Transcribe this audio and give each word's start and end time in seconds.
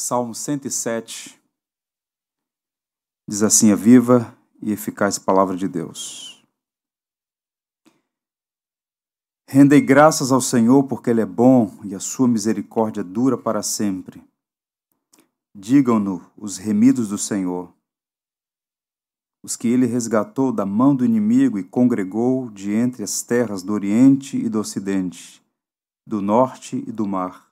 Salmo 0.00 0.34
107 0.34 1.38
diz 3.28 3.42
assim: 3.42 3.70
a 3.70 3.76
viva 3.76 4.34
e 4.62 4.72
eficaz 4.72 5.18
palavra 5.18 5.54
de 5.54 5.68
Deus. 5.68 6.42
Rendei 9.46 9.82
graças 9.82 10.32
ao 10.32 10.40
Senhor 10.40 10.84
porque 10.84 11.10
Ele 11.10 11.20
é 11.20 11.26
bom 11.26 11.78
e 11.84 11.94
a 11.94 12.00
sua 12.00 12.26
misericórdia 12.26 13.04
dura 13.04 13.36
para 13.36 13.62
sempre. 13.62 14.24
Digam-no 15.54 16.24
os 16.34 16.56
remidos 16.56 17.10
do 17.10 17.18
Senhor, 17.18 17.70
os 19.44 19.54
que 19.54 19.68
Ele 19.68 19.84
resgatou 19.84 20.50
da 20.50 20.64
mão 20.64 20.96
do 20.96 21.04
inimigo 21.04 21.58
e 21.58 21.62
congregou 21.62 22.48
de 22.48 22.72
entre 22.72 23.02
as 23.02 23.20
terras 23.20 23.62
do 23.62 23.74
Oriente 23.74 24.38
e 24.38 24.48
do 24.48 24.60
Ocidente, 24.60 25.42
do 26.06 26.22
Norte 26.22 26.82
e 26.86 26.90
do 26.90 27.06
Mar 27.06 27.49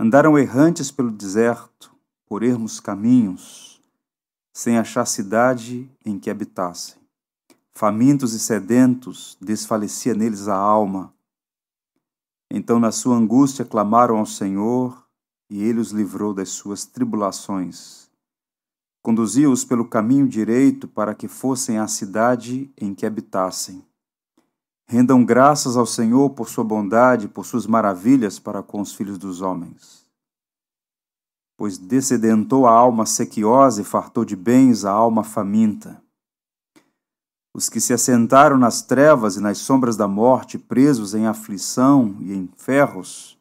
Andaram 0.00 0.38
errantes 0.38 0.92
pelo 0.92 1.10
deserto, 1.10 1.92
por 2.24 2.44
ermos 2.44 2.78
caminhos, 2.78 3.82
sem 4.52 4.78
achar 4.78 5.04
cidade 5.04 5.90
em 6.04 6.20
que 6.20 6.30
habitassem. 6.30 7.00
Famintos 7.74 8.32
e 8.32 8.38
sedentos, 8.38 9.36
desfalecia 9.40 10.14
neles 10.14 10.46
a 10.46 10.54
alma. 10.54 11.12
Então, 12.48 12.78
na 12.78 12.92
sua 12.92 13.16
angústia, 13.16 13.64
clamaram 13.64 14.18
ao 14.18 14.26
Senhor, 14.26 15.04
e 15.50 15.64
ele 15.64 15.80
os 15.80 15.90
livrou 15.90 16.32
das 16.32 16.50
suas 16.50 16.84
tribulações. 16.84 18.08
Conduziu-os 19.02 19.64
pelo 19.64 19.88
caminho 19.88 20.28
direito 20.28 20.86
para 20.86 21.12
que 21.12 21.26
fossem 21.26 21.78
à 21.78 21.88
cidade 21.88 22.70
em 22.76 22.94
que 22.94 23.04
habitassem. 23.04 23.84
Rendam 24.90 25.22
graças 25.22 25.76
ao 25.76 25.84
Senhor 25.84 26.30
por 26.30 26.48
sua 26.48 26.64
bondade, 26.64 27.28
por 27.28 27.44
suas 27.44 27.66
maravilhas 27.66 28.38
para 28.38 28.62
com 28.62 28.80
os 28.80 28.94
filhos 28.94 29.18
dos 29.18 29.42
homens. 29.42 30.08
Pois 31.58 31.76
descedentou 31.76 32.66
a 32.66 32.72
alma 32.72 33.04
sequiosa 33.04 33.82
e 33.82 33.84
fartou 33.84 34.24
de 34.24 34.34
bens 34.34 34.86
a 34.86 34.90
alma 34.90 35.22
faminta. 35.22 36.02
Os 37.54 37.68
que 37.68 37.80
se 37.80 37.92
assentaram 37.92 38.56
nas 38.56 38.80
trevas 38.80 39.36
e 39.36 39.40
nas 39.40 39.58
sombras 39.58 39.94
da 39.94 40.08
morte, 40.08 40.58
presos 40.58 41.14
em 41.14 41.26
aflição 41.26 42.16
e 42.20 42.32
em 42.32 42.48
ferros, 42.56 43.38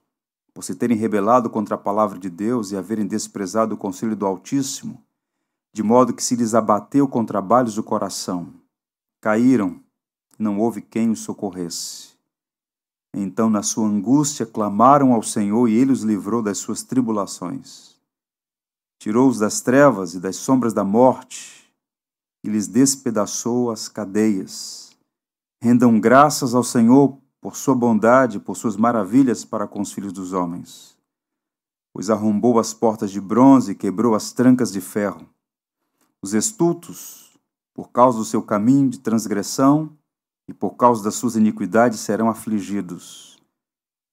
por 0.54 0.66
se 0.66 0.76
terem 0.76 0.98
rebelado 0.98 1.50
contra 1.50 1.76
a 1.76 1.78
palavra 1.78 2.20
de 2.20 2.30
Deus 2.30 2.72
e 2.72 2.76
haverem 2.76 3.08
desprezado 3.08 3.76
o 3.76 3.78
conselho 3.78 4.18
do 4.18 4.26
Altíssimo, 4.26 5.02
de 5.72 5.82
modo 5.82 6.14
que 6.14 6.24
se 6.24 6.36
lhes 6.36 6.54
abateu 6.54 7.08
com 7.08 7.24
trabalhos 7.24 7.76
do 7.76 7.84
coração, 7.84 8.54
caíram 9.22 9.87
não 10.38 10.60
houve 10.60 10.82
quem 10.82 11.10
os 11.10 11.20
socorresse. 11.20 12.16
Então, 13.14 13.50
na 13.50 13.64
sua 13.64 13.88
angústia, 13.88 14.46
clamaram 14.46 15.14
ao 15.14 15.24
Senhor 15.24 15.68
e 15.68 15.76
ele 15.76 15.92
os 15.92 16.04
livrou 16.04 16.42
das 16.42 16.58
suas 16.58 16.84
tribulações. 16.84 17.96
Tirou-os 19.00 19.40
das 19.40 19.62
trevas 19.62 20.14
e 20.14 20.20
das 20.20 20.36
sombras 20.36 20.74
da 20.74 20.84
morte 20.84 21.72
e 22.44 22.50
lhes 22.50 22.68
despedaçou 22.68 23.72
as 23.72 23.88
cadeias. 23.88 24.96
Rendam 25.62 26.00
graças 26.00 26.54
ao 26.54 26.64
Senhor 26.64 27.18
por 27.42 27.56
sua 27.56 27.76
bondade, 27.76 28.40
por 28.40 28.56
suas 28.56 28.76
maravilhas 28.76 29.44
para 29.44 29.68
com 29.68 29.82
os 29.82 29.92
filhos 29.92 30.14
dos 30.14 30.34
homens. 30.34 30.98
Pois 31.94 32.10
arrombou 32.10 32.60
as 32.60 32.74
portas 32.74 33.10
de 33.10 33.20
bronze 33.20 33.72
e 33.72 33.76
quebrou 33.76 34.14
as 34.14 34.32
trancas 34.32 34.72
de 34.72 34.82
ferro. 34.82 35.28
Os 36.22 36.34
estultos, 36.34 37.38
por 37.74 37.90
causa 37.90 38.18
do 38.18 38.26
seu 38.26 38.42
caminho 38.42 38.90
de 38.90 39.00
transgressão, 39.00 39.97
e 40.48 40.54
por 40.54 40.76
causa 40.76 41.04
das 41.04 41.16
suas 41.16 41.36
iniquidades 41.36 42.00
serão 42.00 42.30
afligidos. 42.30 43.38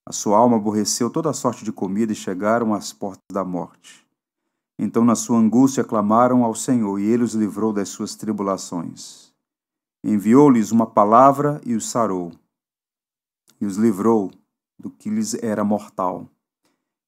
A 0.06 0.12
sua 0.12 0.36
alma 0.36 0.56
aborreceu 0.56 1.08
toda 1.08 1.32
sorte 1.32 1.64
de 1.64 1.72
comida 1.72 2.12
e 2.12 2.16
chegaram 2.16 2.74
às 2.74 2.92
portas 2.92 3.24
da 3.32 3.44
morte. 3.44 4.04
Então, 4.78 5.04
na 5.04 5.14
sua 5.14 5.38
angústia, 5.38 5.84
clamaram 5.84 6.44
ao 6.44 6.54
Senhor, 6.54 6.98
e 6.98 7.04
ele 7.04 7.22
os 7.22 7.34
livrou 7.34 7.72
das 7.72 7.88
suas 7.88 8.16
tribulações. 8.16 9.32
Enviou-lhes 10.02 10.72
uma 10.72 10.86
palavra 10.86 11.60
e 11.64 11.74
os 11.74 11.88
sarou, 11.88 12.32
e 13.60 13.64
os 13.64 13.76
livrou 13.76 14.30
do 14.78 14.90
que 14.90 15.08
lhes 15.08 15.34
era 15.34 15.64
mortal. 15.64 16.28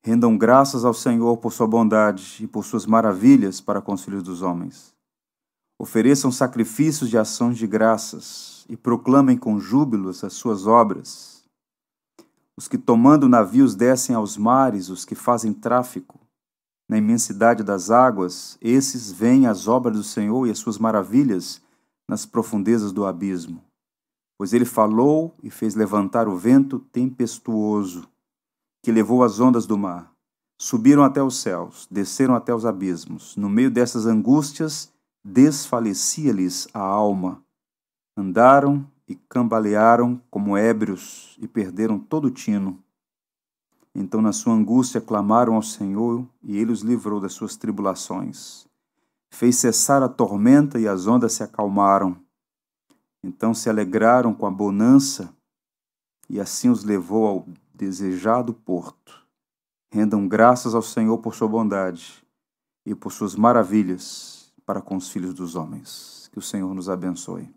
Rendam 0.02 0.38
graças 0.38 0.84
ao 0.84 0.94
Senhor 0.94 1.36
por 1.38 1.52
sua 1.52 1.66
bondade 1.66 2.38
e 2.42 2.46
por 2.46 2.64
suas 2.64 2.86
maravilhas 2.86 3.60
para 3.60 3.82
com 3.82 3.92
os 3.92 4.04
filhos 4.04 4.22
dos 4.22 4.40
homens. 4.40 4.94
Ofereçam 5.78 6.30
sacrifícios 6.30 7.10
de 7.10 7.18
ações 7.18 7.58
de 7.58 7.66
graças 7.66 8.55
e 8.68 8.76
proclamem 8.76 9.36
com 9.36 9.58
júbilos 9.58 10.24
as 10.24 10.32
suas 10.32 10.66
obras. 10.66 11.44
Os 12.56 12.68
que 12.68 12.78
tomando 12.78 13.28
navios 13.28 13.74
descem 13.74 14.14
aos 14.14 14.36
mares, 14.36 14.88
os 14.88 15.04
que 15.04 15.14
fazem 15.14 15.52
tráfico 15.52 16.18
na 16.88 16.96
imensidade 16.96 17.62
das 17.62 17.90
águas, 17.90 18.56
esses 18.60 19.10
veem 19.10 19.46
as 19.46 19.66
obras 19.66 19.96
do 19.96 20.04
Senhor 20.04 20.46
e 20.46 20.50
as 20.50 20.58
suas 20.58 20.78
maravilhas 20.78 21.60
nas 22.08 22.24
profundezas 22.24 22.92
do 22.92 23.04
abismo. 23.04 23.62
Pois 24.38 24.52
ele 24.52 24.64
falou 24.64 25.34
e 25.42 25.50
fez 25.50 25.74
levantar 25.74 26.28
o 26.28 26.36
vento 26.36 26.78
tempestuoso, 26.78 28.08
que 28.84 28.92
levou 28.92 29.24
as 29.24 29.40
ondas 29.40 29.66
do 29.66 29.76
mar. 29.76 30.12
Subiram 30.58 31.02
até 31.02 31.22
os 31.22 31.36
céus, 31.36 31.88
desceram 31.90 32.34
até 32.34 32.54
os 32.54 32.64
abismos. 32.64 33.36
No 33.36 33.50
meio 33.50 33.70
dessas 33.70 34.06
angústias, 34.06 34.92
desfalecia-lhes 35.24 36.68
a 36.72 36.80
alma 36.80 37.44
Andaram 38.16 38.86
e 39.06 39.14
cambalearam 39.14 40.20
como 40.30 40.56
ébrios 40.56 41.36
e 41.40 41.46
perderam 41.46 41.98
todo 41.98 42.26
o 42.26 42.30
tino. 42.30 42.82
Então, 43.94 44.20
na 44.20 44.32
sua 44.32 44.52
angústia, 44.52 45.00
clamaram 45.00 45.54
ao 45.54 45.62
Senhor 45.62 46.26
e 46.42 46.56
ele 46.56 46.72
os 46.72 46.80
livrou 46.80 47.20
das 47.20 47.32
suas 47.32 47.56
tribulações. 47.56 48.66
Fez 49.30 49.56
cessar 49.56 50.02
a 50.02 50.08
tormenta 50.08 50.78
e 50.78 50.86
as 50.88 51.06
ondas 51.06 51.34
se 51.34 51.42
acalmaram. 51.42 52.16
Então 53.22 53.52
se 53.52 53.68
alegraram 53.68 54.32
com 54.32 54.46
a 54.46 54.50
bonança 54.50 55.34
e 56.28 56.40
assim 56.40 56.68
os 56.68 56.84
levou 56.84 57.26
ao 57.26 57.46
desejado 57.74 58.54
porto. 58.54 59.26
Rendam 59.90 60.28
graças 60.28 60.74
ao 60.74 60.82
Senhor 60.82 61.18
por 61.18 61.34
sua 61.34 61.48
bondade 61.48 62.22
e 62.84 62.94
por 62.94 63.10
suas 63.10 63.34
maravilhas 63.34 64.52
para 64.64 64.80
com 64.80 64.96
os 64.96 65.08
filhos 65.08 65.34
dos 65.34 65.54
homens. 65.54 66.28
Que 66.32 66.38
o 66.38 66.42
Senhor 66.42 66.72
nos 66.74 66.88
abençoe. 66.88 67.55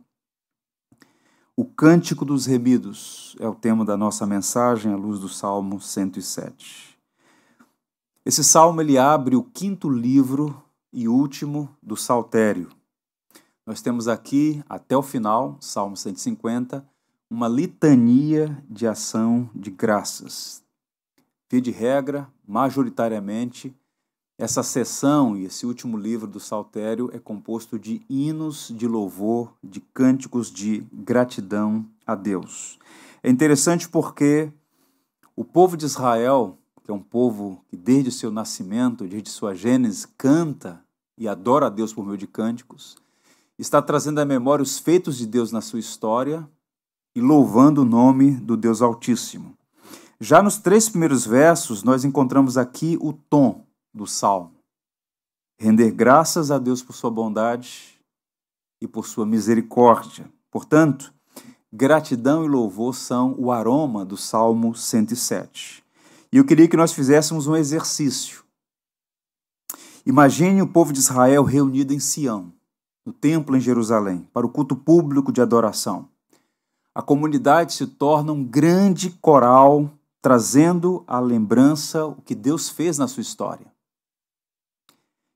O 1.61 1.65
Cântico 1.65 2.23
dos 2.23 2.45
Remidos 2.45 3.35
é 3.37 3.45
o 3.45 3.53
tema 3.53 3.83
da 3.83 3.97
nossa 3.97 4.25
mensagem 4.25 4.93
à 4.93 4.95
luz 4.95 5.19
do 5.19 5.27
Salmo 5.27 5.81
107. 5.81 6.97
Esse 8.25 8.45
salmo 8.45 8.79
ele 8.79 8.97
abre 8.97 9.35
o 9.35 9.43
quinto 9.43 9.89
livro 9.89 10.63
e 10.93 11.09
último 11.09 11.67
do 11.83 11.97
Saltério. 11.97 12.69
Nós 13.65 13.81
temos 13.81 14.07
aqui, 14.07 14.63
até 14.69 14.95
o 14.95 15.03
final, 15.03 15.57
Salmo 15.59 15.97
150, 15.97 16.89
uma 17.29 17.49
litania 17.49 18.63
de 18.69 18.87
ação 18.87 19.49
de 19.53 19.69
graças. 19.69 20.63
Via 21.51 21.59
de 21.59 21.71
regra, 21.71 22.31
majoritariamente, 22.47 23.75
essa 24.39 24.63
sessão 24.63 25.35
e 25.35 25.43
esse 25.43 25.65
último 25.65 25.97
livro 25.97 26.25
do 26.25 26.39
Saltério 26.39 27.09
é 27.11 27.19
composto 27.19 27.77
de 27.77 28.01
hinos 28.09 28.71
de 28.73 28.87
louvor, 28.87 29.53
de 29.61 29.81
cânticos 29.81 30.49
de 30.49 30.87
gratidão 30.93 31.85
a 32.07 32.15
Deus. 32.15 32.79
É 33.21 33.29
interessante 33.29 33.89
porque 33.89 34.49
o 35.35 35.43
povo 35.43 35.75
de 35.75 35.85
Israel, 35.85 36.57
que 36.85 36.89
é 36.89 36.93
um 36.93 37.01
povo 37.01 37.61
que 37.67 37.75
desde 37.75 38.13
seu 38.13 38.31
nascimento, 38.31 39.05
desde 39.05 39.29
sua 39.29 39.53
gênese, 39.53 40.07
canta 40.17 40.81
e 41.17 41.27
adora 41.27 41.65
a 41.65 41.69
Deus 41.69 41.91
por 41.91 42.05
meio 42.05 42.17
de 42.17 42.25
cânticos, 42.25 42.95
está 43.57 43.81
trazendo 43.81 44.19
à 44.19 44.25
memória 44.25 44.63
os 44.63 44.79
feitos 44.79 45.17
de 45.17 45.27
Deus 45.27 45.51
na 45.51 45.59
sua 45.59 45.79
história 45.79 46.49
e 47.13 47.19
louvando 47.19 47.81
o 47.81 47.85
nome 47.85 48.31
do 48.31 48.55
Deus 48.55 48.81
Altíssimo. 48.81 49.53
Já 50.17 50.41
nos 50.41 50.57
três 50.57 50.87
primeiros 50.87 51.25
versos, 51.25 51.83
nós 51.83 52.05
encontramos 52.05 52.57
aqui 52.57 52.97
o 53.01 53.11
tom 53.11 53.67
do 53.99 54.07
salmo. 54.07 54.53
Render 55.59 55.91
graças 55.91 56.51
a 56.51 56.57
Deus 56.57 56.81
por 56.81 56.93
sua 56.93 57.11
bondade 57.11 57.99
e 58.81 58.87
por 58.87 59.05
sua 59.05 59.25
misericórdia. 59.25 60.31
Portanto, 60.49 61.13
gratidão 61.71 62.45
e 62.45 62.47
louvor 62.47 62.95
são 62.95 63.35
o 63.37 63.51
aroma 63.51 64.05
do 64.05 64.15
Salmo 64.15 64.73
107. 64.73 65.83
E 66.31 66.37
eu 66.37 66.45
queria 66.45 66.67
que 66.67 66.77
nós 66.77 66.93
fizéssemos 66.93 67.45
um 67.45 67.57
exercício. 67.57 68.43
Imagine 70.05 70.61
o 70.61 70.67
povo 70.67 70.93
de 70.93 70.99
Israel 70.99 71.43
reunido 71.43 71.93
em 71.93 71.99
Sião, 71.99 72.53
no 73.05 73.11
templo 73.11 73.57
em 73.57 73.59
Jerusalém, 73.59 74.25
para 74.33 74.45
o 74.45 74.49
culto 74.49 74.77
público 74.77 75.31
de 75.31 75.41
adoração. 75.41 76.07
A 76.95 77.01
comunidade 77.01 77.73
se 77.73 77.85
torna 77.85 78.31
um 78.31 78.45
grande 78.45 79.09
coral 79.21 79.91
trazendo 80.21 81.03
à 81.05 81.19
lembrança 81.19 82.05
o 82.05 82.21
que 82.21 82.33
Deus 82.33 82.69
fez 82.69 82.97
na 82.97 83.07
sua 83.07 83.21
história. 83.21 83.68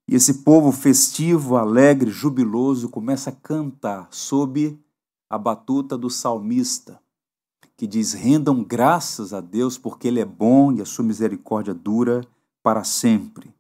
E 0.07 0.15
esse 0.15 0.44
povo 0.44 0.71
festivo, 0.71 1.55
alegre, 1.55 2.11
jubiloso 2.11 2.89
começa 2.89 3.29
a 3.29 3.33
cantar 3.33 4.07
sob 4.11 4.77
a 5.29 5.38
batuta 5.38 5.97
do 5.97 6.09
salmista, 6.09 7.00
que 7.77 7.88
diz: 7.88 8.13
Rendam 8.13 8.63
graças 8.63 9.33
a 9.33 9.41
Deus 9.41 9.77
porque 9.77 10.07
Ele 10.07 10.19
é 10.19 10.25
bom 10.25 10.73
e 10.73 10.81
a 10.81 10.85
sua 10.85 11.05
misericórdia 11.05 11.73
dura 11.73 12.21
para 12.61 12.83
sempre. 12.83 13.53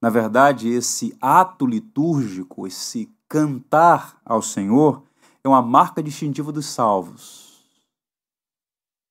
Na 0.00 0.10
verdade, 0.10 0.68
esse 0.68 1.16
ato 1.20 1.66
litúrgico, 1.66 2.66
esse 2.66 3.10
cantar 3.28 4.20
ao 4.24 4.40
Senhor, 4.40 5.02
é 5.42 5.48
uma 5.48 5.62
marca 5.62 6.02
distintiva 6.02 6.52
dos 6.52 6.66
salvos. 6.66 7.48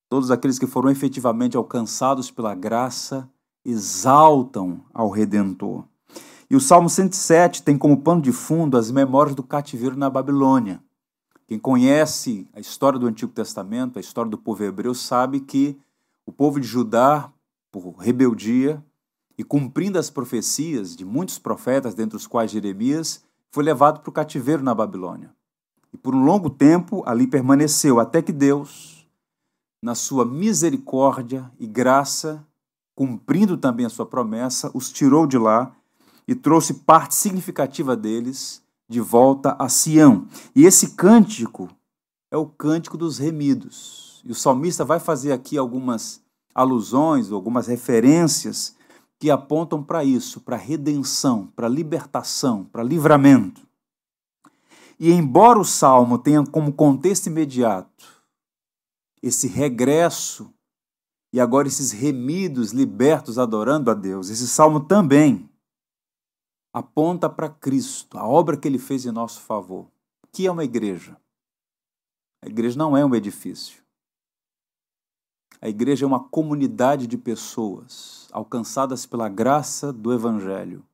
Todos 0.09 0.31
aqueles 0.31 0.57
que 0.57 0.65
foram 0.65 0.89
efetivamente 0.89 1.57
alcançados 1.57 2.31
pela 2.31 2.55
graça 2.55 3.29
exaltam 3.65 4.85
ao 4.93 5.09
Redentor. 5.09 5.83
E 6.49 6.55
o 6.55 6.61
Salmo 6.61 6.89
107 6.89 7.61
tem 7.61 7.77
como 7.77 8.01
pano 8.01 8.21
de 8.21 8.31
fundo 8.31 8.77
as 8.77 8.89
memórias 8.89 9.35
do 9.35 9.43
cativeiro 9.43 9.97
na 9.97 10.09
Babilônia. 10.09 10.81
Quem 11.45 11.59
conhece 11.59 12.47
a 12.53 12.59
história 12.59 12.97
do 12.97 13.05
Antigo 13.05 13.33
Testamento, 13.33 13.97
a 13.97 13.99
história 13.99 14.31
do 14.31 14.37
povo 14.37 14.63
hebreu, 14.63 14.93
sabe 14.93 15.41
que 15.41 15.77
o 16.25 16.31
povo 16.31 16.59
de 16.59 16.67
Judá, 16.67 17.29
por 17.69 17.95
rebeldia 17.97 18.83
e 19.37 19.43
cumprindo 19.43 19.99
as 19.99 20.09
profecias 20.09 20.95
de 20.95 21.03
muitos 21.03 21.37
profetas, 21.37 21.93
dentre 21.93 22.15
os 22.15 22.25
quais 22.25 22.49
Jeremias, 22.49 23.23
foi 23.51 23.63
levado 23.63 23.99
para 23.99 24.09
o 24.09 24.13
cativeiro 24.13 24.63
na 24.63 24.73
Babilônia. 24.73 25.31
E 25.93 25.97
por 25.97 26.15
um 26.15 26.23
longo 26.23 26.49
tempo 26.49 27.03
ali 27.05 27.27
permaneceu, 27.27 27.99
até 27.99 28.21
que 28.21 28.31
Deus, 28.31 29.05
na 29.81 29.95
sua 29.95 30.25
misericórdia 30.25 31.51
e 31.59 31.67
graça, 31.67 32.45
cumprindo 32.95 33.57
também 33.57 33.85
a 33.85 33.89
sua 33.89 34.05
promessa, 34.05 34.71
os 34.73 34.91
tirou 34.91 35.27
de 35.27 35.37
lá 35.37 35.76
e 36.27 36.35
trouxe 36.35 36.73
parte 36.73 37.15
significativa 37.15 37.95
deles 37.95 38.61
de 38.89 38.99
volta 38.99 39.55
a 39.57 39.69
Sião. 39.69 40.27
E 40.55 40.65
esse 40.65 40.91
cântico 40.95 41.69
é 42.29 42.37
o 42.37 42.45
cântico 42.45 42.97
dos 42.97 43.17
remidos. 43.17 44.21
E 44.25 44.31
o 44.31 44.35
salmista 44.35 44.83
vai 44.83 44.99
fazer 44.99 45.31
aqui 45.31 45.57
algumas 45.57 46.21
alusões, 46.53 47.31
algumas 47.31 47.67
referências 47.67 48.75
que 49.19 49.31
apontam 49.31 49.81
para 49.81 50.03
isso, 50.03 50.41
para 50.41 50.57
redenção, 50.57 51.47
para 51.55 51.67
libertação, 51.67 52.65
para 52.65 52.83
livramento. 52.83 53.65
E 54.99 55.11
embora 55.11 55.59
o 55.59 55.65
salmo 55.65 56.17
tenha 56.17 56.43
como 56.45 56.73
contexto 56.73 57.27
imediato 57.27 58.05
esse 59.21 59.47
regresso 59.47 60.51
e 61.31 61.39
agora 61.39 61.67
esses 61.67 61.91
remidos 61.91 62.71
libertos 62.71 63.37
adorando 63.37 63.91
a 63.91 63.93
Deus, 63.93 64.29
esse 64.29 64.47
salmo 64.47 64.79
também 64.81 65.46
aponta 66.77 67.29
para 67.29 67.49
Cristo, 67.49 68.17
a 68.17 68.27
obra 68.27 68.55
que 68.55 68.67
ele 68.67 68.77
fez 68.77 69.05
em 69.05 69.11
nosso 69.11 69.41
favor. 69.41 69.87
Que 70.31 70.45
é 70.45 70.51
uma 70.51 70.63
igreja? 70.63 71.17
A 72.43 72.47
igreja 72.47 72.77
não 72.77 72.95
é 72.95 73.03
um 73.03 73.15
edifício. 73.15 73.81
A 75.59 75.67
igreja 75.67 76.05
é 76.05 76.07
uma 76.07 76.23
comunidade 76.23 77.07
de 77.07 77.17
pessoas 77.17 78.27
alcançadas 78.31 79.07
pela 79.07 79.27
graça 79.27 79.91
do 79.91 80.13
Evangelho. 80.13 80.85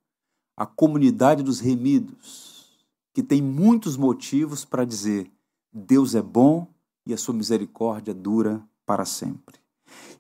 A 0.56 0.66
comunidade 0.66 1.44
dos 1.44 1.60
remidos, 1.60 2.70
que 3.14 3.22
tem 3.22 3.42
muitos 3.42 3.98
motivos 3.98 4.64
para 4.64 4.86
dizer: 4.86 5.30
Deus 5.72 6.16
é 6.16 6.22
bom 6.22 6.68
e 7.06 7.14
a 7.14 7.18
sua 7.18 7.34
misericórdia 7.34 8.14
dura 8.14 8.66
para 8.86 9.04
sempre. 9.04 9.60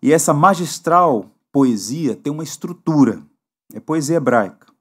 E 0.01 0.11
essa 0.11 0.33
magistral 0.33 1.31
poesia 1.53 2.15
tem 2.15 2.33
uma 2.33 2.43
estrutura, 2.43 3.23
é 3.73 3.79
poesia 3.79 4.17
hebraica. 4.17 4.72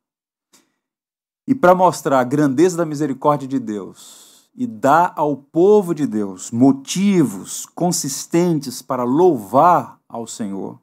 E 1.53 1.55
para 1.55 1.75
mostrar 1.75 2.19
a 2.19 2.25
grandeza 2.25 2.79
da 2.79 2.87
misericórdia 2.87 3.47
de 3.47 3.59
Deus 3.59 4.49
e 4.55 4.67
dar 4.67 5.13
ao 5.15 5.37
povo 5.37 5.95
de 5.95 6.07
Deus 6.07 6.51
motivos 6.51 7.67
consistentes 7.67 8.81
para 8.81 9.05
louvar 9.05 10.01
ao 10.09 10.27
Senhor, 10.27 10.81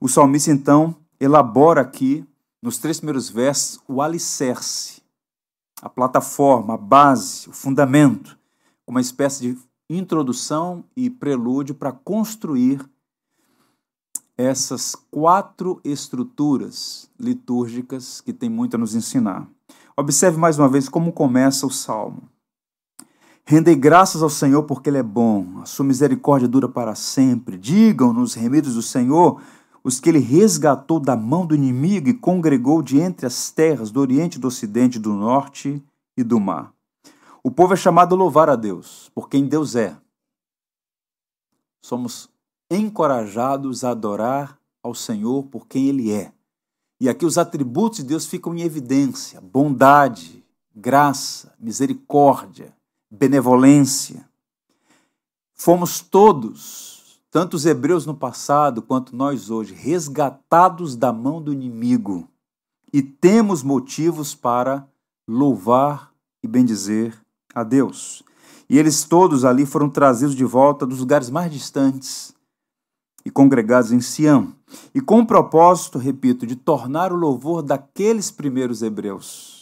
o 0.00 0.08
salmista 0.08 0.50
então 0.50 0.96
elabora 1.20 1.80
aqui, 1.80 2.26
nos 2.60 2.76
três 2.76 2.98
primeiros 2.98 3.30
versos, 3.30 3.78
o 3.86 4.02
alicerce, 4.02 5.00
a 5.80 5.88
plataforma, 5.88 6.74
a 6.74 6.76
base, 6.76 7.48
o 7.48 7.52
fundamento, 7.52 8.36
uma 8.84 9.00
espécie 9.00 9.42
de 9.42 9.58
introdução 9.88 10.82
e 10.96 11.08
prelúdio 11.08 11.76
para 11.76 11.92
construir 11.92 12.84
essas 14.36 14.96
quatro 15.08 15.80
estruturas 15.84 17.08
litúrgicas 17.16 18.20
que 18.20 18.32
tem 18.32 18.50
muito 18.50 18.74
a 18.74 18.78
nos 18.78 18.96
ensinar. 18.96 19.48
Observe 19.96 20.38
mais 20.38 20.58
uma 20.58 20.68
vez 20.68 20.88
como 20.88 21.12
começa 21.12 21.66
o 21.66 21.70
salmo. 21.70 22.28
Rendei 23.46 23.76
graças 23.76 24.22
ao 24.22 24.30
Senhor 24.30 24.62
porque 24.64 24.90
Ele 24.90 24.98
é 24.98 25.02
bom, 25.02 25.60
a 25.60 25.66
sua 25.66 25.84
misericórdia 25.84 26.48
dura 26.48 26.68
para 26.68 26.94
sempre. 26.94 27.58
Digam 27.58 28.12
nos 28.12 28.34
remidos 28.34 28.74
do 28.74 28.82
Senhor 28.82 29.40
os 29.84 30.00
que 30.00 30.08
Ele 30.08 30.18
resgatou 30.18 30.98
da 30.98 31.14
mão 31.14 31.46
do 31.46 31.54
inimigo 31.54 32.08
e 32.08 32.14
congregou 32.14 32.82
de 32.82 32.98
entre 32.98 33.26
as 33.26 33.50
terras 33.50 33.90
do 33.90 34.00
Oriente, 34.00 34.38
do 34.38 34.48
Ocidente, 34.48 34.98
do 34.98 35.12
Norte 35.12 35.80
e 36.16 36.24
do 36.24 36.40
mar. 36.40 36.72
O 37.42 37.50
povo 37.50 37.74
é 37.74 37.76
chamado 37.76 38.14
a 38.14 38.18
louvar 38.18 38.48
a 38.48 38.56
Deus 38.56 39.10
por 39.14 39.28
quem 39.28 39.46
Deus 39.46 39.76
é. 39.76 39.94
Somos 41.84 42.30
encorajados 42.70 43.84
a 43.84 43.90
adorar 43.90 44.58
ao 44.82 44.94
Senhor 44.94 45.44
por 45.44 45.66
quem 45.68 45.86
Ele 45.86 46.10
é. 46.10 46.32
E 47.00 47.08
aqui 47.08 47.26
os 47.26 47.38
atributos 47.38 47.98
de 47.98 48.04
Deus 48.04 48.26
ficam 48.26 48.54
em 48.54 48.62
evidência: 48.62 49.40
bondade, 49.40 50.44
graça, 50.74 51.52
misericórdia, 51.58 52.74
benevolência. 53.10 54.28
Fomos 55.54 56.00
todos, 56.00 57.20
tanto 57.30 57.54
os 57.54 57.64
hebreus 57.64 58.04
no 58.04 58.14
passado 58.14 58.82
quanto 58.82 59.14
nós 59.14 59.50
hoje, 59.50 59.72
resgatados 59.72 60.96
da 60.96 61.12
mão 61.12 61.40
do 61.40 61.52
inimigo 61.52 62.28
e 62.92 63.02
temos 63.02 63.62
motivos 63.62 64.34
para 64.34 64.86
louvar 65.26 66.12
e 66.42 66.48
bendizer 66.48 67.16
a 67.54 67.62
Deus. 67.64 68.22
E 68.68 68.78
eles 68.78 69.04
todos 69.04 69.44
ali 69.44 69.64
foram 69.64 69.88
trazidos 69.88 70.34
de 70.34 70.44
volta 70.44 70.86
dos 70.86 71.00
lugares 71.00 71.30
mais 71.30 71.52
distantes 71.52 72.33
e 73.24 73.30
congregados 73.30 73.92
em 73.92 74.00
Sião, 74.00 74.54
e 74.94 75.00
com 75.00 75.20
o 75.20 75.26
propósito, 75.26 75.98
repito, 75.98 76.46
de 76.46 76.56
tornar 76.56 77.12
o 77.12 77.16
louvor 77.16 77.62
daqueles 77.62 78.30
primeiros 78.30 78.82
hebreus 78.82 79.54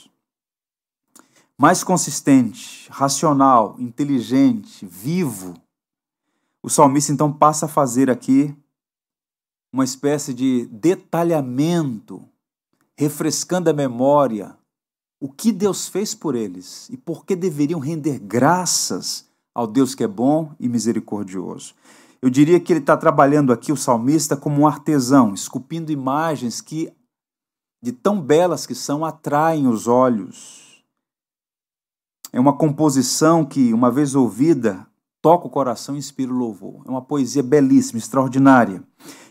mais 1.62 1.84
consistente, 1.84 2.88
racional, 2.90 3.76
inteligente, 3.78 4.84
vivo. 4.84 5.54
O 6.60 6.68
salmista 6.68 7.12
então 7.12 7.32
passa 7.32 7.66
a 7.66 7.68
fazer 7.68 8.10
aqui 8.10 8.52
uma 9.72 9.84
espécie 9.84 10.34
de 10.34 10.66
detalhamento, 10.66 12.20
refrescando 12.98 13.70
a 13.70 13.72
memória, 13.72 14.56
o 15.20 15.28
que 15.28 15.52
Deus 15.52 15.86
fez 15.86 16.16
por 16.16 16.34
eles 16.34 16.88
e 16.90 16.96
por 16.96 17.24
que 17.24 17.36
deveriam 17.36 17.78
render 17.78 18.18
graças 18.18 19.28
ao 19.54 19.68
Deus 19.68 19.94
que 19.94 20.02
é 20.02 20.08
bom 20.08 20.52
e 20.58 20.68
misericordioso. 20.68 21.76
Eu 22.22 22.30
diria 22.30 22.60
que 22.60 22.72
ele 22.72 22.78
está 22.78 22.96
trabalhando 22.96 23.52
aqui, 23.52 23.72
o 23.72 23.76
salmista, 23.76 24.36
como 24.36 24.60
um 24.60 24.66
artesão, 24.66 25.34
esculpindo 25.34 25.90
imagens 25.90 26.60
que, 26.60 26.94
de 27.82 27.90
tão 27.90 28.20
belas 28.20 28.64
que 28.64 28.76
são, 28.76 29.04
atraem 29.04 29.66
os 29.66 29.88
olhos. 29.88 30.84
É 32.32 32.38
uma 32.38 32.56
composição 32.56 33.44
que, 33.44 33.72
uma 33.74 33.90
vez 33.90 34.14
ouvida, 34.14 34.86
toca 35.20 35.48
o 35.48 35.50
coração 35.50 35.96
e 35.96 35.98
inspira 35.98 36.32
o 36.32 36.36
louvor. 36.36 36.84
É 36.86 36.90
uma 36.90 37.02
poesia 37.02 37.42
belíssima, 37.42 37.98
extraordinária. 37.98 38.84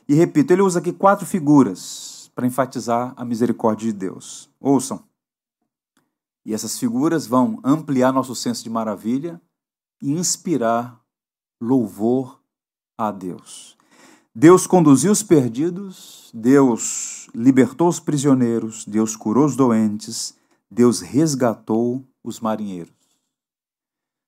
E 0.05 0.13
repito, 0.13 0.51
ele 0.51 0.62
usa 0.62 0.79
aqui 0.79 0.91
quatro 0.91 1.25
figuras 1.25 2.29
para 2.36 2.45
enfatizar 2.45 3.13
a 3.15 3.24
misericórdia 3.24 3.88
de 3.89 3.98
Deus. 3.98 4.50
Ouçam. 4.60 5.01
E 6.45 6.53
essas 6.53 6.77
figuras 6.77 7.25
vão 7.25 7.57
ampliar 7.63 8.12
nosso 8.12 8.36
senso 8.36 8.63
de 8.65 8.69
maravilha 8.69 9.41
e 10.01 10.12
inspirar 10.12 11.00
louvor 11.62 12.40
a 13.08 13.12
Deus. 13.12 13.75
Deus 14.34 14.65
conduziu 14.65 15.12
os 15.12 15.24
perdidos, 15.24 16.29
Deus 16.34 17.27
libertou 17.36 17.89
os 17.89 18.00
prisioneiros, 18.00 18.86
Deus 18.86 19.15
curou 19.15 19.46
os 19.46 19.55
doentes, 19.55 20.36
Deus 20.70 21.01
resgatou 21.01 22.05
os 22.24 22.39
marinheiros. 22.39 22.93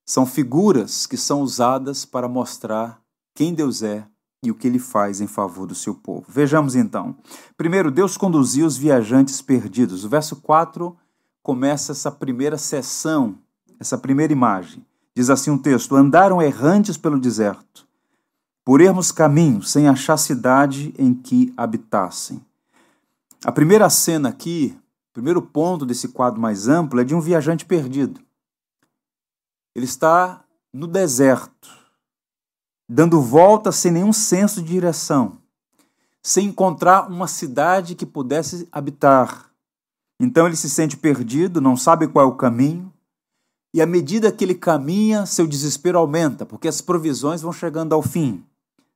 São 0.06 0.25
figuras 0.25 1.06
que 1.06 1.15
são 1.15 1.42
usadas 1.42 2.03
para 2.03 2.27
mostrar 2.27 3.01
quem 3.34 3.53
Deus 3.53 3.82
é 3.82 4.06
e 4.44 4.51
o 4.51 4.56
que 4.56 4.68
ele 4.68 4.80
faz 4.80 5.22
em 5.22 5.27
favor 5.27 5.65
do 5.65 5.75
seu 5.75 5.96
povo. 5.96 6.25
Vejamos 6.27 6.75
então. 6.75 7.15
Primeiro, 7.56 7.89
Deus 7.89 8.18
conduziu 8.18 8.65
os 8.65 8.75
viajantes 8.75 9.42
perdidos. 9.42 10.03
O 10.03 10.10
verso 10.10 10.36
4 10.38 10.98
começa 11.42 11.94
essa 11.94 12.12
primeira 12.12 12.58
sessão, 12.58 13.38
essa 13.80 13.98
primeira 13.98 14.34
imagem. 14.34 14.86
Diz 15.15 15.30
assim 15.30 15.50
o 15.50 15.53
um 15.53 15.58
texto: 15.58 15.96
Andaram 15.96 16.42
errantes 16.42 16.98
pelo 16.98 17.18
deserto 17.18 17.83
por 18.65 18.82
ermos 18.82 19.12
caminhos, 19.12 19.72
sem 19.72 19.88
achar 19.88 20.17
cidade 20.17 20.93
em 20.98 21.13
que 21.13 21.53
habitassem. 21.58 22.41
A 23.43 23.51
primeira 23.51 23.89
cena 23.89 24.29
aqui, 24.29 24.77
o 25.10 25.13
primeiro 25.13 25.41
ponto 25.41 25.86
desse 25.86 26.08
quadro 26.08 26.39
mais 26.39 26.67
amplo 26.67 27.01
é 27.01 27.03
de 27.03 27.13
um 27.13 27.20
viajante 27.20 27.65
perdido. 27.65 28.22
Ele 29.75 29.86
está 29.86 30.43
no 30.72 30.88
deserto, 30.88 31.70
dando 32.88 33.22
voltas 33.22 33.75
sem 33.75 33.91
nenhum 33.91 34.13
senso 34.13 34.62
de 34.62 34.70
direção, 34.70 35.38
sem 36.22 36.48
encontrar 36.48 37.10
uma 37.10 37.27
cidade 37.27 37.96
que 37.96 38.05
pudesse 38.05 38.67
habitar. 38.72 39.51
Então 40.20 40.48
ele 40.48 40.55
se 40.55 40.70
sente 40.70 40.96
perdido, 40.96 41.60
não 41.60 41.75
sabe 41.75 42.08
qual 42.08 42.25
é 42.25 42.29
o 42.29 42.36
caminho, 42.36 42.93
e 43.74 43.82
à 43.82 43.86
medida 43.86 44.32
que 44.32 44.46
ele 44.46 44.55
caminha, 44.55 45.25
seu 45.25 45.48
desespero 45.48 45.98
aumenta, 45.98 46.46
porque 46.46 46.67
as 46.67 46.79
provisões 46.79 47.41
vão 47.41 47.51
chegando 47.51 47.93
ao 47.93 48.01
fim. 48.01 48.46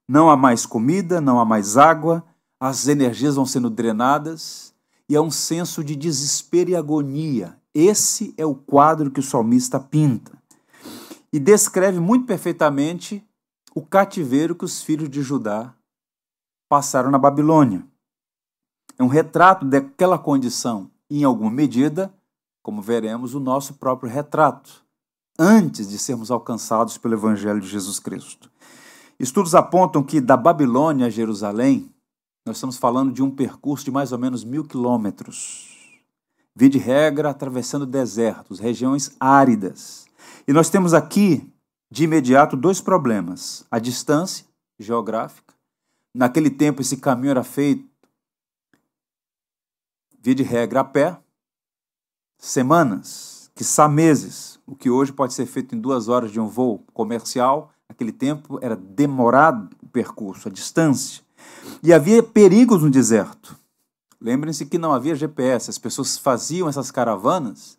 Não 0.07 0.29
há 0.29 0.37
mais 0.37 0.65
comida, 0.65 1.19
não 1.19 1.39
há 1.39 1.45
mais 1.45 1.75
água, 1.75 2.23
as 2.59 2.87
energias 2.87 3.35
vão 3.35 3.45
sendo 3.45 3.69
drenadas, 3.69 4.73
e 5.09 5.15
há 5.15 5.21
um 5.21 5.31
senso 5.31 5.83
de 5.83 5.95
desespero 5.95 6.69
e 6.69 6.75
agonia. 6.75 7.57
Esse 7.73 8.33
é 8.37 8.45
o 8.45 8.55
quadro 8.55 9.11
que 9.11 9.19
o 9.19 9.23
salmista 9.23 9.79
pinta. 9.79 10.31
E 11.31 11.39
descreve 11.39 11.99
muito 11.99 12.25
perfeitamente 12.25 13.23
o 13.75 13.81
cativeiro 13.81 14.55
que 14.55 14.65
os 14.65 14.81
filhos 14.81 15.09
de 15.09 15.21
Judá 15.21 15.73
passaram 16.67 17.11
na 17.11 17.17
Babilônia. 17.19 17.85
É 18.97 19.03
um 19.03 19.07
retrato 19.07 19.65
daquela 19.65 20.17
condição, 20.17 20.89
em 21.09 21.23
alguma 21.23 21.51
medida, 21.51 22.11
como 22.63 22.81
veremos, 22.81 23.35
o 23.35 23.39
nosso 23.39 23.75
próprio 23.75 24.09
retrato, 24.09 24.83
antes 25.37 25.87
de 25.87 25.99
sermos 25.99 26.31
alcançados 26.31 26.97
pelo 26.97 27.13
Evangelho 27.13 27.61
de 27.61 27.67
Jesus 27.67 27.99
Cristo. 27.99 28.49
Estudos 29.19 29.55
apontam 29.55 30.03
que 30.03 30.21
da 30.21 30.37
Babilônia 30.37 31.07
a 31.07 31.09
Jerusalém, 31.09 31.91
nós 32.45 32.57
estamos 32.57 32.77
falando 32.77 33.11
de 33.11 33.23
um 33.23 33.31
percurso 33.31 33.83
de 33.83 33.91
mais 33.91 34.11
ou 34.11 34.19
menos 34.19 34.43
mil 34.43 34.63
quilômetros. 34.63 35.75
Via 36.55 36.69
de 36.69 36.77
regra, 36.77 37.31
atravessando 37.31 37.85
desertos, 37.85 38.59
regiões 38.59 39.15
áridas. 39.19 40.05
E 40.47 40.53
nós 40.53 40.69
temos 40.69 40.93
aqui, 40.93 41.51
de 41.89 42.03
imediato, 42.03 42.55
dois 42.55 42.79
problemas: 42.79 43.65
a 43.71 43.79
distância 43.79 44.45
geográfica. 44.79 45.53
Naquele 46.13 46.49
tempo, 46.49 46.81
esse 46.81 46.97
caminho 46.97 47.31
era 47.31 47.43
feito, 47.43 47.87
via 50.19 50.33
de 50.33 50.43
regra, 50.43 50.81
a 50.81 50.83
pé, 50.83 51.19
semanas, 52.37 53.51
quiçá 53.55 53.87
meses, 53.87 54.59
o 54.65 54.75
que 54.75 54.89
hoje 54.89 55.11
pode 55.11 55.33
ser 55.33 55.45
feito 55.45 55.75
em 55.75 55.79
duas 55.79 56.07
horas 56.07 56.31
de 56.31 56.39
um 56.39 56.47
voo 56.47 56.83
comercial. 56.93 57.71
Naquele 57.89 58.11
tempo 58.11 58.59
era 58.61 58.75
demorado 58.75 59.69
o 59.81 59.87
percurso, 59.87 60.49
a 60.49 60.51
distância. 60.51 61.23
E 61.81 61.93
havia 61.93 62.21
perigos 62.21 62.83
no 62.83 62.89
deserto. 62.89 63.57
Lembrem-se 64.19 64.65
que 64.65 64.77
não 64.77 64.93
havia 64.93 65.15
GPS, 65.15 65.69
as 65.69 65.77
pessoas 65.77 66.17
faziam 66.17 66.67
essas 66.67 66.91
caravanas 66.91 67.77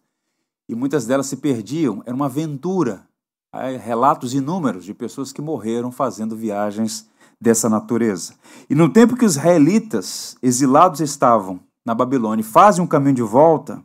e 0.69 0.75
muitas 0.75 1.07
delas 1.07 1.27
se 1.27 1.37
perdiam. 1.37 2.03
Era 2.07 2.15
uma 2.15 2.27
aventura. 2.27 3.07
Há 3.53 3.69
relatos 3.69 4.35
inúmeros 4.35 4.85
de 4.85 4.95
pessoas 4.95 5.33
que 5.33 5.43
morreram 5.43 5.91
fazendo 5.91 6.37
viagens 6.37 7.09
dessa 7.41 7.69
natureza. 7.69 8.35
E 8.69 8.75
no 8.75 8.89
tempo 8.89 9.17
que 9.17 9.25
os 9.25 9.37
israelitas 9.37 10.37
exilados 10.43 11.01
estavam 11.01 11.61
na 11.85 11.95
Babilônia 11.95 12.45
fazem 12.45 12.85
um 12.85 12.87
caminho 12.87 13.15
de 13.15 13.23
volta, 13.23 13.83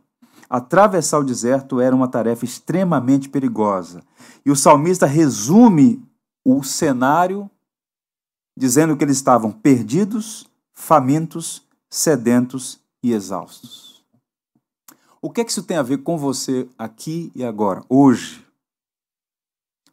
atravessar 0.50 1.20
o 1.20 1.24
deserto 1.24 1.80
era 1.80 1.96
uma 1.96 2.08
tarefa 2.08 2.44
extremamente 2.46 3.30
perigosa. 3.30 4.04
E 4.46 4.52
o 4.52 4.56
salmista 4.56 5.06
resume 5.06 6.04
o 6.44 6.64
cenário 6.64 7.50
dizendo 8.56 8.96
que 8.96 9.04
eles 9.04 9.18
estavam 9.18 9.52
perdidos, 9.52 10.48
famintos, 10.74 11.64
sedentos 11.90 12.80
e 13.02 13.12
exaustos. 13.12 14.04
O 15.22 15.30
que 15.30 15.42
é 15.42 15.44
que 15.44 15.52
isso 15.52 15.64
tem 15.64 15.78
a 15.78 15.84
ver 15.84 16.00
com 16.00 16.18
você 16.18 16.68
aqui 16.78 17.32
e 17.34 17.44
agora, 17.44 17.84
hoje? 17.88 18.46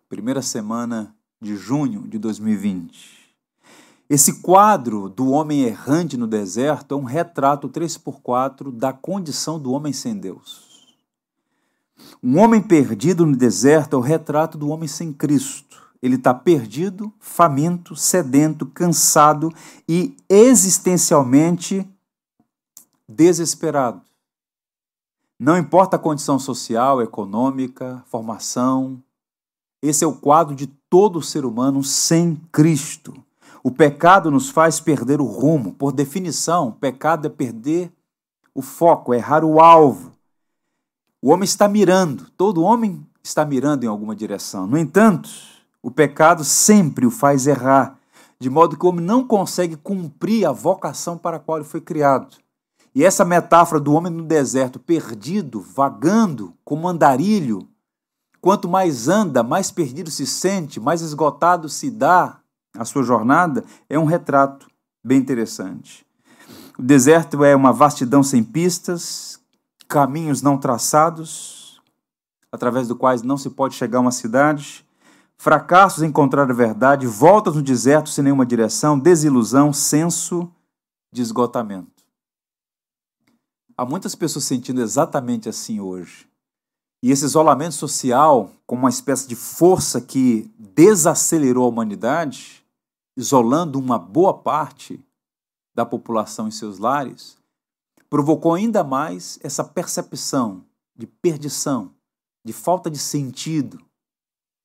Primeira 0.08 0.42
semana 0.42 1.14
de 1.40 1.56
junho 1.56 2.02
de 2.08 2.18
2020. 2.18 3.20
Esse 4.08 4.40
quadro 4.40 5.08
do 5.08 5.30
homem 5.30 5.62
errante 5.62 6.16
no 6.16 6.26
deserto 6.26 6.94
é 6.94 6.96
um 6.96 7.04
retrato 7.04 7.68
3x4 7.68 8.72
da 8.72 8.92
condição 8.92 9.56
do 9.56 9.70
homem 9.70 9.92
sem 9.92 10.18
Deus. 10.18 10.68
Um 12.20 12.38
homem 12.38 12.60
perdido 12.60 13.24
no 13.24 13.36
deserto 13.36 13.94
é 13.94 13.96
o 13.96 14.02
retrato 14.02 14.58
do 14.58 14.68
homem 14.68 14.88
sem 14.88 15.12
Cristo. 15.12 15.69
Ele 16.02 16.16
está 16.16 16.32
perdido, 16.32 17.12
faminto, 17.18 17.94
sedento, 17.94 18.66
cansado 18.66 19.52
e 19.88 20.16
existencialmente 20.28 21.86
desesperado. 23.08 24.00
Não 25.38 25.58
importa 25.58 25.96
a 25.96 25.98
condição 25.98 26.38
social, 26.38 27.02
econômica, 27.02 28.02
formação, 28.06 29.02
esse 29.82 30.04
é 30.04 30.06
o 30.06 30.12
quadro 30.12 30.54
de 30.54 30.66
todo 30.66 31.22
ser 31.22 31.44
humano 31.44 31.82
sem 31.82 32.36
Cristo. 32.52 33.14
O 33.62 33.70
pecado 33.70 34.30
nos 34.30 34.50
faz 34.50 34.80
perder 34.80 35.20
o 35.20 35.24
rumo. 35.24 35.72
Por 35.72 35.92
definição, 35.92 36.72
pecado 36.72 37.26
é 37.26 37.30
perder 37.30 37.92
o 38.54 38.60
foco, 38.60 39.14
é 39.14 39.16
errar 39.16 39.44
o 39.44 39.60
alvo. 39.60 40.12
O 41.22 41.30
homem 41.30 41.44
está 41.44 41.68
mirando, 41.68 42.30
todo 42.36 42.62
homem 42.62 43.06
está 43.22 43.44
mirando 43.44 43.84
em 43.84 43.86
alguma 43.86 44.16
direção. 44.16 44.66
No 44.66 44.78
entanto, 44.78 45.30
o 45.82 45.90
pecado 45.90 46.44
sempre 46.44 47.06
o 47.06 47.10
faz 47.10 47.46
errar, 47.46 47.98
de 48.38 48.48
modo 48.48 48.76
que 48.76 48.84
o 48.84 48.88
homem 48.88 49.04
não 49.04 49.26
consegue 49.26 49.76
cumprir 49.76 50.46
a 50.46 50.52
vocação 50.52 51.16
para 51.16 51.36
a 51.36 51.40
qual 51.40 51.58
ele 51.58 51.66
foi 51.66 51.80
criado. 51.80 52.36
E 52.94 53.04
essa 53.04 53.24
metáfora 53.24 53.80
do 53.80 53.92
homem 53.92 54.12
no 54.12 54.24
deserto, 54.24 54.78
perdido, 54.78 55.60
vagando, 55.60 56.54
como 56.64 56.88
andarilho, 56.88 57.68
quanto 58.40 58.68
mais 58.68 59.08
anda, 59.08 59.42
mais 59.42 59.70
perdido 59.70 60.10
se 60.10 60.26
sente, 60.26 60.80
mais 60.80 61.00
esgotado 61.00 61.68
se 61.68 61.90
dá, 61.90 62.40
a 62.76 62.84
sua 62.84 63.02
jornada, 63.02 63.64
é 63.88 63.98
um 63.98 64.04
retrato 64.04 64.68
bem 65.04 65.18
interessante. 65.18 66.06
O 66.78 66.82
deserto 66.82 67.44
é 67.44 67.54
uma 67.54 67.72
vastidão 67.72 68.22
sem 68.22 68.42
pistas, 68.42 69.40
caminhos 69.88 70.40
não 70.40 70.56
traçados, 70.56 71.80
através 72.50 72.88
do 72.88 72.96
quais 72.96 73.22
não 73.22 73.36
se 73.36 73.50
pode 73.50 73.74
chegar 73.74 73.98
a 73.98 74.02
uma 74.02 74.12
cidade, 74.12 74.84
fracassos 75.40 76.02
em 76.02 76.08
encontrar 76.08 76.50
a 76.50 76.52
verdade, 76.52 77.06
voltas 77.06 77.54
no 77.56 77.62
deserto 77.62 78.10
sem 78.10 78.22
nenhuma 78.22 78.44
direção, 78.44 78.98
desilusão, 78.98 79.72
senso 79.72 80.52
de 81.10 81.22
esgotamento. 81.22 82.04
Há 83.74 83.86
muitas 83.86 84.14
pessoas 84.14 84.44
sentindo 84.44 84.82
exatamente 84.82 85.48
assim 85.48 85.80
hoje. 85.80 86.28
E 87.02 87.10
esse 87.10 87.24
isolamento 87.24 87.74
social, 87.74 88.50
como 88.66 88.82
uma 88.82 88.90
espécie 88.90 89.26
de 89.26 89.34
força 89.34 89.98
que 89.98 90.50
desacelerou 90.58 91.64
a 91.64 91.68
humanidade, 91.68 92.62
isolando 93.16 93.78
uma 93.78 93.98
boa 93.98 94.34
parte 94.34 95.02
da 95.74 95.86
população 95.86 96.48
em 96.48 96.50
seus 96.50 96.78
lares, 96.78 97.38
provocou 98.10 98.52
ainda 98.52 98.84
mais 98.84 99.38
essa 99.42 99.64
percepção 99.64 100.62
de 100.94 101.06
perdição, 101.06 101.94
de 102.44 102.52
falta 102.52 102.90
de 102.90 102.98
sentido, 102.98 103.80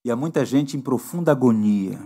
e 0.06 0.12
há 0.12 0.16
muita 0.16 0.46
gente 0.46 0.78
em 0.78 0.82
profunda 0.82 1.32
agonia. 1.32 2.00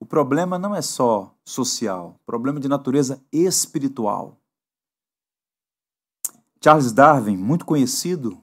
O 0.00 0.04
problema 0.04 0.58
não 0.58 0.74
é 0.74 0.82
só 0.82 1.32
social, 1.44 2.20
problema 2.26 2.58
de 2.58 2.66
natureza 2.66 3.22
espiritual. 3.30 4.36
Charles 6.60 6.90
Darwin, 6.90 7.36
muito 7.36 7.64
conhecido 7.64 8.42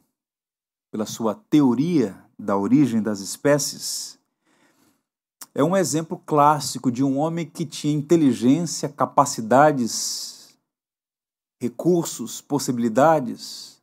pela 0.90 1.06
sua 1.06 1.36
teoria 1.36 2.24
da 2.40 2.56
origem 2.56 3.02
das 3.02 3.20
espécies, 3.20 4.18
é 5.54 5.62
um 5.62 5.76
exemplo 5.76 6.18
clássico 6.26 6.90
de 6.90 7.04
um 7.04 7.18
homem 7.18 7.46
que 7.46 7.66
tinha 7.66 7.94
inteligência, 7.94 8.88
capacidades, 8.88 10.58
recursos, 11.60 12.40
possibilidades, 12.40 13.79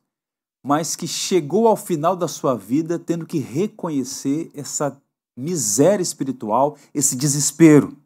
mas 0.67 0.97
que 0.97 1.07
chegou 1.07 1.65
ao 1.65 1.77
final 1.77 2.13
da 2.13 2.27
sua 2.27 2.53
vida 2.53 2.99
tendo 2.99 3.25
que 3.25 3.39
reconhecer 3.39 4.51
essa 4.53 5.01
miséria 5.33 6.03
espiritual, 6.03 6.77
esse 6.93 7.15
desespero. 7.15 7.97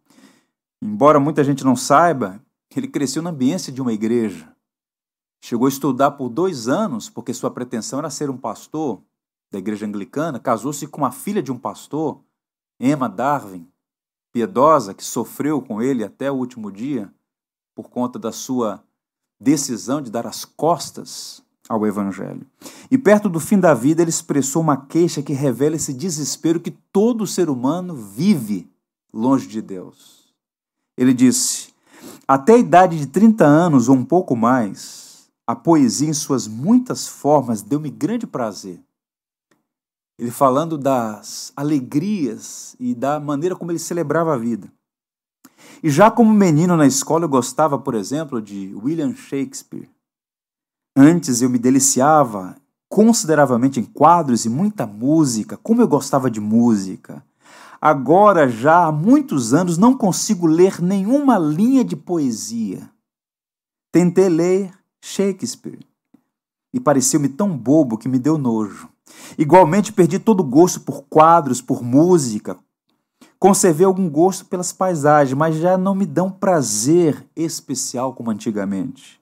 Embora 0.80 1.20
muita 1.20 1.44
gente 1.44 1.64
não 1.64 1.76
saiba, 1.76 2.40
ele 2.76 2.88
cresceu 2.88 3.24
na 3.24 3.32
ambiência 3.32 3.74
de 3.74 3.82
uma 3.82 3.92
igreja. 3.92 4.56
Chegou 5.44 5.66
a 5.66 5.70
estudar 5.70 6.12
por 6.12 6.30
dois 6.30 6.68
anos, 6.68 7.10
porque 7.10 7.34
sua 7.34 7.50
pretensão 7.50 7.98
era 7.98 8.12
ser 8.12 8.30
um 8.30 8.38
pastor 8.38 9.02
da 9.52 9.58
igreja 9.58 9.88
anglicana, 9.88 10.40
casou-se 10.40 10.86
com 10.86 11.04
a 11.04 11.10
filha 11.10 11.42
de 11.42 11.52
um 11.52 11.58
pastor 11.58 12.22
Emma 12.80 13.10
Darwin, 13.10 13.68
piedosa, 14.32 14.94
que 14.94 15.04
sofreu 15.04 15.64
com 15.64 15.82
ele 15.82 16.04
até 16.04 16.32
o 16.32 16.36
último 16.36 16.72
dia 16.72 17.12
por 17.74 17.90
conta 17.90 18.20
da 18.20 18.32
sua 18.32 18.84
decisão 19.40 20.00
de 20.00 20.12
dar 20.12 20.28
as 20.28 20.46
costas 20.46 21.44
ao 21.70 21.86
Evangelho. 21.86 22.46
E 22.90 22.98
perto 22.98 23.30
do 23.30 23.40
fim 23.40 23.60
da 23.60 23.74
vida, 23.74 24.02
ele 24.02 24.10
expressou 24.10 24.62
uma 24.62 24.78
queixa 24.78 25.22
que 25.22 25.34
revela 25.34 25.76
esse 25.76 25.94
desespero 25.94 26.60
que 26.60 26.72
todo 26.92 27.28
ser 27.28 27.50
humano 27.50 27.96
vive 27.96 28.70
longe 29.14 29.48
de 29.48 29.62
Deus. 29.62 30.34
Ele 30.98 31.14
disse: 31.14 31.70
Até 32.28 32.54
a 32.54 32.58
idade 32.58 32.98
de 32.98 33.08
30 33.08 33.46
anos 33.46 33.90
ou 33.90 33.96
um 33.96 34.06
pouco 34.06 34.36
mais, 34.36 35.30
a 35.48 35.56
poesia, 35.56 36.10
em 36.10 36.14
suas 36.14 36.48
muitas 36.48 37.08
formas, 37.08 37.62
deu-me 37.62 37.90
grande 37.90 38.28
prazer 38.28 38.80
ele 40.22 40.30
falando 40.30 40.78
das 40.78 41.52
alegrias 41.56 42.76
e 42.80 42.94
da 42.94 43.20
maneira 43.20 43.56
como 43.56 43.72
ele 43.72 43.80
celebrava 43.80 44.36
a 44.36 44.38
vida. 44.38 44.72
E 45.82 45.90
já 45.90 46.12
como 46.12 46.32
menino 46.32 46.78
na 46.78 46.86
escola, 46.86 47.26
eu 47.26 47.30
gostava, 47.30 47.80
por 47.80 47.96
exemplo, 47.96 48.40
de 48.40 48.72
William 48.76 49.16
Shakespeare. 49.16 49.90
Antes 50.96 51.42
eu 51.42 51.50
me 51.50 51.58
deliciava 51.58 52.58
consideravelmente 52.90 53.80
em 53.80 53.84
quadros 53.86 54.44
e 54.44 54.50
muita 54.50 54.86
música, 54.86 55.56
como 55.56 55.82
eu 55.82 55.88
gostava 55.88 56.30
de 56.30 56.42
música. 56.42 57.24
Agora, 57.80 58.50
já 58.50 58.86
há 58.86 58.92
muitos 58.92 59.54
anos, 59.54 59.78
não 59.78 59.98
consigo 59.98 60.46
ler 60.46 60.82
nenhuma 60.82 61.40
linha 61.40 61.86
de 61.86 61.96
poesia. 61.96 62.90
Tentei 63.90 64.28
ler 64.28 64.74
Shakespeare 65.02 65.80
e 66.74 66.80
pareceu-me 66.80 67.30
tão 67.30 67.58
bobo 67.58 67.98
que 67.98 68.10
me 68.10 68.20
deu 68.20 68.38
nojo. 68.38 68.90
Igualmente, 69.38 69.94
perdi 69.94 70.20
todo 70.20 70.42
o 70.42 70.44
gosto 70.44 70.82
por 70.82 71.04
quadros, 71.04 71.62
por 71.62 71.82
música. 71.82 72.58
Conservei 73.40 73.86
algum 73.86 74.10
gosto 74.10 74.46
pelas 74.46 74.74
paisagens, 74.74 75.38
mas 75.38 75.56
já 75.56 75.78
não 75.78 75.96
me 75.96 76.06
dão 76.06 76.30
prazer 76.30 77.26
especial 77.36 78.14
como 78.14 78.30
antigamente. 78.30 79.21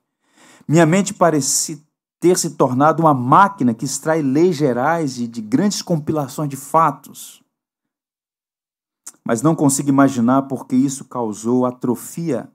Minha 0.69 0.85
mente 0.85 1.15
parecia 1.15 1.79
ter 2.19 2.37
se 2.37 2.51
tornado 2.51 3.01
uma 3.01 3.11
máquina 3.11 3.73
que 3.73 3.85
extrai 3.85 4.21
leis 4.21 4.55
gerais 4.55 5.17
e 5.17 5.27
de 5.27 5.41
grandes 5.41 5.81
compilações 5.81 6.47
de 6.47 6.55
fatos. 6.55 7.41
Mas 9.25 9.41
não 9.41 9.55
consigo 9.55 9.89
imaginar 9.89 10.43
porque 10.43 10.75
isso 10.75 11.05
causou 11.05 11.65
atrofia 11.65 12.47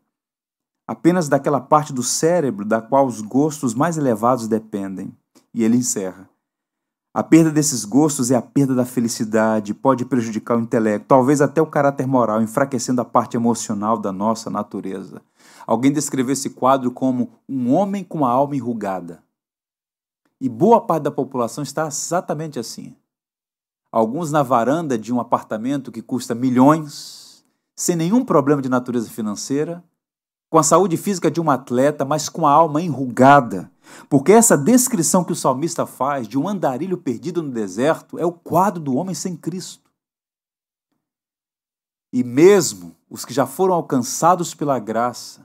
apenas 0.87 1.29
daquela 1.29 1.61
parte 1.61 1.93
do 1.93 2.05
cérebro 2.05 2.65
da 2.65 2.81
qual 2.81 3.05
os 3.05 3.21
gostos 3.21 3.75
mais 3.75 3.99
elevados 3.99 4.47
dependem. 4.47 5.13
E 5.53 5.65
ele 5.65 5.77
encerra. 5.77 6.31
A 7.13 7.23
perda 7.25 7.51
desses 7.51 7.85
gostos 7.85 8.31
é 8.31 8.37
a 8.37 8.43
perda 8.43 8.77
da 8.77 8.85
felicidade, 8.85 9.75
pode 9.75 10.05
prejudicar 10.05 10.57
o 10.57 10.61
intelecto, 10.61 11.09
talvez 11.09 11.41
até 11.41 11.61
o 11.61 11.67
caráter 11.67 12.07
moral, 12.07 12.41
enfraquecendo 12.41 13.01
a 13.01 13.05
parte 13.05 13.37
emocional 13.37 13.99
da 13.99 14.13
nossa 14.13 14.49
natureza. 14.51 15.21
Alguém 15.67 15.93
descreveu 15.93 16.33
esse 16.33 16.51
quadro 16.51 16.91
como 16.91 17.33
um 17.49 17.73
homem 17.73 18.05
com 18.05 18.25
a 18.25 18.31
alma 18.31 18.57
enrugada. 18.57 19.23
E 20.41 20.49
boa 20.49 20.81
parte 20.81 21.05
da 21.05 21.11
população 21.11 21.63
está 21.63 21.87
exatamente 21.87 22.59
assim. 22.59 22.95
Alguns 23.91 24.31
na 24.31 24.43
varanda 24.43 24.99
de 24.99 25.13
um 25.13 25.21
apartamento 25.21 25.93
que 25.93 26.03
custa 26.03 26.35
milhões, 26.35 27.45
sem 27.77 27.97
nenhum 27.97 28.25
problema 28.25 28.61
de 28.61 28.69
natureza 28.69 29.09
financeira, 29.09 29.83
com 30.51 30.59
a 30.59 30.63
saúde 30.63 30.97
física 30.97 31.31
de 31.31 31.41
um 31.41 31.51
atleta, 31.51 32.05
mas 32.05 32.29
com 32.29 32.47
a 32.47 32.51
alma 32.51 32.83
enrugada. 32.83 33.71
Porque 34.09 34.33
essa 34.33 34.57
descrição 34.57 35.25
que 35.25 35.33
o 35.33 35.37
salmista 35.37 35.87
faz 35.87 36.29
de 36.29 36.39
um 36.39 36.49
andarilho 36.49 36.99
perdido 36.99 37.43
no 37.43 37.51
deserto 37.51 38.19
é 38.19 38.27
o 38.27 38.33
quadro 38.33 38.81
do 38.81 38.95
homem 38.95 39.15
sem 39.15 39.37
Cristo. 39.37 39.91
E 42.13 42.23
mesmo 42.23 42.95
os 43.11 43.25
que 43.25 43.35
já 43.35 43.47
foram 43.47 43.75
alcançados 43.75 44.55
pela 44.55 44.79
graça, 44.79 45.45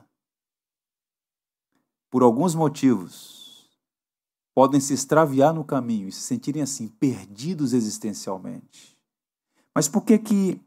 por 2.10 2.22
alguns 2.22 2.54
motivos, 2.54 3.70
podem 4.54 4.80
se 4.80 4.92
extraviar 4.92 5.54
no 5.54 5.64
caminho 5.64 6.08
e 6.08 6.12
se 6.12 6.20
sentirem 6.20 6.62
assim, 6.62 6.88
perdidos 6.88 7.72
existencialmente. 7.72 8.98
Mas 9.74 9.88
por 9.88 10.04
que 10.04 10.18
que 10.18 10.60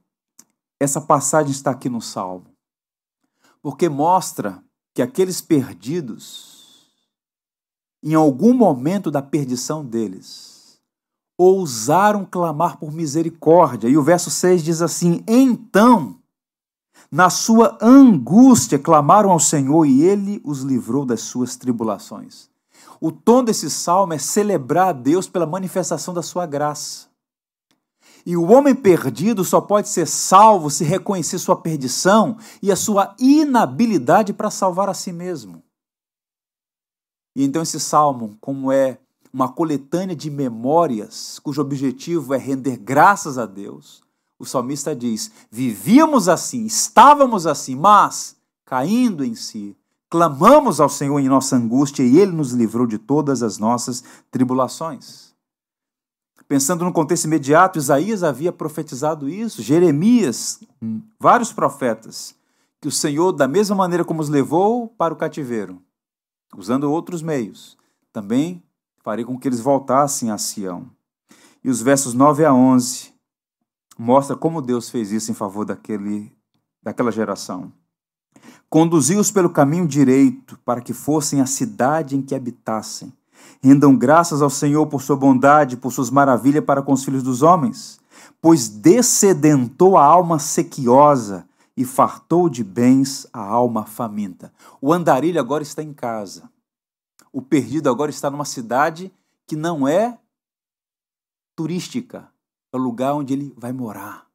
essa 0.80 1.02
passagem 1.02 1.52
está 1.52 1.72
aqui 1.72 1.90
no 1.90 2.02
Salmo? 2.02 2.48
Porque 3.62 3.90
mostra 3.90 4.64
que 4.94 5.02
aqueles 5.02 5.42
perdidos, 5.42 6.90
em 8.02 8.14
algum 8.14 8.54
momento 8.54 9.12
da 9.12 9.22
perdição 9.22 9.86
deles, 9.86 10.82
ousaram 11.38 12.26
clamar 12.26 12.78
por 12.78 12.92
misericórdia. 12.92 13.90
E 13.90 13.98
o 13.98 14.04
verso 14.04 14.30
6 14.30 14.64
diz 14.64 14.82
assim: 14.82 15.24
Então, 15.28 16.20
na 17.14 17.30
sua 17.30 17.78
angústia, 17.80 18.80
clamaram 18.80 19.30
ao 19.30 19.40
Senhor 19.40 19.86
e 19.86 20.02
ele 20.02 20.42
os 20.44 20.62
livrou 20.62 21.06
das 21.06 21.22
suas 21.22 21.56
tribulações. 21.56 22.50
O 23.00 23.12
tom 23.12 23.44
desse 23.44 23.70
salmo 23.70 24.14
é 24.14 24.18
celebrar 24.18 24.88
a 24.88 24.94
Deus 24.94 25.28
pela 25.28 25.46
manifestação 25.46 26.12
da 26.12 26.24
sua 26.24 26.48
graça. 26.48 27.06
E 28.26 28.36
o 28.36 28.50
homem 28.52 28.74
perdido 28.74 29.44
só 29.44 29.62
pode 29.62 29.90
ser 29.90 30.08
salvo 30.08 30.72
se 30.72 30.84
reconhecer 30.84 31.38
sua 31.38 31.56
perdição 31.56 32.36
e 32.64 32.72
a 32.72 32.76
sua 32.76 33.16
inabilidade 33.20 34.34
para 34.34 34.50
salvar 34.50 34.90
a 34.90 34.94
si 34.96 35.14
mesmo. 35.14 35.62
E 37.36 37.44
então 37.44 37.62
esse 37.62 37.80
salmo, 37.80 38.36
como 38.42 38.72
é 38.72 38.98
uma 39.32 39.50
coletânea 39.50 40.16
de 40.16 40.32
memórias 40.32 41.38
cujo 41.44 41.62
objetivo 41.62 42.34
é 42.34 42.40
render 42.40 42.78
graças 42.78 43.38
a 43.38 43.46
Deus, 43.46 44.03
o 44.44 44.48
salmista 44.48 44.96
diz: 44.96 45.32
Vivíamos 45.50 46.30
assim, 46.30 46.66
estávamos 46.66 47.48
assim, 47.48 47.76
mas, 47.76 48.36
caindo 48.66 49.24
em 49.24 49.36
si, 49.36 49.76
Clamamos 50.14 50.80
ao 50.80 50.90
Senhor 50.90 51.20
em 51.20 51.28
nossa 51.28 51.56
angústia 51.56 52.04
e 52.04 52.20
Ele 52.20 52.34
nos 52.34 52.52
livrou 52.52 52.86
de 52.86 53.00
todas 53.00 53.42
as 53.42 53.58
nossas 53.58 54.04
tribulações. 54.30 55.34
Pensando 56.48 56.86
no 56.86 56.94
contexto 56.94 57.26
imediato, 57.26 57.80
Isaías 57.80 58.22
havia 58.22 58.52
profetizado 58.52 59.28
isso, 59.28 59.64
Jeremias, 59.64 60.60
vários 61.20 61.52
profetas, 61.52 62.36
que 62.80 62.88
o 62.88 62.92
Senhor, 62.92 63.32
da 63.32 63.48
mesma 63.48 63.76
maneira 63.76 64.06
como 64.06 64.22
os 64.22 64.30
levou 64.30 64.88
para 64.88 65.16
o 65.16 65.18
cativeiro, 65.18 65.82
usando 66.56 66.92
outros 66.92 67.24
meios, 67.24 67.76
também 68.12 68.62
farei 69.04 69.26
com 69.26 69.36
que 69.36 69.48
eles 69.48 69.62
voltassem 69.62 70.30
a 70.30 70.38
Sião. 70.38 70.86
E 71.64 71.72
os 71.72 71.82
versos 71.82 72.14
9 72.14 72.46
a 72.46 72.54
11 72.54 73.13
mostra 73.98 74.36
como 74.36 74.62
Deus 74.62 74.90
fez 74.90 75.12
isso 75.12 75.32
em 75.32 75.34
favor 75.34 75.66
daquele, 75.66 76.32
daquela 76.82 77.12
geração. 77.12 77.72
Conduzi-os 78.70 79.32
pelo 79.32 79.50
caminho 79.50 79.88
direito, 79.88 80.58
para 80.66 80.82
que 80.82 80.94
fossem 80.94 81.42
a 81.42 81.46
cidade 81.46 82.16
em 82.16 82.22
que 82.22 82.34
habitassem. 82.34 83.14
Rendam 83.62 83.96
graças 83.96 84.42
ao 84.42 84.50
Senhor 84.50 84.88
por 84.88 85.02
sua 85.02 85.16
bondade, 85.16 85.78
por 85.78 85.92
suas 85.92 86.10
maravilhas 86.10 86.66
para 86.66 86.82
com 86.82 86.94
os 86.94 87.04
filhos 87.06 87.24
dos 87.24 87.42
homens, 87.42 88.00
pois 88.42 88.68
descedentou 88.68 89.96
a 89.96 90.04
alma 90.04 90.40
sequiosa 90.40 91.48
e 91.76 91.86
fartou 91.86 92.50
de 92.50 92.64
bens 92.64 93.28
a 93.32 93.42
alma 93.42 93.86
faminta. 93.86 94.52
O 94.82 94.92
andarilho 94.92 95.40
agora 95.40 95.64
está 95.64 95.82
em 95.84 95.94
casa. 95.94 96.50
O 97.32 97.42
perdido 97.42 97.90
agora 97.90 98.12
está 98.12 98.30
numa 98.30 98.46
cidade 98.46 99.12
que 99.48 99.56
não 99.56 99.88
é 99.88 100.18
turística, 101.56 102.28
é 102.74 102.78
o 102.78 102.80
lugar 102.80 103.14
onde 103.14 103.34
ele 103.34 103.54
vai 103.56 103.72
morar. 103.72 104.28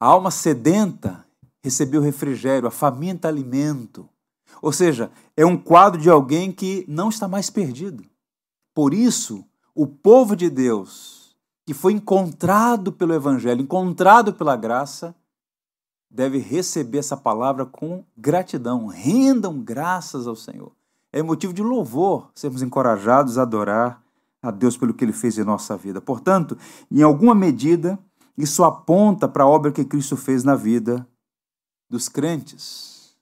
A 0.00 0.06
alma 0.06 0.30
sedenta 0.30 1.24
recebeu 1.62 2.00
refrigério, 2.02 2.66
a 2.66 2.70
faminta 2.70 3.28
alimento. 3.28 4.08
Ou 4.60 4.72
seja, 4.72 5.10
é 5.36 5.44
um 5.44 5.56
quadro 5.56 6.00
de 6.00 6.10
alguém 6.10 6.50
que 6.50 6.84
não 6.88 7.08
está 7.08 7.28
mais 7.28 7.50
perdido. 7.50 8.04
Por 8.74 8.92
isso, 8.92 9.44
o 9.74 9.86
povo 9.86 10.34
de 10.34 10.50
Deus, 10.50 11.36
que 11.66 11.74
foi 11.74 11.92
encontrado 11.92 12.92
pelo 12.92 13.14
Evangelho, 13.14 13.62
encontrado 13.62 14.34
pela 14.34 14.56
graça, 14.56 15.14
deve 16.10 16.38
receber 16.38 16.98
essa 16.98 17.16
palavra 17.16 17.66
com 17.66 18.04
gratidão. 18.16 18.86
Rendam 18.86 19.60
graças 19.60 20.26
ao 20.26 20.36
Senhor. 20.36 20.72
É 21.12 21.22
motivo 21.22 21.52
de 21.52 21.62
louvor 21.62 22.30
sermos 22.34 22.62
encorajados 22.62 23.38
a 23.38 23.42
adorar 23.42 24.03
a 24.48 24.50
Deus 24.50 24.76
pelo 24.76 24.94
que 24.94 25.04
Ele 25.04 25.12
fez 25.12 25.38
em 25.38 25.44
nossa 25.44 25.76
vida. 25.76 26.00
Portanto, 26.00 26.56
em 26.90 27.02
alguma 27.02 27.34
medida, 27.34 27.98
isso 28.36 28.64
aponta 28.64 29.28
para 29.28 29.44
a 29.44 29.48
obra 29.48 29.72
que 29.72 29.84
Cristo 29.84 30.16
fez 30.16 30.44
na 30.44 30.54
vida 30.54 31.06
dos 31.88 32.08
crentes, 32.08 33.16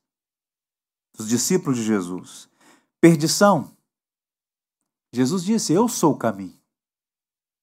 dos 1.16 1.28
discípulos 1.28 1.78
de 1.78 1.85
Jesus. 1.85 2.48
Perdição. 3.00 3.70
Jesus 5.12 5.44
disse: 5.44 5.72
Eu 5.72 5.88
sou 5.88 6.12
o 6.12 6.18
caminho. 6.18 6.56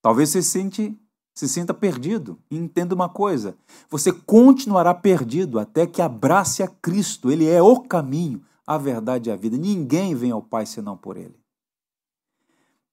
Talvez 0.01 0.29
você 0.29 0.41
se, 0.41 0.49
sente, 0.51 0.99
se 1.33 1.49
sinta 1.49 1.73
perdido. 1.73 2.37
E 2.51 2.57
entenda 2.57 2.93
uma 2.93 3.09
coisa: 3.09 3.57
você 3.89 4.11
continuará 4.11 4.93
perdido 4.93 5.59
até 5.59 5.87
que 5.87 6.01
abrace 6.01 6.61
a 6.61 6.67
Cristo. 6.67 7.31
Ele 7.31 7.47
é 7.47 7.61
o 7.61 7.81
caminho, 7.81 8.43
a 8.67 8.77
verdade 8.77 9.29
e 9.29 9.31
a 9.31 9.35
vida. 9.35 9.57
Ninguém 9.57 10.13
vem 10.13 10.31
ao 10.31 10.43
Pai 10.43 10.65
senão 10.65 10.95
por 10.95 11.17
Ele. 11.17 11.38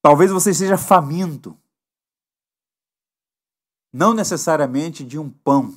Talvez 0.07 0.31
você 0.31 0.55
seja 0.55 0.79
faminto. 0.79 1.57
Não 3.92 4.14
necessariamente 4.14 5.03
de 5.03 5.19
um 5.19 5.29
pão, 5.29 5.75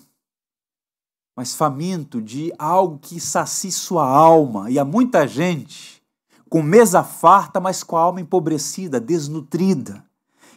mas 1.35 1.55
faminto 1.55 2.21
de 2.21 2.53
algo 2.59 2.99
que 2.99 3.19
sacie 3.19 3.71
sua 3.71 4.07
alma. 4.07 4.69
E 4.69 4.77
há 4.77 4.85
muita 4.85 5.27
gente 5.27 6.03
com 6.47 6.61
mesa 6.61 7.03
farta, 7.03 7.59
mas 7.59 7.83
com 7.83 7.97
a 7.97 8.01
alma 8.01 8.21
empobrecida, 8.21 8.99
desnutrida. 8.99 10.05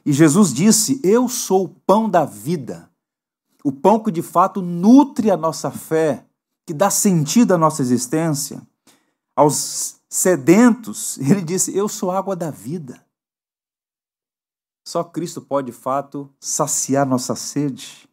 E 0.04 0.12
Jesus 0.12 0.52
disse: 0.52 1.00
Eu 1.02 1.26
sou 1.26 1.64
o 1.64 1.68
pão 1.70 2.10
da 2.10 2.26
vida. 2.26 2.90
O 3.64 3.72
pão 3.72 3.98
que 3.98 4.10
de 4.10 4.20
fato 4.20 4.60
nutre 4.60 5.30
a 5.30 5.36
nossa 5.36 5.70
fé, 5.70 6.26
que 6.66 6.74
dá 6.74 6.90
sentido 6.90 7.54
à 7.54 7.56
nossa 7.56 7.80
existência. 7.80 8.60
Aos 9.34 9.96
sedentos, 10.10 11.16
ele 11.26 11.40
disse: 11.40 11.74
Eu 11.74 11.88
sou 11.88 12.10
água 12.10 12.36
da 12.36 12.50
vida. 12.50 13.01
Só 14.84 15.04
Cristo 15.04 15.40
pode 15.40 15.66
de 15.66 15.72
fato 15.72 16.32
saciar 16.40 17.06
nossa 17.06 17.34
sede 17.34 18.08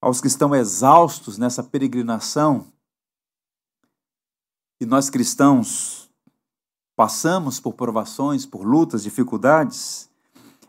aos 0.00 0.20
que 0.20 0.26
estão 0.26 0.54
exaustos 0.54 1.38
nessa 1.38 1.62
peregrinação. 1.62 2.66
E 4.80 4.86
nós 4.86 5.10
cristãos 5.10 6.08
passamos 6.94 7.58
por 7.58 7.74
provações, 7.74 8.44
por 8.44 8.64
lutas, 8.64 9.02
dificuldades, 9.02 10.08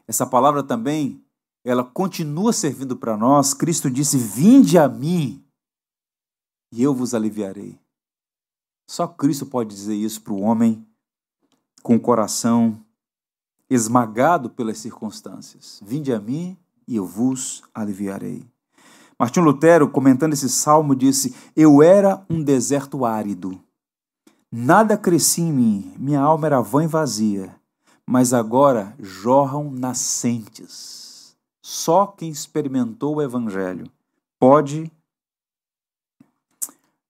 essa 0.07 0.25
palavra 0.25 0.63
também, 0.63 1.23
ela 1.63 1.83
continua 1.83 2.51
servindo 2.51 2.97
para 2.97 3.15
nós. 3.15 3.53
Cristo 3.53 3.91
disse: 3.91 4.17
"Vinde 4.17 4.77
a 4.77 4.89
mim, 4.89 5.43
e 6.71 6.81
eu 6.81 6.95
vos 6.95 7.13
aliviarei". 7.13 7.79
Só 8.89 9.07
Cristo 9.07 9.45
pode 9.45 9.69
dizer 9.69 9.95
isso 9.95 10.21
para 10.23 10.33
o 10.33 10.41
homem 10.41 10.83
com 11.83 11.95
o 11.95 11.99
coração 11.99 12.83
esmagado 13.69 14.49
pelas 14.49 14.79
circunstâncias. 14.79 15.81
Vinde 15.85 16.11
a 16.11 16.19
mim 16.19 16.57
e 16.87 16.95
eu 16.95 17.05
vos 17.05 17.61
aliviarei. 17.73 18.45
Martinho 19.19 19.45
Lutero, 19.45 19.89
comentando 19.89 20.33
esse 20.33 20.49
salmo, 20.49 20.95
disse: 20.95 21.35
Eu 21.55 21.83
era 21.83 22.25
um 22.29 22.41
deserto 22.41 23.05
árido. 23.05 23.61
Nada 24.51 24.97
crescia 24.97 25.43
em 25.43 25.53
mim, 25.53 25.93
minha 25.97 26.19
alma 26.19 26.47
era 26.47 26.61
vã 26.61 26.83
e 26.83 26.87
vazia, 26.87 27.55
mas 28.07 28.33
agora 28.33 28.95
jorram 28.97 29.69
nascentes. 29.69 31.37
Só 31.61 32.07
quem 32.07 32.29
experimentou 32.29 33.17
o 33.17 33.21
Evangelho 33.21 33.91
pode 34.39 34.91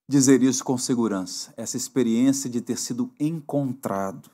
dizer 0.09 0.41
isso 0.41 0.65
com 0.65 0.77
segurança, 0.77 1.53
essa 1.55 1.77
experiência 1.77 2.49
de 2.49 2.59
ter 2.59 2.77
sido 2.77 3.09
encontrado. 3.19 4.29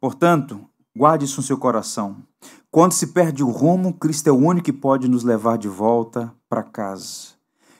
Portanto, 0.00 0.70
guarde 0.96 1.26
isso 1.26 1.40
no 1.40 1.46
seu 1.46 1.58
coração. 1.58 2.16
Quando 2.70 2.92
se 2.92 3.08
perde 3.08 3.44
o 3.44 3.50
rumo, 3.50 3.92
Cristo 3.92 4.28
é 4.28 4.32
o 4.32 4.36
único 4.36 4.64
que 4.64 4.72
pode 4.72 5.08
nos 5.08 5.22
levar 5.22 5.58
de 5.58 5.68
volta 5.68 6.34
para 6.48 6.62
casa. 6.62 7.36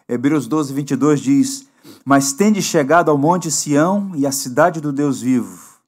Hebreus 0.07 0.47
12, 0.47 0.75
22 0.75 1.21
diz: 1.21 1.69
Mas 2.05 2.35
tende 2.35 2.61
chegado 2.61 3.11
ao 3.11 3.17
monte 3.17 3.51
Sião 3.51 4.13
e 4.15 4.27
à 4.27 4.33
cidade 4.33 4.81
do 4.81 4.93
Deus 4.93 5.23
vivo, 5.23 5.81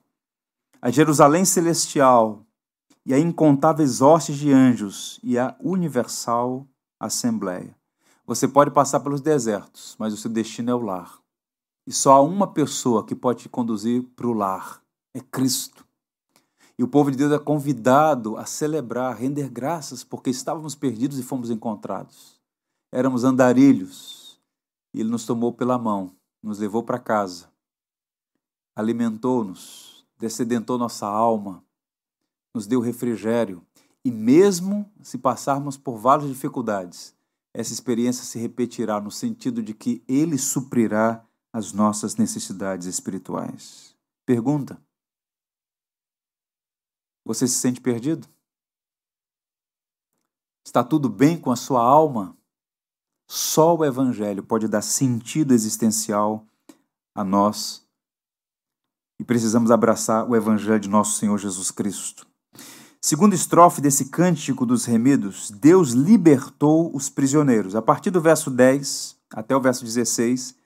a 0.80 0.90
Jerusalém 0.90 1.44
celestial 1.44 2.42
e 3.04 3.12
a 3.12 3.18
incontáveis 3.18 4.00
hostes 4.00 4.36
de 4.36 4.50
anjos 4.50 5.20
e 5.22 5.38
a 5.38 5.54
universal 5.60 6.66
assembleia. 6.98 7.76
Você 8.26 8.48
pode 8.48 8.70
passar 8.70 9.00
pelos 9.00 9.20
desertos, 9.20 9.96
mas 9.98 10.12
o 10.12 10.16
seu 10.16 10.30
destino 10.30 10.70
é 10.70 10.74
o 10.74 10.80
lar. 10.80 11.18
E 11.86 11.92
só 11.92 12.14
há 12.16 12.20
uma 12.20 12.46
pessoa 12.46 13.04
que 13.04 13.14
pode 13.14 13.40
te 13.40 13.48
conduzir 13.48 14.02
para 14.16 14.26
o 14.26 14.32
lar: 14.32 14.82
é 15.14 15.20
Cristo. 15.20 15.87
E 16.78 16.82
o 16.82 16.88
povo 16.88 17.10
de 17.10 17.16
Deus 17.16 17.32
é 17.32 17.38
convidado 17.38 18.36
a 18.36 18.46
celebrar, 18.46 19.10
a 19.10 19.14
render 19.14 19.48
graças, 19.48 20.04
porque 20.04 20.30
estávamos 20.30 20.76
perdidos 20.76 21.18
e 21.18 21.24
fomos 21.24 21.50
encontrados. 21.50 22.40
Éramos 22.92 23.24
andarilhos. 23.24 24.40
E 24.94 25.00
Ele 25.00 25.10
nos 25.10 25.26
tomou 25.26 25.52
pela 25.52 25.76
mão, 25.76 26.12
nos 26.42 26.60
levou 26.60 26.82
para 26.82 26.98
casa, 26.98 27.50
alimentou-nos, 28.74 30.06
descedentou 30.16 30.78
nossa 30.78 31.06
alma, 31.06 31.62
nos 32.54 32.66
deu 32.66 32.80
refrigério. 32.80 33.62
E 34.04 34.10
mesmo 34.10 34.90
se 35.02 35.18
passarmos 35.18 35.76
por 35.76 35.98
várias 35.98 36.28
dificuldades, 36.28 37.14
essa 37.52 37.72
experiência 37.72 38.24
se 38.24 38.38
repetirá 38.38 39.00
no 39.00 39.10
sentido 39.10 39.62
de 39.62 39.74
que 39.74 40.02
Ele 40.08 40.38
suprirá 40.38 41.24
as 41.52 41.72
nossas 41.72 42.16
necessidades 42.16 42.86
espirituais. 42.86 43.96
Pergunta: 44.24 44.80
você 47.28 47.46
se 47.46 47.58
sente 47.58 47.78
perdido? 47.78 48.26
Está 50.66 50.82
tudo 50.82 51.10
bem 51.10 51.36
com 51.36 51.50
a 51.50 51.56
sua 51.56 51.82
alma? 51.82 52.34
Só 53.28 53.76
o 53.76 53.84
Evangelho 53.84 54.42
pode 54.42 54.66
dar 54.66 54.80
sentido 54.80 55.52
existencial 55.52 56.46
a 57.14 57.22
nós 57.22 57.86
e 59.20 59.24
precisamos 59.24 59.70
abraçar 59.70 60.26
o 60.26 60.34
Evangelho 60.34 60.80
de 60.80 60.88
nosso 60.88 61.18
Senhor 61.18 61.36
Jesus 61.36 61.70
Cristo. 61.70 62.26
Segunda 62.98 63.34
estrofe 63.34 63.82
desse 63.82 64.06
cântico 64.06 64.64
dos 64.64 64.86
remidos, 64.86 65.50
Deus 65.50 65.90
libertou 65.90 66.90
os 66.96 67.10
prisioneiros. 67.10 67.76
A 67.76 67.82
partir 67.82 68.10
do 68.10 68.22
verso 68.22 68.50
10 68.50 69.18
até 69.34 69.54
o 69.54 69.60
verso 69.60 69.84
16, 69.84 70.56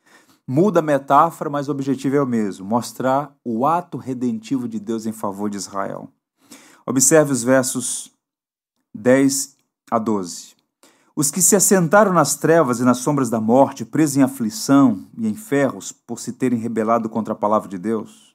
muda 0.47 0.79
a 0.79 0.83
metáfora, 0.83 1.51
mas 1.51 1.69
o 1.69 1.73
objetivo 1.73 2.15
é 2.15 2.23
o 2.23 2.27
mesmo: 2.27 2.65
mostrar 2.65 3.37
o 3.45 3.67
ato 3.67 3.99
redentivo 3.99 4.69
de 4.69 4.79
Deus 4.79 5.07
em 5.07 5.13
favor 5.13 5.51
de 5.51 5.57
Israel. 5.57 6.09
Observe 6.87 7.33
os 7.33 7.43
versos 7.43 8.11
10 8.95 9.57
a 9.91 9.99
12. 9.99 10.57
Os 11.15 11.31
que 11.31 11.43
se 11.43 11.55
assentaram 11.55 12.13
nas 12.13 12.37
trevas 12.37 12.81
e 12.81 12.85
nas 12.85 12.99
sombras 12.99 13.29
da 13.29 13.41
morte, 13.41 13.85
presos 13.85 14.17
em 14.17 14.23
aflição 14.23 15.07
e 15.17 15.29
em 15.29 15.35
ferros 15.35 15.93
por 15.93 16.19
se 16.19 16.33
terem 16.33 16.59
rebelado 16.59 17.09
contra 17.09 17.35
a 17.35 17.37
palavra 17.37 17.69
de 17.69 17.79
Deus, 17.79 18.35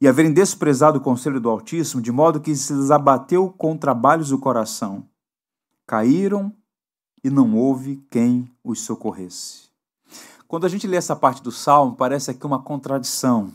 e 0.00 0.08
haverem 0.08 0.32
desprezado 0.32 0.98
o 0.98 1.00
conselho 1.00 1.40
do 1.40 1.48
Altíssimo, 1.48 2.02
de 2.02 2.12
modo 2.12 2.40
que 2.40 2.54
se 2.54 2.72
lhes 2.72 2.90
abateu 2.90 3.50
com 3.56 3.76
trabalhos 3.76 4.32
o 4.32 4.38
coração, 4.38 5.08
caíram 5.86 6.52
e 7.22 7.30
não 7.30 7.56
houve 7.56 8.04
quem 8.10 8.50
os 8.62 8.80
socorresse. 8.80 9.68
Quando 10.46 10.66
a 10.66 10.68
gente 10.68 10.86
lê 10.86 10.96
essa 10.96 11.14
parte 11.14 11.42
do 11.42 11.52
salmo, 11.52 11.94
parece 11.94 12.30
aqui 12.30 12.44
uma 12.46 12.62
contradição. 12.62 13.52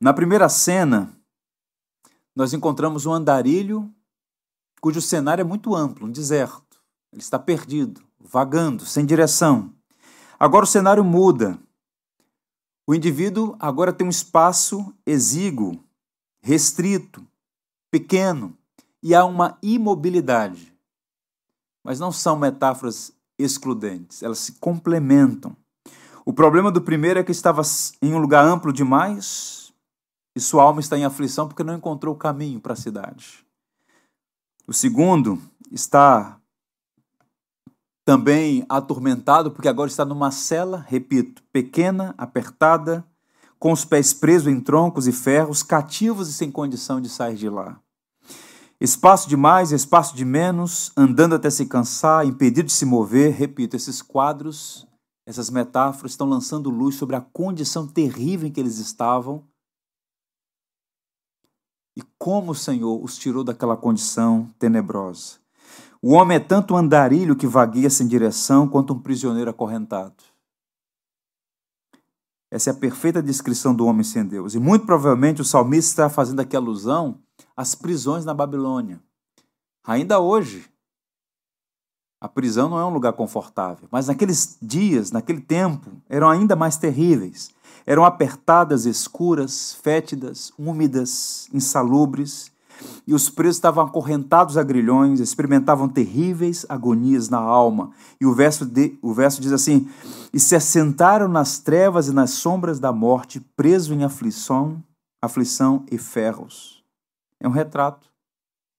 Na 0.00 0.12
primeira 0.12 0.48
cena, 0.48 1.15
nós 2.36 2.52
encontramos 2.52 3.06
um 3.06 3.14
andarilho 3.14 3.90
cujo 4.78 5.00
cenário 5.00 5.40
é 5.40 5.44
muito 5.44 5.74
amplo, 5.74 6.06
um 6.06 6.10
deserto. 6.10 6.78
Ele 7.10 7.22
está 7.22 7.38
perdido, 7.38 8.02
vagando, 8.20 8.84
sem 8.84 9.06
direção. 9.06 9.72
Agora 10.38 10.64
o 10.64 10.68
cenário 10.68 11.02
muda. 11.02 11.58
O 12.86 12.94
indivíduo 12.94 13.56
agora 13.58 13.92
tem 13.92 14.06
um 14.06 14.10
espaço 14.10 14.94
exíguo, 15.04 15.82
restrito, 16.40 17.26
pequeno, 17.90 18.56
e 19.02 19.14
há 19.14 19.24
uma 19.24 19.58
imobilidade. 19.62 20.72
Mas 21.82 21.98
não 21.98 22.12
são 22.12 22.36
metáforas 22.36 23.12
excludentes, 23.38 24.22
elas 24.22 24.38
se 24.38 24.52
complementam. 24.52 25.56
O 26.24 26.32
problema 26.32 26.70
do 26.70 26.82
primeiro 26.82 27.18
é 27.18 27.24
que 27.24 27.32
estava 27.32 27.62
em 28.02 28.12
um 28.12 28.18
lugar 28.18 28.44
amplo 28.44 28.72
demais, 28.72 29.65
e 30.36 30.40
sua 30.40 30.64
alma 30.64 30.80
está 30.80 30.98
em 30.98 31.04
aflição 31.06 31.48
porque 31.48 31.64
não 31.64 31.74
encontrou 31.74 32.14
o 32.14 32.18
caminho 32.18 32.60
para 32.60 32.74
a 32.74 32.76
cidade. 32.76 33.42
O 34.68 34.72
segundo 34.74 35.40
está 35.72 36.38
também 38.04 38.62
atormentado 38.68 39.50
porque 39.50 39.66
agora 39.66 39.88
está 39.88 40.04
numa 40.04 40.30
cela, 40.30 40.84
repito, 40.86 41.42
pequena, 41.50 42.14
apertada, 42.18 43.02
com 43.58 43.72
os 43.72 43.86
pés 43.86 44.12
presos 44.12 44.52
em 44.52 44.60
troncos 44.60 45.08
e 45.08 45.12
ferros, 45.12 45.62
cativos 45.62 46.28
e 46.28 46.34
sem 46.34 46.50
condição 46.50 47.00
de 47.00 47.08
sair 47.08 47.36
de 47.36 47.48
lá. 47.48 47.80
Espaço 48.78 49.30
de 49.30 49.38
mais, 49.38 49.72
espaço 49.72 50.14
de 50.14 50.26
menos, 50.26 50.92
andando 50.94 51.34
até 51.34 51.48
se 51.48 51.64
cansar, 51.64 52.26
impedido 52.26 52.66
de 52.66 52.74
se 52.74 52.84
mover. 52.84 53.32
Repito, 53.32 53.74
esses 53.74 54.02
quadros, 54.02 54.86
essas 55.26 55.48
metáforas 55.48 56.12
estão 56.12 56.28
lançando 56.28 56.68
luz 56.68 56.96
sobre 56.96 57.16
a 57.16 57.22
condição 57.22 57.86
terrível 57.86 58.46
em 58.46 58.52
que 58.52 58.60
eles 58.60 58.76
estavam 58.76 59.42
como 62.26 62.50
o 62.50 62.54
Senhor 62.56 63.00
os 63.04 63.16
tirou 63.16 63.44
daquela 63.44 63.76
condição 63.76 64.52
tenebrosa. 64.58 65.34
O 66.02 66.12
homem 66.14 66.38
é 66.38 66.40
tanto 66.40 66.74
um 66.74 66.76
andarilho 66.76 67.36
que 67.36 67.46
vagueia 67.46 67.88
sem 67.88 68.04
direção, 68.04 68.66
quanto 68.66 68.94
um 68.94 68.98
prisioneiro 68.98 69.48
acorrentado. 69.48 70.24
Essa 72.50 72.70
é 72.70 72.72
a 72.72 72.76
perfeita 72.76 73.22
descrição 73.22 73.72
do 73.72 73.86
homem 73.86 74.02
sem 74.02 74.26
Deus. 74.26 74.56
E 74.56 74.58
muito 74.58 74.84
provavelmente 74.84 75.40
o 75.40 75.44
salmista 75.44 75.88
está 75.88 76.10
fazendo 76.10 76.40
aqui 76.40 76.56
alusão 76.56 77.20
às 77.56 77.76
prisões 77.76 78.24
na 78.24 78.34
Babilônia. 78.34 79.00
Ainda 79.86 80.18
hoje, 80.18 80.68
a 82.20 82.26
prisão 82.26 82.68
não 82.68 82.80
é 82.80 82.84
um 82.84 82.92
lugar 82.92 83.12
confortável, 83.12 83.86
mas 83.88 84.08
naqueles 84.08 84.58
dias, 84.60 85.12
naquele 85.12 85.40
tempo, 85.40 85.92
eram 86.08 86.28
ainda 86.28 86.56
mais 86.56 86.76
terríveis. 86.76 87.54
Eram 87.86 88.04
apertadas, 88.04 88.84
escuras, 88.84 89.78
fétidas, 89.80 90.52
úmidas, 90.58 91.48
insalubres, 91.54 92.50
e 93.06 93.14
os 93.14 93.30
presos 93.30 93.56
estavam 93.56 93.84
acorrentados 93.84 94.58
a 94.58 94.62
grilhões, 94.62 95.20
experimentavam 95.20 95.88
terríveis 95.88 96.66
agonias 96.68 97.28
na 97.28 97.38
alma. 97.38 97.92
E 98.20 98.26
o 98.26 98.34
verso, 98.34 98.66
de, 98.66 98.98
o 99.00 99.14
verso 99.14 99.40
diz 99.40 99.52
assim: 99.52 99.88
E 100.32 100.40
se 100.40 100.54
assentaram 100.54 101.28
nas 101.28 101.58
trevas 101.58 102.08
e 102.08 102.12
nas 102.12 102.30
sombras 102.30 102.78
da 102.78 102.92
morte, 102.92 103.40
presos 103.56 103.96
em 103.96 104.04
aflição, 104.04 104.82
aflição 105.22 105.84
e 105.90 105.96
ferros. 105.96 106.84
É 107.40 107.48
um 107.48 107.52
retrato 107.52 108.08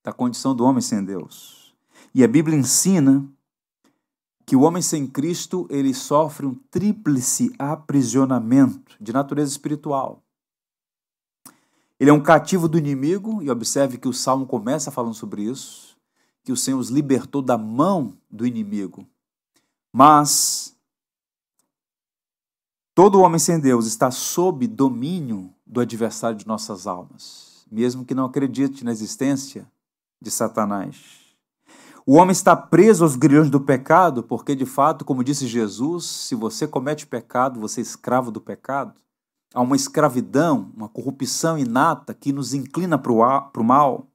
da 0.06 0.12
condição 0.12 0.54
do 0.54 0.64
homem 0.64 0.82
sem 0.82 1.04
Deus. 1.04 1.74
E 2.14 2.24
a 2.24 2.28
Bíblia 2.28 2.58
ensina 2.58 3.26
que 4.48 4.56
o 4.56 4.62
homem 4.62 4.82
sem 4.82 5.06
Cristo 5.06 5.68
ele 5.70 5.94
sofre 5.94 6.46
um 6.46 6.56
tríplice 6.72 7.54
aprisionamento 7.60 8.96
de 9.00 9.12
natureza 9.12 9.52
espiritual. 9.52 10.24
Ele 12.00 12.10
é 12.10 12.14
um 12.14 12.24
cativo 12.24 12.70
do 12.70 12.78
inimigo, 12.78 13.44
e 13.44 13.50
observe 13.50 13.98
que 13.98 14.08
o 14.08 14.14
salmo 14.14 14.48
começa 14.48 14.90
falando 14.90 15.14
sobre 15.14 15.44
isso, 15.44 15.98
que 16.46 16.52
o 16.54 16.56
Senhor 16.56 16.80
os 16.80 16.88
libertou 16.90 17.42
da 17.42 17.58
mão 17.58 18.18
do 18.32 18.48
inimigo. 18.48 19.06
Mas 19.92 20.74
todo 22.96 23.20
homem 23.20 23.40
sem 23.40 23.60
Deus 23.60 23.86
está 23.86 24.10
sob 24.12 24.66
domínio 24.66 25.54
do 25.66 25.82
adversário 25.82 26.38
de 26.38 26.48
nossas 26.48 26.88
almas, 26.88 27.66
mesmo 27.70 28.06
que 28.06 28.16
não 28.16 28.24
acredite 28.24 28.86
na 28.86 28.94
existência 28.94 29.70
de 30.22 30.32
Satanás. 30.32 31.17
O 32.10 32.14
homem 32.14 32.32
está 32.32 32.56
preso 32.56 33.04
aos 33.04 33.18
grilhões 33.18 33.50
do 33.50 33.60
pecado, 33.60 34.24
porque 34.24 34.56
de 34.56 34.66
fato, 34.66 35.04
como 35.04 35.26
disse 35.26 35.46
Jesus, 35.46 36.06
se 36.06 36.36
você 36.36 36.66
comete 36.66 37.06
pecado, 37.06 37.60
você 37.60 37.82
é 37.82 37.84
escravo 37.84 38.32
do 38.32 38.40
pecado. 38.40 38.98
Há 39.54 39.60
uma 39.60 39.76
escravidão, 39.76 40.72
uma 40.74 40.88
corrupção 40.88 41.58
inata 41.58 42.14
que 42.14 42.32
nos 42.32 42.54
inclina 42.54 42.98
para 42.98 43.12
o 43.12 43.62
mal. 43.62 44.08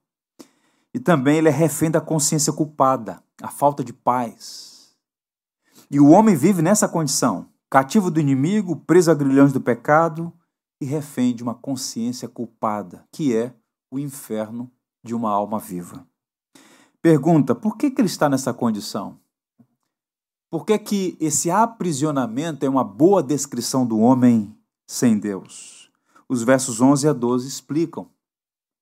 E 0.91 0.97
também 0.99 1.37
ele 1.37 1.49
é 1.49 1.51
refém 1.51 1.91
da 1.91 2.01
consciência 2.01 2.51
culpada, 2.51 3.21
a 3.39 3.49
falta 3.49 3.83
de 3.83 3.93
paz. 3.93 4.97
E 5.91 5.99
o 5.99 6.09
homem 6.09 6.35
vive 6.35 6.63
nessa 6.63 6.89
condição, 6.89 7.47
cativo 7.69 8.09
do 8.09 8.19
inimigo, 8.19 8.75
preso 8.75 9.11
a 9.11 9.13
grilhões 9.13 9.53
do 9.53 9.61
pecado 9.61 10.33
e 10.81 10.85
refém 10.85 11.35
de 11.35 11.43
uma 11.43 11.53
consciência 11.53 12.27
culpada, 12.27 13.05
que 13.11 13.37
é 13.37 13.53
o 13.91 13.99
inferno 13.99 14.71
de 15.03 15.13
uma 15.13 15.29
alma 15.29 15.59
viva. 15.59 16.07
Pergunta: 17.03 17.53
por 17.53 17.75
que, 17.75 17.91
que 17.91 17.99
ele 17.99 18.07
está 18.07 18.29
nessa 18.29 18.53
condição? 18.53 19.19
Por 20.49 20.65
que, 20.65 20.79
que 20.79 21.17
esse 21.19 21.51
aprisionamento 21.51 22.65
é 22.65 22.69
uma 22.69 22.83
boa 22.83 23.21
descrição 23.21 23.85
do 23.85 23.99
homem 23.99 24.55
sem 24.87 25.19
Deus? 25.19 25.91
Os 26.29 26.43
versos 26.43 26.79
11 26.79 27.09
a 27.09 27.11
12 27.11 27.45
explicam 27.45 28.07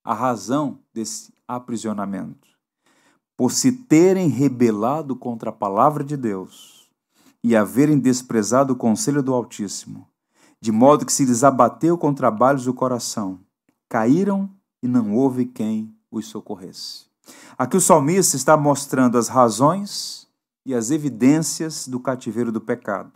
a 0.03 0.13
razão 0.13 0.77
desse 0.93 1.33
aprisionamento. 1.47 2.47
Por 3.35 3.51
se 3.51 3.71
terem 3.71 4.29
rebelado 4.29 5.15
contra 5.15 5.49
a 5.49 5.53
palavra 5.53 6.03
de 6.03 6.15
Deus 6.15 6.91
e 7.43 7.55
haverem 7.55 7.97
desprezado 7.97 8.73
o 8.73 8.77
conselho 8.77 9.23
do 9.23 9.33
Altíssimo, 9.33 10.07
de 10.59 10.71
modo 10.71 11.07
que 11.07 11.13
se 11.13 11.25
lhes 11.25 11.43
abateu 11.43 11.97
com 11.97 12.13
trabalhos 12.13 12.67
o 12.67 12.73
coração, 12.73 13.39
caíram 13.89 14.47
e 14.83 14.87
não 14.87 15.15
houve 15.15 15.47
quem 15.47 15.91
os 16.11 16.27
socorresse. 16.27 17.10
Aqui 17.57 17.77
o 17.77 17.81
salmista 17.81 18.35
está 18.35 18.57
mostrando 18.57 19.17
as 19.17 19.27
razões 19.27 20.27
e 20.65 20.73
as 20.73 20.91
evidências 20.91 21.87
do 21.87 21.99
cativeiro 21.99 22.51
do 22.51 22.61
pecado. 22.61 23.11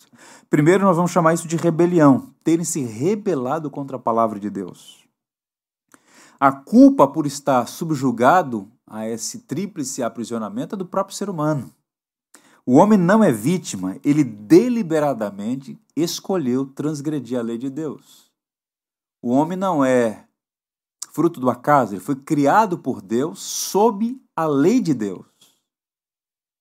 Primeiro, 0.49 0.83
nós 0.83 0.95
vamos 0.95 1.11
chamar 1.11 1.33
isso 1.33 1.47
de 1.47 1.55
rebelião, 1.55 2.33
terem 2.43 2.65
se 2.65 2.81
rebelado 2.81 3.69
contra 3.69 3.97
a 3.97 3.99
palavra 3.99 4.39
de 4.39 4.49
Deus. 4.49 5.05
A 6.39 6.51
culpa 6.51 7.07
por 7.07 7.25
estar 7.25 7.67
subjugado 7.67 8.69
a 8.85 9.07
esse 9.07 9.39
tríplice 9.39 10.03
aprisionamento 10.03 10.75
é 10.75 10.77
do 10.77 10.85
próprio 10.85 11.15
ser 11.15 11.29
humano. 11.29 11.71
O 12.65 12.75
homem 12.75 12.97
não 12.97 13.23
é 13.23 13.31
vítima, 13.31 13.97
ele 14.03 14.23
deliberadamente 14.23 15.79
escolheu 15.95 16.65
transgredir 16.65 17.39
a 17.39 17.43
lei 17.43 17.57
de 17.57 17.69
Deus. 17.69 18.31
O 19.21 19.29
homem 19.29 19.57
não 19.57 19.85
é 19.85 20.25
fruto 21.15 21.39
do 21.39 21.49
acaso, 21.49 21.93
ele 21.93 22.01
foi 22.01 22.17
criado 22.17 22.77
por 22.77 23.01
Deus 23.01 23.39
sob 23.39 24.21
a 24.35 24.45
lei 24.45 24.81
de 24.81 24.93
Deus. 24.93 25.25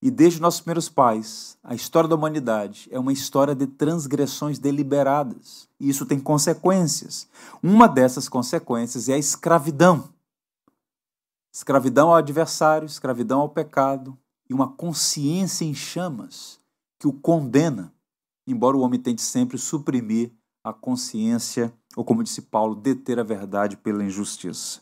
E 0.00 0.12
desde 0.12 0.40
nossos 0.40 0.60
primeiros 0.60 0.88
pais, 0.88 1.58
a 1.60 1.74
história 1.74 2.08
da 2.08 2.14
humanidade 2.14 2.88
é 2.92 2.98
uma 2.98 3.12
história 3.12 3.52
de 3.52 3.66
transgressões 3.66 4.60
deliberadas. 4.60 5.68
E 5.80 5.88
isso 5.88 6.06
tem 6.06 6.20
consequências. 6.20 7.28
Uma 7.60 7.88
dessas 7.88 8.28
consequências 8.28 9.08
é 9.08 9.14
a 9.14 9.18
escravidão. 9.18 10.08
Escravidão 11.52 12.10
ao 12.10 12.14
adversário, 12.14 12.86
escravidão 12.86 13.40
ao 13.40 13.48
pecado 13.48 14.16
e 14.48 14.54
uma 14.54 14.68
consciência 14.68 15.64
em 15.64 15.74
chamas 15.74 16.60
que 17.00 17.08
o 17.08 17.12
condena, 17.12 17.92
embora 18.46 18.76
o 18.76 18.82
homem 18.82 19.00
tente 19.00 19.22
sempre 19.22 19.58
suprimir 19.58 20.30
a 20.62 20.72
consciência 20.72 21.74
ou 21.96 22.04
como 22.04 22.22
disse 22.22 22.42
Paulo, 22.42 22.74
deter 22.74 23.18
a 23.18 23.22
verdade 23.22 23.76
pela 23.76 24.04
injustiça. 24.04 24.80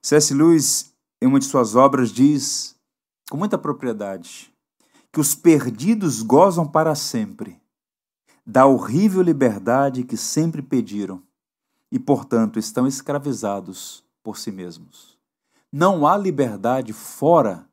C.S. 0.00 0.32
Lewis, 0.34 0.94
em 1.20 1.26
uma 1.26 1.38
de 1.38 1.44
suas 1.44 1.74
obras, 1.74 2.10
diz 2.10 2.74
com 3.30 3.36
muita 3.36 3.58
propriedade 3.58 4.52
que 5.12 5.20
os 5.20 5.34
perdidos 5.34 6.22
gozam 6.22 6.66
para 6.66 6.94
sempre 6.94 7.60
da 8.46 8.66
horrível 8.66 9.22
liberdade 9.22 10.04
que 10.04 10.16
sempre 10.16 10.60
pediram 10.60 11.22
e, 11.90 11.98
portanto, 11.98 12.58
estão 12.58 12.86
escravizados 12.86 14.04
por 14.22 14.36
si 14.36 14.50
mesmos. 14.50 15.16
Não 15.72 16.06
há 16.06 16.16
liberdade 16.16 16.92
fora 16.92 17.66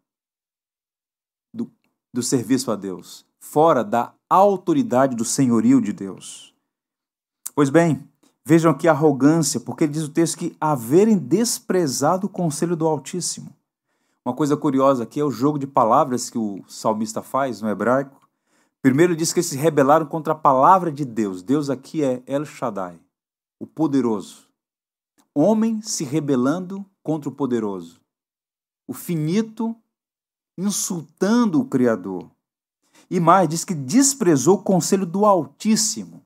do, 1.54 1.70
do 2.14 2.24
serviço 2.24 2.72
a 2.72 2.76
Deus, 2.76 3.26
fora 3.40 3.84
da 3.84 4.14
autoridade 4.30 5.16
do 5.16 5.26
senhorio 5.26 5.82
de 5.82 5.92
Deus. 5.92 6.54
Pois 7.54 7.70
bem, 7.70 8.08
Vejam 8.44 8.72
aqui 8.72 8.88
a 8.88 8.92
arrogância, 8.92 9.60
porque 9.60 9.88
diz 9.88 10.04
o 10.04 10.10
texto 10.10 10.38
que 10.38 10.56
haverem 10.60 11.18
desprezado 11.18 12.28
o 12.28 12.30
conselho 12.30 12.76
do 12.76 12.88
Altíssimo. 12.88 13.56
Uma 14.26 14.36
coisa 14.36 14.58
curiosa 14.58 15.04
aqui 15.04 15.20
é 15.20 15.24
o 15.24 15.32
jogo 15.32 15.60
de 15.60 15.68
palavras 15.68 16.30
que 16.30 16.38
o 16.38 16.64
salmista 16.68 17.22
faz 17.22 17.62
no 17.62 17.70
hebraico. 17.70 18.20
Primeiro 18.82 19.16
diz 19.16 19.32
que 19.32 19.40
eles 19.40 19.48
se 19.48 19.58
rebelaram 19.58 20.06
contra 20.06 20.34
a 20.34 20.36
palavra 20.36 20.92
de 20.92 21.06
Deus. 21.06 21.44
Deus 21.44 21.70
aqui 21.70 22.04
é 22.04 22.22
El 22.26 22.46
Shaddai, 22.46 23.00
o 23.60 23.68
poderoso. 23.68 24.48
Homem 25.34 25.82
se 25.82 26.04
rebelando 26.04 26.86
contra 27.04 27.30
o 27.30 27.32
poderoso. 27.32 28.02
O 28.88 28.94
finito 28.94 29.76
insultando 30.58 31.60
o 31.60 31.66
Criador. 31.66 32.30
E 33.10 33.20
mais, 33.20 33.48
diz 33.48 33.64
que 33.64 33.74
desprezou 33.74 34.58
o 34.58 34.64
conselho 34.64 35.06
do 35.06 35.26
Altíssimo. 35.26 36.24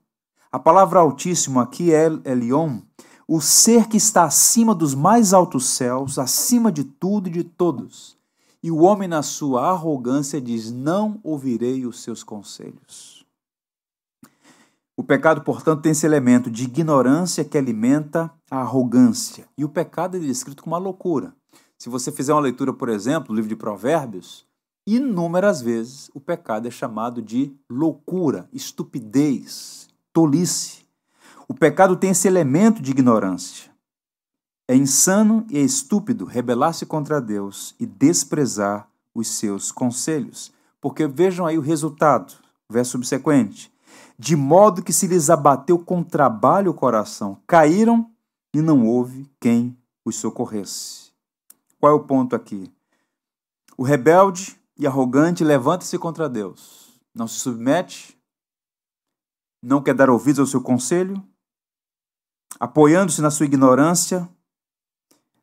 A 0.56 0.60
palavra 0.60 1.02
Altíssimo 1.02 1.60
aqui 1.60 1.94
é 1.94 2.06
Elion, 2.24 2.80
o 3.28 3.42
ser 3.42 3.90
que 3.90 3.98
está 3.98 4.24
acima 4.24 4.74
dos 4.74 4.96
mais 4.96 5.34
altos 5.34 5.66
céus, 5.66 6.18
acima 6.18 6.72
de 6.72 6.86
tudo 6.86 7.28
e 7.28 7.30
de 7.30 7.44
todos. 7.44 8.18
E 8.64 8.72
o 8.72 8.78
homem, 8.78 9.06
na 9.06 9.22
sua 9.22 9.70
arrogância, 9.70 10.40
diz: 10.40 10.72
Não 10.72 11.20
ouvirei 11.26 11.86
os 11.86 12.00
seus 12.02 12.24
conselhos. 12.24 13.26
O 14.96 15.04
pecado, 15.04 15.42
portanto, 15.42 15.82
tem 15.82 15.92
esse 15.92 16.06
elemento 16.06 16.50
de 16.50 16.64
ignorância 16.64 17.44
que 17.44 17.58
alimenta 17.58 18.32
a 18.50 18.62
arrogância. 18.62 19.50
E 19.58 19.66
o 19.66 19.70
pecado 19.70 20.16
é 20.16 20.22
descrito 20.22 20.64
como 20.64 20.74
uma 20.74 20.82
loucura. 20.82 21.36
Se 21.78 21.90
você 21.90 22.14
fizer 22.14 22.32
uma 22.32 22.40
leitura, 22.40 22.72
por 22.72 22.88
exemplo, 22.88 23.28
do 23.28 23.36
livro 23.36 23.50
de 23.50 23.58
Provérbios, 23.58 24.46
inúmeras 24.88 25.62
vezes 25.62 26.10
o 26.14 26.22
pecado 26.22 26.66
é 26.66 26.72
chamado 26.72 27.22
de 27.22 27.54
loucura, 27.70 28.48
estupidez, 28.54 29.85
tolice. 30.16 30.86
O 31.46 31.54
pecado 31.54 31.98
tem 31.98 32.12
esse 32.12 32.26
elemento 32.26 32.82
de 32.82 32.92
ignorância. 32.92 33.70
É 34.66 34.74
insano 34.74 35.46
e 35.50 35.58
é 35.58 35.62
estúpido 35.62 36.24
rebelar-se 36.24 36.86
contra 36.86 37.20
Deus 37.20 37.76
e 37.78 37.86
desprezar 37.86 38.90
os 39.14 39.28
seus 39.28 39.74
conselhos. 39.74 40.54
Porque 40.80 41.06
vejam 41.06 41.46
aí 41.46 41.58
o 41.58 41.62
resultado, 41.62 42.34
verso 42.70 42.94
subsequente. 42.94 43.70
De 44.18 44.38
modo 44.38 44.82
que 44.82 44.94
se 44.94 45.06
lhes 45.06 45.30
abateu 45.30 45.78
com 45.78 46.02
trabalho 46.02 46.72
o 46.72 46.74
coração, 46.74 47.38
caíram 47.46 48.10
e 48.54 48.62
não 48.62 48.88
houve 48.88 49.30
quem 49.38 49.78
os 50.06 50.16
socorresse. 50.16 51.12
Qual 51.78 51.92
é 51.92 51.96
o 51.96 52.06
ponto 52.06 52.38
aqui? 52.38 52.72
O 53.78 53.84
rebelde 53.84 54.58
e 54.80 54.88
arrogante 54.88 55.44
levanta-se 55.44 56.00
contra 56.00 56.30
Deus, 56.30 56.90
não 57.14 57.28
se 57.28 57.40
submete, 57.40 58.15
não 59.62 59.82
quer 59.82 59.94
dar 59.94 60.10
ouvidos 60.10 60.40
ao 60.40 60.46
seu 60.46 60.62
conselho, 60.62 61.22
apoiando-se 62.60 63.22
na 63.22 63.32
sua 63.32 63.46
ignorância, 63.46 64.30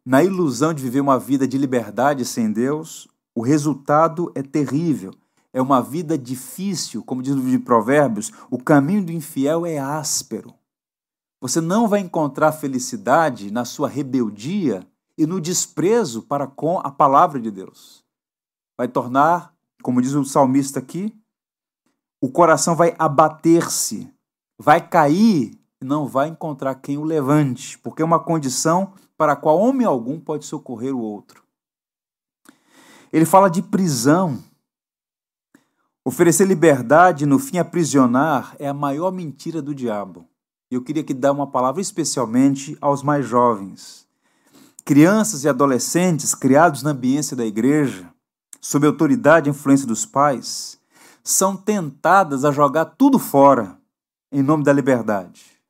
na 0.05 0.23
ilusão 0.25 0.75
de 0.75 0.83
viver 0.83 1.01
uma 1.01 1.19
vida 1.19 1.47
de 1.47 1.57
liberdade 1.57 2.25
sem 2.25 2.53
Deus, 2.53 3.09
o 3.35 3.43
resultado 3.43 4.33
é 4.35 4.43
terrível. 4.43 5.15
É 5.53 5.61
uma 5.61 5.83
vida 5.83 6.17
difícil, 6.17 7.03
como 7.05 7.23
diz 7.23 7.33
o 7.33 7.37
livro 7.37 7.51
de 7.51 7.59
Provérbios, 7.59 8.33
o 8.51 8.59
caminho 8.59 9.05
do 9.05 9.13
infiel 9.13 9.67
é 9.67 9.79
áspero. 9.79 10.55
Você 11.41 11.61
não 11.61 11.87
vai 11.87 12.01
encontrar 12.01 12.53
felicidade 12.53 13.51
na 13.51 13.65
sua 13.65 13.89
rebeldia 13.89 14.87
e 15.17 15.27
no 15.27 15.41
desprezo 15.41 16.23
para 16.23 16.47
com 16.47 16.79
a 16.79 16.91
palavra 16.91 17.39
de 17.41 17.51
Deus. 17.51 18.03
Vai 18.79 18.89
tornar, 18.89 19.55
como 19.83 20.01
diz 20.01 20.13
o 20.15 20.25
salmista 20.25 20.79
aqui, 20.79 21.15
o 22.23 22.31
coração 22.31 22.77
vai 22.77 22.95
abater-se, 23.01 24.09
vai 24.57 24.81
cair 24.81 25.59
e 25.81 25.85
não 25.85 26.07
vai 26.07 26.29
encontrar 26.29 26.77
quem 26.77 26.97
o 26.97 27.03
levante, 27.03 27.77
porque 27.81 28.01
é 28.01 28.05
uma 28.05 28.21
condição 28.21 28.93
para 29.19 29.33
a 29.33 29.37
qual 29.37 29.59
homem 29.59 29.85
algum 29.85 30.21
pode 30.21 30.47
socorrer 30.47 30.95
o 30.95 31.01
outro. 31.01 31.43
Ele 33.13 33.25
fala 33.25 33.51
de 33.51 33.61
prisão. 33.61 34.39
Oferecer 36.05 36.47
liberdade 36.47 37.27
no 37.27 37.41
fim 37.41 37.59
aprisionar 37.59 38.55
é 38.61 38.69
a 38.69 38.75
maior 38.75 39.11
mentira 39.11 39.61
do 39.61 39.75
diabo. 39.75 40.25
E 40.71 40.77
eu 40.77 40.83
queria 40.83 41.03
que 41.03 41.13
dar 41.13 41.33
uma 41.33 41.49
palavra 41.49 41.83
especialmente 41.83 42.79
aos 42.81 43.03
mais 43.03 43.27
jovens. 43.27 44.07
Crianças 44.85 45.43
e 45.43 45.49
adolescentes 45.49 46.37
criados 46.37 46.85
na 46.85 46.91
ambiência 46.91 47.37
da 47.37 47.45
igreja, 47.45 48.09
sob 48.61 48.87
autoridade 48.87 49.49
e 49.49 49.51
influência 49.51 49.89
dos 49.89 50.07
pais, 50.07 50.81
são 51.23 51.57
tentadas 51.57 52.45
a 52.45 52.51
jogar 52.51 52.85
tudo 52.85 53.19
fora 53.19 53.79
em 54.31 54.43
nome 54.43 54.65
da 54.65 54.73
liberdade. 54.73 55.61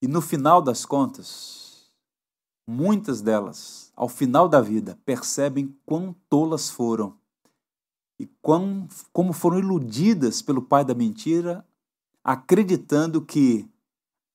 E 0.00 0.08
no 0.08 0.20
final 0.20 0.60
das 0.60 0.84
contas, 0.84 1.92
muitas 2.66 3.20
delas, 3.20 3.92
ao 3.94 4.08
final 4.08 4.48
da 4.48 4.60
vida, 4.60 4.98
percebem 5.04 5.76
quão 5.86 6.12
tolas 6.28 6.68
foram 6.68 7.16
e 8.18 8.26
quão, 8.40 8.88
como 9.12 9.32
foram 9.32 9.58
iludidas 9.58 10.42
pelo 10.42 10.62
pai 10.62 10.84
da 10.84 10.94
mentira, 10.94 11.64
acreditando 12.24 13.22
que 13.22 13.68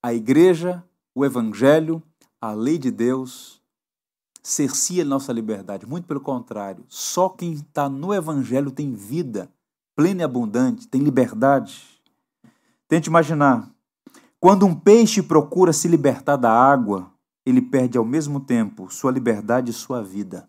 a 0.02 0.14
igreja, 0.14 0.84
o 1.14 1.26
evangelho, 1.26 2.02
a 2.40 2.54
lei 2.54 2.78
de 2.78 2.92
Deus 2.92 3.62
cercia 4.50 5.04
nossa 5.04 5.34
liberdade. 5.34 5.86
Muito 5.86 6.08
pelo 6.08 6.22
contrário, 6.22 6.86
só 6.88 7.28
quem 7.28 7.52
está 7.52 7.90
no 7.90 8.14
evangelho 8.14 8.72
tem 8.72 8.94
vida 8.94 9.52
plena 9.94 10.22
e 10.22 10.24
abundante, 10.24 10.88
tem 10.88 11.02
liberdade. 11.02 11.84
Tente 12.88 13.10
imaginar 13.10 13.70
quando 14.40 14.66
um 14.66 14.74
peixe 14.74 15.22
procura 15.22 15.74
se 15.74 15.88
libertar 15.88 16.38
da 16.38 16.52
água, 16.52 17.12
ele 17.46 17.62
perde 17.62 17.98
ao 17.98 18.06
mesmo 18.06 18.40
tempo 18.40 18.90
sua 18.90 19.12
liberdade 19.12 19.72
e 19.72 19.74
sua 19.74 20.02
vida. 20.02 20.48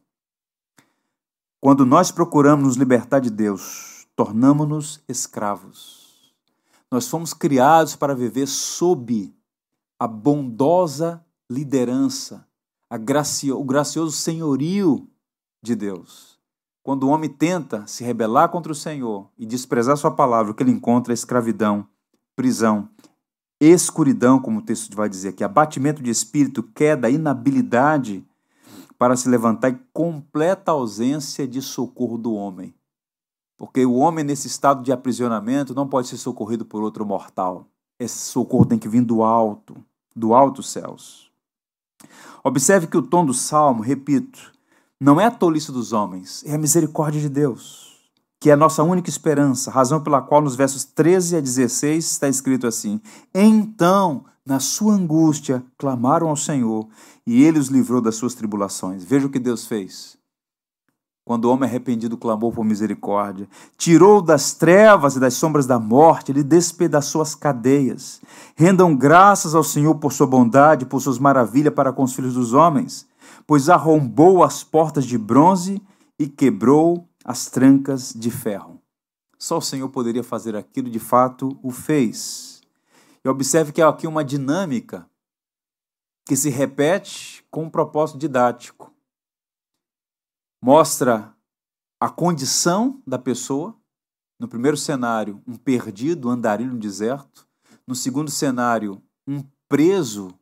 Quando 1.60 1.84
nós 1.84 2.12
procuramos 2.12 2.66
nos 2.66 2.76
libertar 2.76 3.18
de 3.18 3.30
Deus, 3.30 4.06
tornamos-nos 4.14 5.02
escravos. 5.08 6.32
Nós 6.88 7.08
fomos 7.08 7.34
criados 7.34 7.96
para 7.96 8.14
viver 8.14 8.46
sob 8.46 9.34
a 9.98 10.06
bondosa 10.06 11.24
liderança, 11.50 12.46
gracio, 12.96 13.58
o 13.58 13.64
gracioso 13.64 14.12
senhorio 14.12 15.06
de 15.62 15.74
Deus. 15.74 16.38
Quando 16.82 17.04
o 17.04 17.08
homem 17.08 17.28
tenta 17.28 17.86
se 17.86 18.02
rebelar 18.02 18.48
contra 18.48 18.72
o 18.72 18.74
Senhor 18.74 19.28
e 19.36 19.44
desprezar 19.44 19.96
sua 19.96 20.10
palavra, 20.10 20.52
o 20.52 20.54
que 20.54 20.62
ele 20.62 20.70
encontra 20.70 21.12
é 21.12 21.14
escravidão, 21.14 21.86
prisão 22.34 22.88
escuridão, 23.60 24.38
como 24.38 24.60
o 24.60 24.62
texto 24.62 24.94
vai 24.94 25.08
dizer 25.08 25.30
aqui, 25.30 25.42
abatimento 25.42 26.02
de 26.02 26.10
espírito, 26.10 26.62
queda, 26.62 27.10
inabilidade 27.10 28.24
para 28.98 29.16
se 29.16 29.28
levantar 29.28 29.70
e 29.70 29.80
completa 29.92 30.72
ausência 30.72 31.46
de 31.46 31.60
socorro 31.60 32.16
do 32.16 32.34
homem. 32.34 32.74
Porque 33.56 33.84
o 33.84 33.94
homem, 33.94 34.24
nesse 34.24 34.46
estado 34.46 34.82
de 34.82 34.92
aprisionamento, 34.92 35.74
não 35.74 35.88
pode 35.88 36.06
ser 36.06 36.16
socorrido 36.16 36.64
por 36.64 36.82
outro 36.82 37.04
mortal. 37.04 37.66
Esse 37.98 38.18
socorro 38.18 38.64
tem 38.64 38.78
que 38.78 38.88
vir 38.88 39.02
do 39.02 39.22
alto, 39.22 39.76
do 40.14 40.32
alto 40.34 40.62
céus. 40.62 41.28
Observe 42.48 42.86
que 42.86 42.96
o 42.96 43.02
tom 43.02 43.24
do 43.24 43.34
salmo, 43.34 43.82
repito, 43.82 44.52
não 44.98 45.20
é 45.20 45.26
a 45.26 45.30
tolice 45.30 45.70
dos 45.70 45.92
homens, 45.92 46.42
é 46.46 46.54
a 46.54 46.58
misericórdia 46.58 47.20
de 47.20 47.28
Deus 47.28 47.88
que 48.40 48.50
é 48.50 48.52
a 48.52 48.56
nossa 48.56 48.82
única 48.82 49.10
esperança, 49.10 49.70
razão 49.70 50.02
pela 50.02 50.22
qual 50.22 50.40
nos 50.40 50.54
versos 50.54 50.84
13 50.84 51.36
a 51.36 51.40
16 51.40 52.04
está 52.04 52.28
escrito 52.28 52.66
assim: 52.66 53.00
Então, 53.34 54.24
na 54.46 54.60
sua 54.60 54.94
angústia, 54.94 55.64
clamaram 55.76 56.28
ao 56.28 56.36
Senhor, 56.36 56.86
e 57.26 57.42
ele 57.42 57.58
os 57.58 57.68
livrou 57.68 58.00
das 58.00 58.14
suas 58.14 58.34
tribulações. 58.34 59.04
Veja 59.04 59.26
o 59.26 59.30
que 59.30 59.38
Deus 59.38 59.66
fez. 59.66 60.16
Quando 61.28 61.44
o 61.44 61.52
homem 61.52 61.68
arrependido 61.68 62.16
clamou 62.16 62.50
por 62.50 62.64
misericórdia, 62.64 63.46
tirou 63.76 64.22
das 64.22 64.54
trevas 64.54 65.14
e 65.14 65.20
das 65.20 65.34
sombras 65.34 65.66
da 65.66 65.78
morte, 65.78 66.32
ele 66.32 66.42
despedaçou 66.42 67.20
as 67.20 67.34
cadeias. 67.34 68.18
Rendam 68.56 68.96
graças 68.96 69.54
ao 69.54 69.62
Senhor 69.62 69.96
por 69.96 70.10
sua 70.10 70.26
bondade, 70.26 70.86
por 70.86 71.02
suas 71.02 71.18
maravilhas 71.18 71.74
para 71.74 71.92
com 71.92 72.02
os 72.02 72.14
filhos 72.14 72.32
dos 72.32 72.54
homens, 72.54 73.06
pois 73.46 73.68
arrombou 73.68 74.42
as 74.42 74.64
portas 74.64 75.04
de 75.04 75.18
bronze 75.18 75.82
e 76.18 76.26
quebrou 76.26 77.06
as 77.22 77.44
trancas 77.44 78.14
de 78.16 78.30
ferro. 78.30 78.80
Só 79.38 79.58
o 79.58 79.62
Senhor 79.62 79.90
poderia 79.90 80.24
fazer 80.24 80.56
aquilo, 80.56 80.88
de 80.88 80.98
fato 80.98 81.58
o 81.62 81.70
fez. 81.70 82.62
E 83.22 83.28
observe 83.28 83.70
que 83.70 83.82
há 83.82 83.88
aqui 83.90 84.06
uma 84.06 84.24
dinâmica 84.24 85.06
que 86.24 86.34
se 86.34 86.48
repete 86.48 87.44
com 87.50 87.64
um 87.64 87.70
propósito 87.70 88.18
didático. 88.18 88.87
Mostra 90.60 91.34
a 92.00 92.08
condição 92.08 93.02
da 93.06 93.18
pessoa. 93.18 93.76
No 94.38 94.48
primeiro 94.48 94.76
cenário, 94.76 95.42
um 95.46 95.56
perdido, 95.56 96.28
andarilho 96.28 96.72
no 96.72 96.78
deserto. 96.78 97.46
No 97.86 97.94
segundo 97.94 98.30
cenário, 98.30 99.02
um 99.26 99.42
preso 99.68 100.32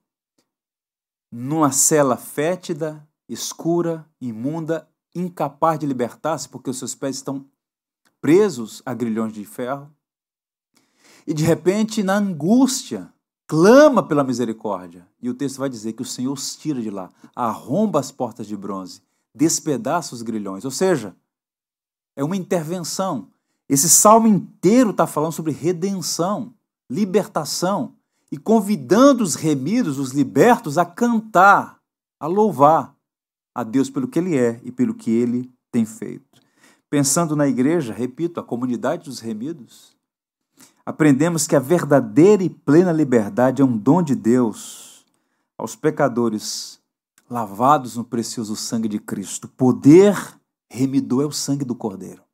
numa 1.31 1.73
cela 1.73 2.17
fétida, 2.17 3.07
escura, 3.29 4.09
imunda 4.21 4.89
incapaz 5.15 5.79
de 5.79 5.87
libertar-se 5.87 6.49
porque 6.49 6.71
os 6.71 6.79
seus 6.79 6.95
pés 6.95 7.17
estão 7.17 7.47
presos 8.21 8.83
a 8.85 8.93
grilhões 8.93 9.33
de 9.33 9.45
ferro. 9.45 9.91
E 11.27 11.35
de 11.35 11.43
repente, 11.43 12.03
na 12.03 12.17
angústia, 12.17 13.13
clama 13.47 14.03
pela 14.03 14.25
misericórdia. 14.25 15.09
E 15.21 15.29
o 15.29 15.35
texto 15.35 15.59
vai 15.59 15.69
dizer 15.69 15.93
que 15.95 16.03
o 16.03 16.07
Senhor 16.07 16.33
os 16.33 16.57
tira 16.57 16.81
de 16.81 16.91
lá, 16.91 17.11
arromba 17.35 17.99
as 17.99 18.13
portas 18.13 18.47
de 18.47 18.57
bronze, 18.57 19.03
despedaça 19.37 20.15
os 20.15 20.23
grilhões. 20.23 20.65
Ou 20.65 20.71
seja, 20.71 21.15
é 22.17 22.25
uma 22.25 22.37
intervenção. 22.37 23.29
Esse 23.69 23.89
salmo 23.89 24.27
inteiro 24.27 24.91
está 24.91 25.07
falando 25.07 25.33
sobre 25.33 25.53
redenção, 25.53 26.55
libertação 26.89 27.95
e 28.33 28.39
convidando 28.39 29.23
os 29.23 29.35
remidos, 29.35 29.99
os 29.99 30.13
libertos, 30.13 30.79
a 30.79 30.85
cantar, 30.85 31.79
a 32.19 32.27
louvar 32.27 32.95
a 33.55 33.63
Deus 33.63 33.91
pelo 33.91 34.09
que 34.09 34.19
Ele 34.19 34.37
é 34.37 34.61
e 34.65 34.73
pelo 34.73 34.95
que 34.95 35.11
Ele 35.11 35.51
tem 35.71 35.85
feito. 35.85 36.41
Pensando 36.89 37.37
na 37.37 37.47
igreja, 37.47 37.93
repito, 37.93 38.41
a 38.41 38.45
comunidade 38.45 39.05
dos 39.05 39.21
remidos, 39.21 39.95
aprendemos 40.85 41.47
que 41.47 41.57
a 41.57 41.61
verdadeira 41.61 42.43
e 42.43 42.49
plena 42.49 42.93
liberdade 42.93 43.61
é 43.61 43.65
um 43.65 43.77
dom 43.77 44.03
de 44.03 44.15
Deus 44.15 45.05
aos 45.59 45.75
pecadores 45.75 46.76
lavados 47.29 47.97
no 47.97 48.05
precioso 48.05 48.57
sangue 48.57 48.89
de 48.89 48.99
Cristo. 48.99 49.49
Poder 49.49 50.15
remidor 50.71 51.23
é 51.23 51.27
o 51.27 51.33
sangue 51.33 51.65
do 51.65 51.75
Cordeiro. 51.75 52.25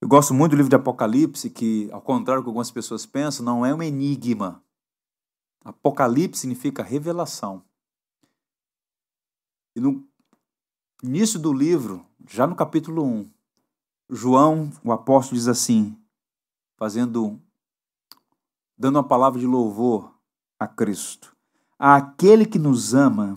Eu 0.00 0.08
gosto 0.08 0.34
muito 0.34 0.50
do 0.52 0.56
livro 0.56 0.70
de 0.70 0.76
Apocalipse, 0.76 1.48
que, 1.48 1.88
ao 1.92 2.02
contrário 2.02 2.42
do 2.42 2.44
que 2.44 2.50
algumas 2.50 2.70
pessoas 2.70 3.06
pensam, 3.06 3.44
não 3.44 3.64
é 3.64 3.72
um 3.72 3.82
enigma. 3.82 4.62
Apocalipse 5.64 6.40
significa 6.40 6.82
revelação. 6.82 7.64
E 9.76 9.80
no 9.80 10.04
início 11.02 11.38
do 11.38 11.52
livro, 11.52 12.04
já 12.28 12.46
no 12.46 12.56
capítulo 12.56 13.04
1, 13.04 13.30
João, 14.10 14.70
o 14.84 14.92
apóstolo, 14.92 15.38
diz 15.38 15.46
assim, 15.46 15.96
fazendo, 16.76 17.40
dando 18.76 18.96
uma 18.96 19.06
palavra 19.06 19.38
de 19.38 19.46
louvor 19.46 20.12
a 20.58 20.66
Cristo. 20.66 21.31
A 21.82 21.96
aquele 21.96 22.46
que 22.46 22.60
nos 22.60 22.94
ama 22.94 23.36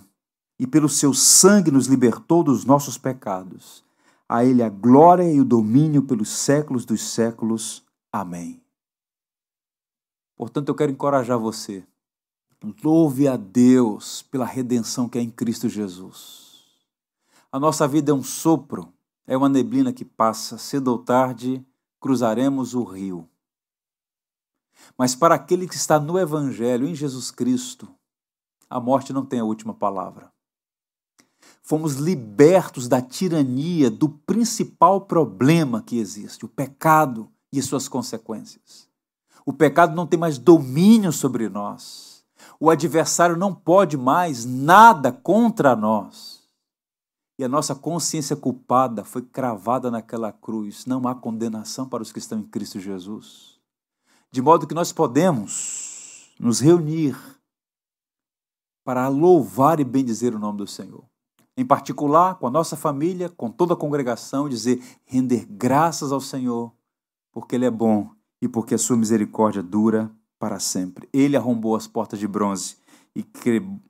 e 0.60 0.68
pelo 0.68 0.88
seu 0.88 1.16
sangue 1.16 1.72
nos 1.72 1.88
libertou 1.88 2.44
dos 2.44 2.64
nossos 2.64 2.96
pecados. 2.96 3.84
A 4.30 4.46
ele 4.46 4.62
a 4.62 4.70
glória 4.70 5.34
e 5.34 5.42
o 5.42 5.46
domínio 5.46 6.04
pelos 6.04 6.30
séculos 6.30 6.86
dos 6.86 7.02
séculos. 7.02 7.84
Amém. 8.12 8.62
Portanto, 10.38 10.70
eu 10.70 10.76
quero 10.76 10.92
encorajar 10.92 11.40
você 11.40 11.84
Louve 12.84 13.28
a 13.28 13.38
Deus 13.38 14.24
pela 14.24 14.46
redenção 14.46 15.08
que 15.08 15.18
é 15.18 15.22
em 15.22 15.30
Cristo 15.30 15.70
Jesus. 15.70 16.64
A 17.52 17.60
nossa 17.60 17.88
vida 17.88 18.12
é 18.12 18.14
um 18.14 18.24
sopro, 18.24 18.92
é 19.28 19.38
uma 19.38 19.50
neblina 19.50 19.94
que 19.94 20.04
passa, 20.04 20.58
cedo 20.58 20.90
ou 20.90 20.98
tarde 20.98 21.64
cruzaremos 22.00 22.74
o 22.74 22.84
rio. 22.84 23.30
Mas 24.98 25.16
para 25.16 25.36
aquele 25.36 25.68
que 25.68 25.76
está 25.76 26.00
no 26.00 26.20
Evangelho, 26.20 26.88
em 26.88 26.96
Jesus 26.96 27.32
Cristo, 27.32 27.88
a 28.76 28.80
morte 28.80 29.14
não 29.14 29.26
tem 29.26 29.40
a 29.40 29.46
última 29.46 29.74
palavra. 29.74 30.32
Fomos 31.62 31.96
libertos 31.96 32.88
da 32.88 33.02
tirania 33.02 33.90
do 33.90 34.10
principal 34.10 35.02
problema 35.02 35.82
que 35.82 35.98
existe, 35.98 36.46
o 36.46 36.50
pecado 36.50 37.30
e 37.52 37.62
suas 37.62 37.88
consequências. 37.88 38.88
O 39.46 39.54
pecado 39.54 39.96
não 39.96 40.08
tem 40.08 40.20
mais 40.20 40.38
domínio 40.38 41.12
sobre 41.12 41.48
nós 41.50 42.16
o 42.60 42.70
adversário 42.70 43.36
não 43.36 43.54
pode 43.54 43.98
mais 43.98 44.46
nada 44.46 45.12
contra 45.12 45.76
nós. 45.76 46.44
E 47.38 47.44
a 47.44 47.50
nossa 47.50 47.76
consciência 47.76 48.36
culpada 48.36 49.04
foi 49.04 49.22
cravada 49.22 49.92
naquela 49.92 50.32
cruz. 50.32 50.86
Não 50.86 51.06
há 51.08 51.14
condenação 51.14 51.88
para 51.88 52.02
os 52.02 52.12
que 52.12 52.20
estão 52.20 52.40
em 52.40 52.44
Cristo 52.44 52.80
Jesus. 52.80 53.60
De 54.32 54.42
modo 54.42 54.66
que 54.66 54.74
nós 54.74 54.94
podemos 54.94 56.32
nos 56.40 56.62
reunir 56.62 57.18
para 58.86 59.08
louvar 59.08 59.80
e 59.80 59.84
bendizer 59.84 60.36
o 60.36 60.40
nome 60.40 60.60
do 60.60 60.68
Senhor. 60.68 61.04
Em 61.58 61.66
particular, 61.66 62.36
com 62.36 62.46
a 62.46 62.52
nossa 62.52 62.78
família, 62.78 63.30
com 63.30 63.50
toda 63.50 63.74
a 63.74 63.78
congregação, 63.78 64.48
dizer, 64.48 64.82
render 65.06 65.48
graças 65.50 66.12
ao 66.12 66.22
Senhor, 66.22 66.72
porque 67.32 67.56
Ele 67.56 67.66
é 67.66 67.72
bom 67.72 68.12
e 68.40 68.48
porque 68.48 68.76
a 68.76 68.78
sua 68.78 68.96
misericórdia 68.96 69.64
dura 69.64 70.12
para 70.38 70.60
sempre. 70.60 71.10
Ele 71.12 71.36
arrombou 71.36 71.76
as 71.76 71.88
portas 71.88 72.20
de 72.20 72.28
bronze 72.28 72.78
e 73.16 73.26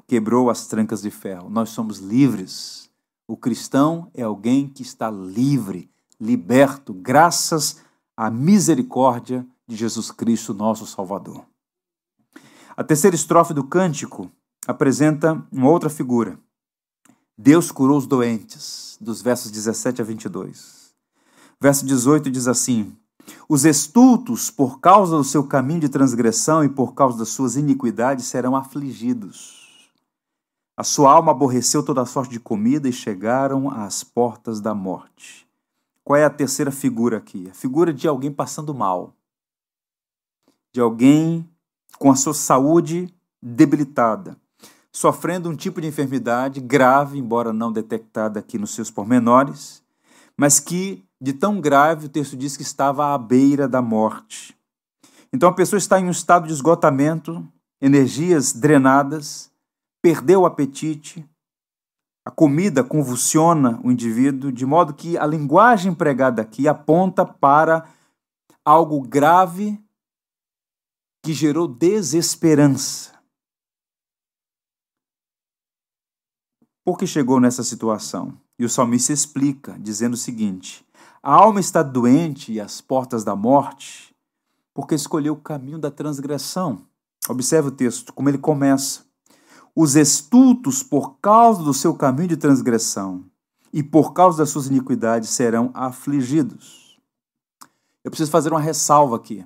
quebrou 0.08 0.50
as 0.50 0.68
trancas 0.68 1.02
de 1.02 1.12
ferro. 1.12 1.50
Nós 1.50 1.72
somos 1.72 1.98
livres. 1.98 2.90
O 3.28 3.36
cristão 3.36 4.10
é 4.14 4.22
alguém 4.22 4.68
que 4.70 4.84
está 4.84 5.10
livre, 5.12 5.90
liberto, 6.22 6.94
graças 6.94 7.82
à 8.16 8.30
misericórdia 8.30 9.46
de 9.68 9.76
Jesus 9.76 10.10
Cristo, 10.12 10.54
nosso 10.54 10.86
Salvador. 10.86 11.44
A 12.78 12.84
terceira 12.84 13.16
estrofe 13.16 13.54
do 13.54 13.64
cântico 13.64 14.32
apresenta 14.68 15.46
uma 15.52 15.70
outra 15.70 15.90
figura. 15.90 16.40
Deus 17.38 17.72
curou 17.72 17.98
os 17.98 18.08
doentes, 18.08 18.98
dos 19.00 19.22
versos 19.22 19.52
17 19.52 20.02
a 20.02 20.06
22. 20.06 20.94
Verso 21.60 21.86
18 21.86 22.32
diz 22.32 22.48
assim: 22.48 22.96
Os 23.48 23.66
estultos, 23.66 24.50
por 24.50 24.80
causa 24.80 25.18
do 25.18 25.24
seu 25.24 25.44
caminho 25.44 25.82
de 25.82 25.90
transgressão 25.90 26.64
e 26.64 26.70
por 26.70 26.94
causa 26.94 27.18
das 27.18 27.30
suas 27.30 27.56
iniquidades, 27.56 28.26
serão 28.26 28.56
afligidos. 28.56 29.66
A 30.78 30.84
sua 30.84 31.12
alma 31.14 31.32
aborreceu 31.32 31.84
toda 31.84 32.02
a 32.02 32.06
sorte 32.06 32.32
de 32.32 32.40
comida 32.40 32.90
e 32.90 32.94
chegaram 32.94 33.70
às 33.70 34.04
portas 34.04 34.60
da 34.60 34.74
morte. 34.74 35.48
Qual 36.04 36.18
é 36.18 36.26
a 36.26 36.30
terceira 36.30 36.72
figura 36.72 37.18
aqui? 37.18 37.50
A 37.50 37.54
figura 37.54 37.94
de 37.94 38.08
alguém 38.08 38.32
passando 38.32 38.74
mal, 38.74 39.14
de 40.74 40.82
alguém 40.82 41.50
com 41.98 42.12
a 42.12 42.16
sua 42.16 42.34
saúde 42.34 43.14
debilitada, 43.42 44.38
sofrendo 44.96 45.50
um 45.50 45.56
tipo 45.58 45.82
de 45.82 45.88
enfermidade 45.88 46.62
grave, 46.62 47.20
embora 47.20 47.52
não 47.52 47.70
detectada 47.70 48.40
aqui 48.40 48.58
nos 48.58 48.74
seus 48.74 48.90
pormenores, 48.90 49.84
mas 50.38 50.58
que, 50.58 51.04
de 51.20 51.34
tão 51.34 51.60
grave, 51.60 52.06
o 52.06 52.10
texto 52.10 52.38
diz 52.38 52.56
que 52.56 52.64
estava 52.64 53.14
à 53.14 53.18
beira 53.18 53.68
da 53.68 53.82
morte. 53.82 54.58
Então 55.34 55.50
a 55.50 55.54
pessoa 55.54 55.78
está 55.78 56.00
em 56.00 56.06
um 56.06 56.12
estado 56.12 56.48
de 56.48 56.54
esgotamento, 56.54 57.46
energias 57.82 58.54
drenadas, 58.54 59.52
perdeu 60.02 60.42
o 60.42 60.46
apetite, 60.46 61.30
a 62.26 62.32
comida 62.32 62.82
convulsiona 62.82 63.82
o 63.84 63.92
indivíduo, 63.92 64.50
de 64.50 64.66
modo 64.66 64.94
que 64.94 65.18
a 65.18 65.26
linguagem 65.26 65.92
empregada 65.92 66.42
aqui 66.42 66.70
aponta 66.70 67.26
para 67.26 67.86
algo 68.64 69.02
grave 69.02 69.78
que 71.22 71.34
gerou 71.34 71.68
desesperança. 71.68 73.15
Por 76.86 77.00
que 77.00 77.08
chegou 77.08 77.40
nessa 77.40 77.64
situação? 77.64 78.38
E 78.60 78.64
o 78.64 78.70
salmista 78.70 79.12
explica, 79.12 79.76
dizendo 79.80 80.14
o 80.14 80.18
seguinte: 80.18 80.86
A 81.24 81.34
alma 81.34 81.60
está 81.60 81.82
doente 81.82 82.54
e 82.54 82.62
às 82.62 82.80
portas 82.80 83.24
da 83.24 83.36
morte, 83.36 84.16
porque 84.72 84.94
escolheu 84.94 85.34
o 85.34 85.42
caminho 85.42 85.80
da 85.80 85.90
transgressão. 85.90 86.86
Observe 87.28 87.70
o 87.70 87.72
texto, 87.72 88.14
como 88.14 88.30
ele 88.30 88.38
começa. 88.38 89.04
Os 89.76 89.96
estultos, 89.96 90.84
por 90.84 91.18
causa 91.18 91.64
do 91.64 91.74
seu 91.74 91.96
caminho 91.96 92.30
de 92.30 92.38
transgressão 92.38 93.26
e 93.74 93.82
por 93.82 94.14
causa 94.14 94.38
das 94.38 94.52
suas 94.52 94.68
iniquidades, 94.68 95.30
serão 95.30 95.72
afligidos. 95.74 97.00
Eu 98.04 98.12
preciso 98.12 98.30
fazer 98.30 98.54
uma 98.54 98.62
ressalva 98.62 99.16
aqui. 99.16 99.44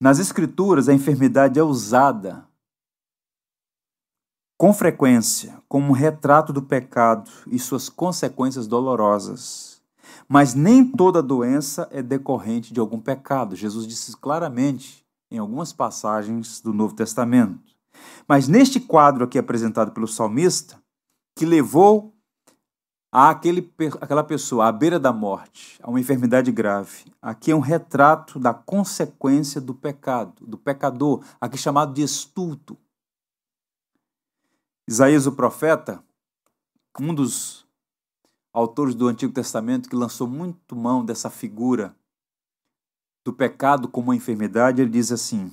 Nas 0.00 0.18
Escrituras, 0.18 0.88
a 0.88 0.92
enfermidade 0.92 1.60
é 1.60 1.62
usada 1.62 2.44
com 4.62 4.72
frequência 4.72 5.58
como 5.68 5.88
um 5.88 5.92
retrato 5.92 6.52
do 6.52 6.62
pecado 6.62 7.28
e 7.48 7.58
suas 7.58 7.88
consequências 7.88 8.68
dolorosas. 8.68 9.82
Mas 10.28 10.54
nem 10.54 10.86
toda 10.86 11.20
doença 11.20 11.88
é 11.90 12.00
decorrente 12.00 12.72
de 12.72 12.78
algum 12.78 13.00
pecado. 13.00 13.56
Jesus 13.56 13.88
disse 13.88 14.16
claramente 14.16 15.04
em 15.32 15.38
algumas 15.38 15.72
passagens 15.72 16.60
do 16.60 16.72
Novo 16.72 16.94
Testamento. 16.94 17.74
Mas 18.28 18.46
neste 18.46 18.78
quadro 18.78 19.24
aqui 19.24 19.36
apresentado 19.36 19.90
pelo 19.90 20.06
salmista, 20.06 20.80
que 21.36 21.44
levou 21.44 22.14
àquele, 23.10 23.68
aquela 24.00 24.22
pessoa 24.22 24.68
à 24.68 24.70
beira 24.70 25.00
da 25.00 25.12
morte, 25.12 25.76
a 25.82 25.90
uma 25.90 25.98
enfermidade 25.98 26.52
grave, 26.52 27.12
aqui 27.20 27.50
é 27.50 27.56
um 27.56 27.58
retrato 27.58 28.38
da 28.38 28.54
consequência 28.54 29.60
do 29.60 29.74
pecado, 29.74 30.46
do 30.46 30.56
pecador, 30.56 31.20
aqui 31.40 31.58
chamado 31.58 31.92
de 31.92 32.02
estulto. 32.04 32.78
Isaías, 34.88 35.26
o 35.26 35.32
profeta, 35.32 36.02
um 36.98 37.14
dos 37.14 37.64
autores 38.52 38.94
do 38.94 39.08
Antigo 39.08 39.32
Testamento 39.32 39.88
que 39.88 39.96
lançou 39.96 40.26
muito 40.26 40.74
mão 40.74 41.04
dessa 41.04 41.30
figura 41.30 41.94
do 43.24 43.32
pecado 43.32 43.88
como 43.88 44.08
uma 44.08 44.16
enfermidade, 44.16 44.82
ele 44.82 44.90
diz 44.90 45.12
assim: 45.12 45.52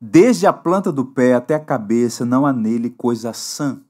Desde 0.00 0.46
a 0.46 0.52
planta 0.52 0.90
do 0.90 1.04
pé 1.04 1.34
até 1.34 1.54
a 1.54 1.64
cabeça 1.64 2.24
não 2.24 2.44
há 2.44 2.52
nele 2.52 2.90
coisa 2.90 3.32
sã, 3.32 3.80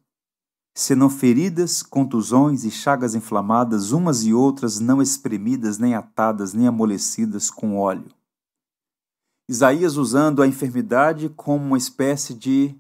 senão 0.75 1.09
feridas, 1.09 1.83
contusões 1.83 2.65
e 2.65 2.71
chagas 2.71 3.15
inflamadas, 3.15 3.91
umas 3.91 4.25
e 4.25 4.35
outras 4.35 4.79
não 4.79 5.01
espremidas, 5.01 5.79
nem 5.79 5.95
atadas, 5.95 6.53
nem 6.53 6.67
amolecidas 6.67 7.51
com 7.51 7.79
óleo. 7.79 8.09
Isaías 9.49 9.97
usando 9.97 10.43
a 10.43 10.47
enfermidade 10.47 11.29
como 11.31 11.65
uma 11.65 11.79
espécie 11.79 12.35
de 12.35 12.80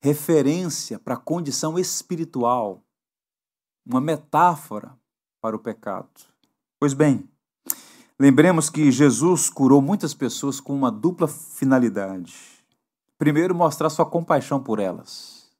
referência 0.00 0.98
para 0.98 1.14
a 1.14 1.18
condição 1.18 1.78
espiritual, 1.78 2.82
uma 3.84 4.00
metáfora 4.00 4.96
para 5.40 5.56
o 5.56 5.58
pecado. 5.58 6.08
Pois 6.78 6.92
bem, 6.92 7.28
lembremos 8.18 8.68
que 8.68 8.90
Jesus 8.90 9.48
curou 9.48 9.80
muitas 9.80 10.14
pessoas 10.14 10.60
com 10.60 10.74
uma 10.74 10.90
dupla 10.90 11.26
finalidade. 11.28 12.34
Primeiro, 13.18 13.54
mostrar 13.54 13.88
sua 13.90 14.04
compaixão 14.04 14.62
por 14.62 14.78
elas. 14.78 15.50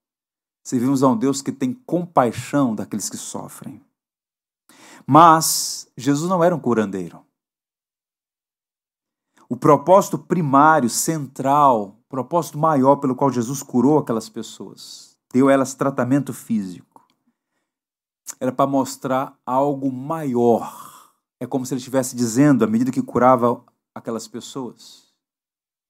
Servimos 0.62 1.02
a 1.02 1.08
um 1.08 1.16
Deus 1.16 1.40
que 1.40 1.52
tem 1.52 1.72
compaixão 1.72 2.74
daqueles 2.74 3.08
que 3.08 3.16
sofrem. 3.16 3.80
Mas 5.06 5.88
Jesus 5.96 6.28
não 6.28 6.42
era 6.42 6.54
um 6.54 6.60
curandeiro. 6.60 7.24
O 9.48 9.56
propósito 9.56 10.18
primário, 10.18 10.90
central 10.90 11.95
propósito 12.16 12.56
maior 12.56 12.96
pelo 12.96 13.14
qual 13.14 13.30
Jesus 13.30 13.62
curou 13.62 13.98
aquelas 13.98 14.26
pessoas, 14.26 15.18
deu 15.30 15.48
a 15.48 15.52
elas 15.52 15.74
tratamento 15.74 16.32
físico, 16.32 17.06
era 18.40 18.50
para 18.50 18.66
mostrar 18.66 19.38
algo 19.44 19.92
maior. 19.92 21.12
É 21.38 21.46
como 21.46 21.66
se 21.66 21.74
ele 21.74 21.78
estivesse 21.78 22.16
dizendo, 22.16 22.64
à 22.64 22.66
medida 22.66 22.90
que 22.90 23.02
curava 23.02 23.62
aquelas 23.94 24.26
pessoas, 24.26 25.12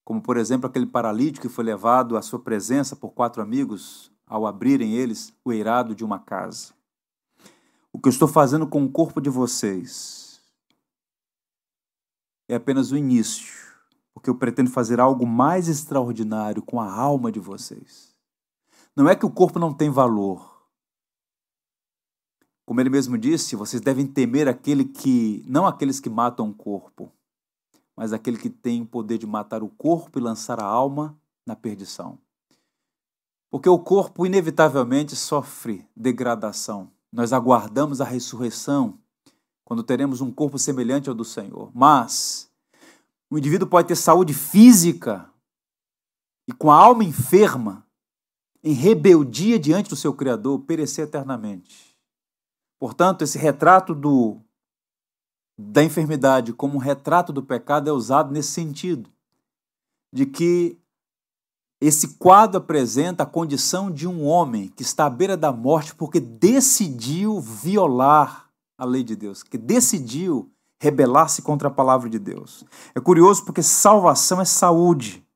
como 0.04 0.20
por 0.20 0.36
exemplo 0.36 0.68
aquele 0.68 0.86
paralítico 0.86 1.46
que 1.46 1.54
foi 1.54 1.62
levado 1.62 2.16
à 2.16 2.22
sua 2.22 2.40
presença 2.40 2.96
por 2.96 3.10
quatro 3.10 3.40
amigos 3.40 4.10
ao 4.26 4.48
abrirem 4.48 4.94
eles 4.94 5.32
o 5.44 5.52
eirado 5.52 5.94
de 5.94 6.04
uma 6.04 6.18
casa. 6.18 6.74
O 7.92 8.00
que 8.00 8.08
eu 8.08 8.12
estou 8.12 8.26
fazendo 8.26 8.66
com 8.66 8.84
o 8.84 8.90
corpo 8.90 9.20
de 9.20 9.30
vocês 9.30 10.40
é 12.48 12.56
apenas 12.56 12.90
o 12.90 12.96
início 12.96 13.65
porque 14.16 14.30
eu 14.30 14.34
pretendo 14.34 14.70
fazer 14.70 14.98
algo 14.98 15.26
mais 15.26 15.68
extraordinário 15.68 16.62
com 16.62 16.80
a 16.80 16.90
alma 16.90 17.30
de 17.30 17.38
vocês. 17.38 18.16
Não 18.96 19.06
é 19.10 19.14
que 19.14 19.26
o 19.26 19.30
corpo 19.30 19.58
não 19.58 19.74
tem 19.74 19.90
valor. 19.90 20.66
Como 22.64 22.80
ele 22.80 22.88
mesmo 22.88 23.18
disse, 23.18 23.54
vocês 23.54 23.82
devem 23.82 24.06
temer 24.06 24.48
aquele 24.48 24.86
que, 24.86 25.44
não 25.46 25.66
aqueles 25.66 26.00
que 26.00 26.08
matam 26.08 26.48
o 26.48 26.54
corpo, 26.54 27.12
mas 27.94 28.14
aquele 28.14 28.38
que 28.38 28.48
tem 28.48 28.80
o 28.80 28.86
poder 28.86 29.18
de 29.18 29.26
matar 29.26 29.62
o 29.62 29.68
corpo 29.68 30.18
e 30.18 30.22
lançar 30.22 30.58
a 30.60 30.64
alma 30.64 31.14
na 31.46 31.54
perdição. 31.54 32.18
Porque 33.50 33.68
o 33.68 33.78
corpo 33.78 34.24
inevitavelmente 34.24 35.14
sofre 35.14 35.86
degradação. 35.94 36.90
Nós 37.12 37.34
aguardamos 37.34 38.00
a 38.00 38.04
ressurreição 38.06 38.98
quando 39.62 39.82
teremos 39.82 40.22
um 40.22 40.32
corpo 40.32 40.58
semelhante 40.58 41.10
ao 41.10 41.14
do 41.14 41.24
Senhor. 41.24 41.70
Mas 41.74 42.50
o 43.30 43.38
indivíduo 43.38 43.68
pode 43.68 43.88
ter 43.88 43.96
saúde 43.96 44.32
física 44.32 45.30
e 46.48 46.52
com 46.52 46.70
a 46.70 46.76
alma 46.76 47.02
enferma, 47.02 47.84
em 48.62 48.72
rebeldia 48.72 49.58
diante 49.58 49.90
do 49.90 49.96
seu 49.96 50.14
Criador, 50.14 50.60
perecer 50.60 51.06
eternamente. 51.06 51.96
Portanto, 52.78 53.22
esse 53.22 53.38
retrato 53.38 53.94
do, 53.94 54.40
da 55.58 55.82
enfermidade 55.82 56.52
como 56.52 56.76
um 56.76 56.80
retrato 56.80 57.32
do 57.32 57.42
pecado 57.42 57.88
é 57.88 57.92
usado 57.92 58.32
nesse 58.32 58.52
sentido, 58.52 59.10
de 60.12 60.26
que 60.26 60.78
esse 61.80 62.16
quadro 62.16 62.58
apresenta 62.58 63.22
a 63.22 63.26
condição 63.26 63.90
de 63.90 64.06
um 64.06 64.24
homem 64.24 64.68
que 64.68 64.82
está 64.82 65.06
à 65.06 65.10
beira 65.10 65.36
da 65.36 65.52
morte 65.52 65.94
porque 65.94 66.20
decidiu 66.20 67.40
violar 67.40 68.50
a 68.78 68.84
lei 68.84 69.02
de 69.02 69.14
Deus, 69.14 69.42
que 69.42 69.58
decidiu 69.58 70.50
rebelar-se 70.78 71.42
contra 71.42 71.68
a 71.68 71.70
palavra 71.70 72.08
de 72.08 72.18
Deus. 72.18 72.64
É 72.94 73.00
curioso 73.00 73.44
porque 73.44 73.62
salvação 73.62 74.40
é 74.40 74.44
saúde. 74.44 75.26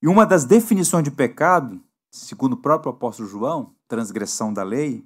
E 0.00 0.06
uma 0.06 0.24
das 0.24 0.44
definições 0.44 1.04
de 1.04 1.10
pecado, 1.10 1.82
segundo 2.10 2.52
o 2.52 2.62
próprio 2.62 2.92
apóstolo 2.92 3.28
João, 3.28 3.74
transgressão 3.88 4.52
da 4.52 4.62
lei, 4.62 5.04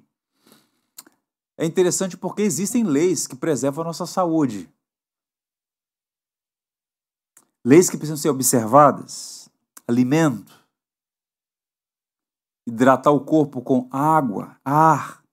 é 1.57 1.65
interessante 1.65 2.17
porque 2.17 2.41
existem 2.41 2.83
leis 2.83 3.27
que 3.27 3.35
preservam 3.35 3.83
a 3.83 3.87
nossa 3.87 4.05
saúde. 4.05 4.71
Leis 7.65 7.89
que 7.89 7.97
precisam 7.97 8.17
ser 8.17 8.29
observadas. 8.29 9.49
Alimento. 9.87 10.61
Hidratar 12.67 13.11
o 13.11 13.21
corpo 13.21 13.61
com 13.61 13.87
água, 13.91 14.57
ar. 14.63 15.23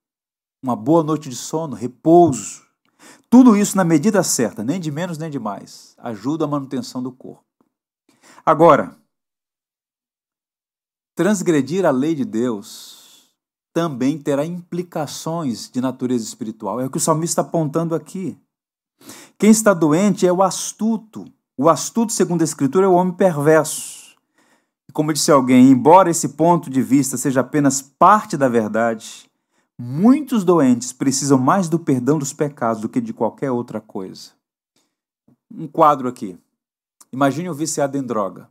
Uma 0.63 0.77
boa 0.77 1.03
noite 1.03 1.29
de 1.29 1.37
sono, 1.37 1.75
repouso 1.75 2.70
tudo 3.31 3.57
isso 3.57 3.77
na 3.77 3.85
medida 3.85 4.25
certa, 4.25 4.65
nem 4.65 4.81
de 4.81 4.91
menos 4.91 5.17
nem 5.17 5.31
de 5.31 5.39
mais, 5.39 5.95
ajuda 5.99 6.45
a 6.45 6.49
manutenção 6.49 7.01
do 7.01 7.13
corpo. 7.13 7.45
Agora, 8.45 8.97
transgredir 11.15 11.87
a 11.87 11.91
lei 11.91 12.15
de 12.15 12.25
Deus 12.25 13.31
também 13.73 14.19
terá 14.19 14.45
implicações 14.45 15.71
de 15.71 15.81
natureza 15.81 16.25
espiritual. 16.25 16.81
É 16.81 16.87
o 16.87 16.91
que 16.91 16.97
o 16.97 17.01
salmista 17.01 17.41
está 17.41 17.49
apontando 17.49 17.95
aqui. 17.95 18.37
Quem 19.39 19.51
está 19.51 19.73
doente 19.73 20.27
é 20.27 20.33
o 20.33 20.43
astuto. 20.43 21.25
O 21.57 21.69
astuto, 21.69 22.13
segundo 22.13 22.41
a 22.41 22.45
Escritura, 22.45 22.87
é 22.87 22.89
o 22.89 22.95
homem 22.95 23.15
perverso. 23.15 24.17
Como 24.93 25.13
disse 25.13 25.31
alguém, 25.31 25.71
embora 25.71 26.11
esse 26.11 26.31
ponto 26.31 26.69
de 26.69 26.83
vista 26.83 27.17
seja 27.17 27.43
apenas 27.43 27.81
parte 27.81 28.37
da 28.37 28.49
verdade, 28.49 29.30
muitos 29.81 30.45
doentes 30.45 30.93
precisam 30.93 31.39
mais 31.39 31.69
do 31.69 31.79
perdão 31.79 32.19
dos 32.19 32.33
pecados 32.33 32.83
do 32.83 32.89
que 32.89 33.01
de 33.01 33.13
qualquer 33.13 33.51
outra 33.51 33.81
coisa. 33.81 34.31
Um 35.53 35.67
quadro 35.67 36.09
aqui. 36.09 36.39
Imagine 37.13 37.49
o 37.49 37.55
viciado 37.55 37.97
em 37.97 38.03
droga. 38.03 38.49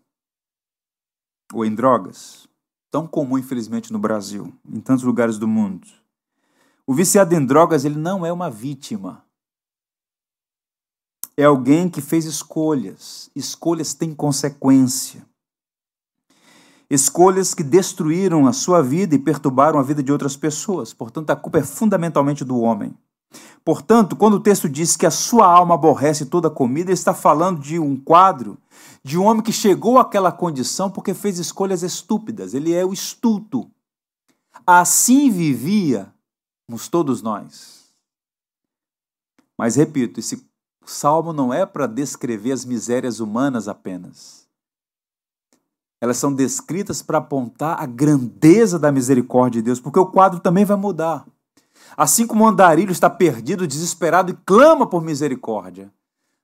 Ou 1.53 1.63
em 1.63 1.73
drogas. 1.73 2.47
Tão 2.91 3.07
comum, 3.07 3.37
infelizmente, 3.37 3.93
no 3.93 3.99
Brasil, 3.99 4.53
em 4.67 4.79
tantos 4.79 5.03
lugares 5.03 5.37
do 5.37 5.47
mundo. 5.47 5.87
O 6.85 6.93
viciado 6.93 7.35
em 7.35 7.45
drogas, 7.45 7.85
ele 7.85 7.97
não 7.97 8.25
é 8.25 8.33
uma 8.33 8.49
vítima 8.49 9.23
é 11.39 11.45
alguém 11.45 11.89
que 11.89 12.01
fez 12.01 12.25
escolhas. 12.25 13.31
Escolhas 13.33 13.93
têm 13.93 14.13
consequência. 14.13 15.25
Escolhas 16.89 17.53
que 17.53 17.63
destruíram 17.63 18.47
a 18.47 18.53
sua 18.53 18.81
vida 18.81 19.13
e 19.13 19.19
perturbaram 19.19 19.79
a 19.79 19.83
vida 19.83 20.01
de 20.01 20.11
outras 20.11 20.35
pessoas. 20.35 20.93
Portanto, 20.93 21.29
a 21.29 21.35
culpa 21.35 21.59
é 21.59 21.63
fundamentalmente 21.63 22.43
do 22.43 22.59
homem. 22.59 22.93
Portanto, 23.63 24.15
quando 24.15 24.35
o 24.35 24.39
texto 24.39 24.67
diz 24.67 24.97
que 24.97 25.05
a 25.05 25.11
sua 25.11 25.45
alma 25.45 25.75
aborrece 25.75 26.25
toda 26.25 26.49
comida, 26.49 26.89
ele 26.89 26.95
está 26.95 27.13
falando 27.13 27.61
de 27.61 27.77
um 27.77 27.95
quadro 27.95 28.57
de 29.03 29.17
um 29.17 29.23
homem 29.23 29.43
que 29.43 29.51
chegou 29.51 29.97
àquela 29.99 30.31
condição 30.31 30.89
porque 30.89 31.13
fez 31.13 31.37
escolhas 31.37 31.83
estúpidas. 31.83 32.53
Ele 32.53 32.73
é 32.73 32.83
o 32.83 32.93
estulto. 32.93 33.69
Assim 34.65 35.29
vivíamos 35.29 36.11
todos 36.89 37.21
nós. 37.21 37.93
Mas 39.57 39.75
repito, 39.75 40.19
esse 40.19 40.45
salmo 40.85 41.33
não 41.33 41.53
é 41.53 41.65
para 41.65 41.85
descrever 41.85 42.51
as 42.51 42.65
misérias 42.65 43.19
humanas 43.19 43.67
apenas. 43.67 44.48
Elas 46.01 46.17
são 46.17 46.33
descritas 46.33 47.01
para 47.01 47.17
apontar 47.17 47.81
a 47.81 47.85
grandeza 47.85 48.79
da 48.79 48.91
misericórdia 48.91 49.61
de 49.61 49.65
Deus, 49.65 49.79
porque 49.79 49.99
o 49.99 50.05
quadro 50.05 50.39
também 50.39 50.63
vai 50.63 50.77
mudar. 50.77 51.25
Assim 51.97 52.25
como 52.25 52.43
o 52.43 52.47
andarilho 52.47 52.91
está 52.91 53.09
perdido, 53.09 53.67
desesperado 53.67 54.31
e 54.31 54.37
clama 54.45 54.87
por 54.87 55.03
misericórdia, 55.03 55.91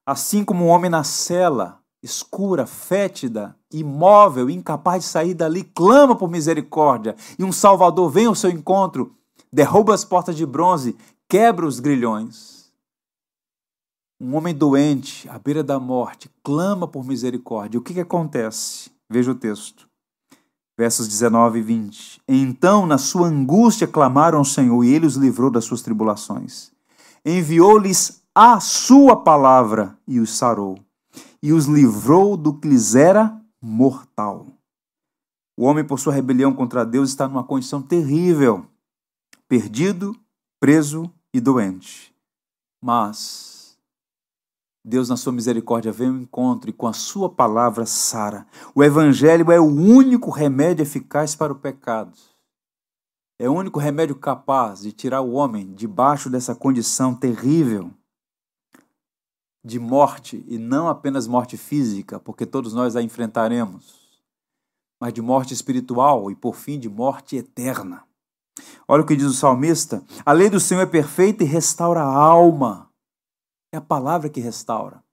assim 0.05 0.43
como 0.43 0.65
o 0.65 0.67
homem 0.67 0.89
na 0.89 1.03
cela, 1.03 1.79
escura, 2.03 2.65
fétida, 2.65 3.55
imóvel, 3.71 4.49
incapaz 4.49 5.03
de 5.03 5.09
sair 5.09 5.33
dali, 5.33 5.63
clama 5.63 6.15
por 6.15 6.29
misericórdia, 6.29 7.15
e 7.39 7.43
um 7.43 7.51
Salvador 7.51 8.09
vem 8.09 8.25
ao 8.25 8.35
seu 8.35 8.49
encontro, 8.49 9.15
derruba 9.51 9.93
as 9.93 10.03
portas 10.03 10.35
de 10.35 10.45
bronze, 10.45 10.97
quebra 11.29 11.65
os 11.65 11.79
grilhões 11.79 12.55
um 14.19 14.35
homem 14.35 14.55
doente, 14.55 15.27
à 15.29 15.37
beira 15.37 15.63
da 15.63 15.79
morte, 15.79 16.29
clama 16.41 16.87
por 16.87 17.05
misericórdia. 17.05 17.79
O 17.79 17.83
que, 17.83 17.93
que 17.93 17.99
acontece? 17.99 18.89
Veja 19.09 19.31
o 19.31 19.35
texto. 19.35 19.87
Versos 20.77 21.07
19 21.07 21.59
e 21.59 21.61
20. 21.61 22.21
Então, 22.27 22.85
na 22.85 22.97
sua 22.97 23.27
angústia, 23.27 23.87
clamaram 23.87 24.39
ao 24.39 24.45
Senhor 24.45 24.83
e 24.83 24.93
ele 24.93 25.05
os 25.05 25.15
livrou 25.15 25.49
das 25.49 25.63
suas 25.63 25.81
tribulações. 25.81 26.71
Enviou-lhes 27.25 28.21
a 28.33 28.59
sua 28.59 29.15
palavra 29.15 29.97
e 30.05 30.19
os 30.19 30.37
sarou, 30.37 30.77
e 31.41 31.53
os 31.53 31.65
livrou 31.65 32.35
do 32.35 32.53
que 32.53 32.67
lhes 32.67 32.93
era 32.93 33.41
mortal. 33.61 34.47
O 35.57 35.63
homem, 35.63 35.85
por 35.85 35.97
sua 35.97 36.13
rebelião 36.13 36.53
contra 36.53 36.85
Deus, 36.85 37.09
está 37.09 37.27
numa 37.27 37.45
condição 37.45 37.81
terrível, 37.81 38.65
perdido, 39.47 40.13
preso 40.59 41.09
e 41.33 41.39
doente. 41.39 42.13
Mas 42.83 43.54
Deus, 44.87 45.09
na 45.09 45.17
sua 45.17 45.33
misericórdia, 45.33 45.91
vem 45.91 46.09
ao 46.09 46.15
encontro 46.15 46.69
e 46.69 46.73
com 46.73 46.85
a 46.85 46.93
sua 46.93 47.27
palavra 47.27 47.87
sara. 47.87 48.45
O 48.75 48.83
Evangelho 48.83 49.51
é 49.51 49.59
o 49.59 49.65
único 49.65 50.29
remédio 50.29 50.83
eficaz 50.83 51.35
para 51.35 51.51
o 51.51 51.55
pecado. 51.55 52.15
É 53.39 53.49
o 53.49 53.53
único 53.53 53.79
remédio 53.79 54.15
capaz 54.15 54.81
de 54.81 54.91
tirar 54.91 55.21
o 55.21 55.31
homem 55.31 55.73
debaixo 55.73 56.29
dessa 56.29 56.53
condição 56.53 57.15
terrível 57.15 57.89
de 59.63 59.79
morte, 59.79 60.45
e 60.47 60.59
não 60.59 60.87
apenas 60.87 61.25
morte 61.25 61.57
física, 61.57 62.19
porque 62.19 62.45
todos 62.45 62.71
nós 62.71 62.95
a 62.95 63.01
enfrentaremos, 63.01 64.21
mas 65.01 65.11
de 65.11 65.21
morte 65.23 65.51
espiritual 65.51 66.29
e, 66.29 66.35
por 66.35 66.55
fim, 66.55 66.77
de 66.77 66.87
morte 66.87 67.35
eterna. 67.35 68.03
Olha 68.87 69.01
o 69.01 69.05
que 69.05 69.15
diz 69.15 69.25
o 69.25 69.33
salmista: 69.33 70.03
a 70.23 70.31
lei 70.31 70.47
do 70.47 70.59
Senhor 70.59 70.81
é 70.81 70.85
perfeita 70.85 71.43
e 71.43 71.47
restaura 71.47 72.01
a 72.01 72.15
alma. 72.15 72.84
É 73.71 73.77
a 73.77 73.81
palavra 73.81 74.29
que 74.29 74.39
restaura. 74.39 75.03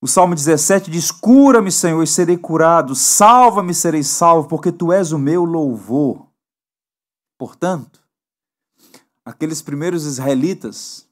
O 0.00 0.06
Salmo 0.06 0.34
17 0.34 0.90
diz: 0.90 1.10
Cura-me, 1.10 1.72
Senhor, 1.72 2.02
e 2.02 2.06
serei 2.06 2.36
curado. 2.36 2.94
Salva-me, 2.94 3.74
serei 3.74 4.02
salvo, 4.02 4.48
porque 4.48 4.70
tu 4.70 4.92
és 4.92 5.12
o 5.12 5.18
meu 5.18 5.44
louvor. 5.44 6.28
Portanto, 7.36 8.00
aqueles 9.24 9.60
primeiros 9.60 10.04
israelitas, 10.04 11.08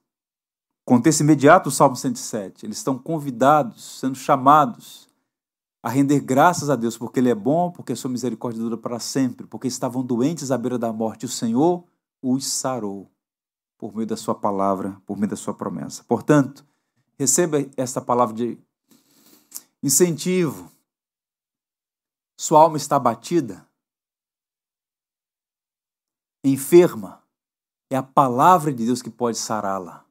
contexto 0.84 1.20
imediato 1.20 1.68
do 1.68 1.74
Salmo 1.74 1.96
107, 1.96 2.66
eles 2.66 2.78
estão 2.78 2.96
convidados, 2.98 3.98
sendo 4.00 4.14
chamados 4.14 5.08
a 5.82 5.88
render 5.88 6.20
graças 6.20 6.68
a 6.68 6.76
Deus, 6.76 6.96
porque 6.98 7.20
Ele 7.20 7.30
é 7.30 7.34
bom, 7.34 7.70
porque 7.70 7.92
a 7.92 7.96
sua 7.96 8.10
misericórdia 8.10 8.60
dura 8.60 8.76
para 8.76 8.98
sempre, 8.98 9.46
porque 9.46 9.68
estavam 9.68 10.04
doentes 10.04 10.50
à 10.50 10.58
beira 10.58 10.78
da 10.78 10.92
morte, 10.92 11.22
e 11.22 11.26
o 11.26 11.28
Senhor 11.28 11.84
os 12.20 12.46
sarou 12.46 13.08
por 13.78 13.94
meio 13.94 14.06
da 14.06 14.16
sua 14.16 14.34
palavra, 14.34 15.00
por 15.06 15.16
meio 15.16 15.30
da 15.30 15.36
sua 15.36 15.54
promessa. 15.54 16.04
Portanto, 16.04 16.66
receba 17.18 17.58
esta 17.76 18.00
palavra 18.00 18.34
de 18.34 18.58
incentivo. 19.82 20.70
Sua 22.38 22.60
alma 22.60 22.76
está 22.76 22.98
batida, 22.98 23.66
enferma. 26.44 27.22
É 27.88 27.96
a 27.96 28.02
palavra 28.02 28.72
de 28.72 28.84
Deus 28.84 29.00
que 29.00 29.10
pode 29.10 29.38
sará-la. 29.38 30.04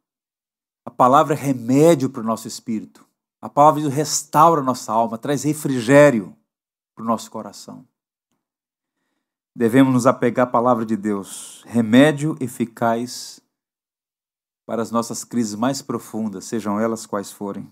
A 0.86 0.90
palavra 0.90 1.34
é 1.34 1.38
remédio 1.38 2.10
para 2.10 2.22
o 2.22 2.26
nosso 2.26 2.48
espírito. 2.48 3.06
A 3.42 3.50
palavra 3.50 3.82
de 3.82 3.88
Deus 3.88 3.96
restaura 3.96 4.62
a 4.62 4.64
nossa 4.64 4.92
alma, 4.94 5.18
traz 5.18 5.44
refrigério 5.44 6.36
para 6.96 7.04
o 7.04 7.08
nosso 7.08 7.30
coração. 7.30 7.86
Devemos 9.56 9.94
nos 9.94 10.08
apegar 10.08 10.48
à 10.48 10.50
palavra 10.50 10.86
de 10.86 10.98
Deus, 10.98 11.64
remédio 11.66 12.36
eficaz 12.40 13.40
para 14.66 14.82
as 14.82 14.92
nossas 14.92 15.24
crises 15.24 15.56
mais 15.56 15.82
profundas, 15.82 16.46
sejam 16.46 16.80
elas 16.80 17.06
quais 17.06 17.32
forem. 17.32 17.70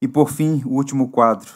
E 0.00 0.06
por 0.06 0.30
fim, 0.30 0.62
o 0.64 0.70
último 0.70 1.10
quadro. 1.10 1.50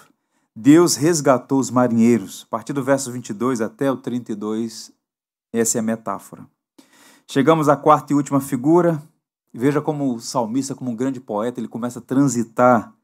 Deus 0.57 0.97
resgatou 0.97 1.59
os 1.59 1.71
marinheiros. 1.71 2.45
A 2.47 2.51
partir 2.51 2.73
do 2.73 2.83
verso 2.83 3.13
22 3.13 3.61
até 3.61 3.91
o 3.91 3.97
32, 3.97 4.93
essa 5.53 5.79
é 5.79 5.81
a 5.81 5.83
metáfora. 5.83 6.47
Chegamos 7.27 7.69
à 7.69 7.77
quarta 7.77 8.13
e 8.13 8.17
última 8.17 8.41
figura. 8.41 9.03
Veja 9.53 9.81
como 9.81 10.15
o 10.15 10.21
salmista, 10.21 10.75
como 10.75 10.91
um 10.91 10.97
grande 10.97 11.21
poeta, 11.21 11.61
ele 11.61 11.69
começa 11.69 11.99
a 11.99 12.03
transitar 12.03 12.95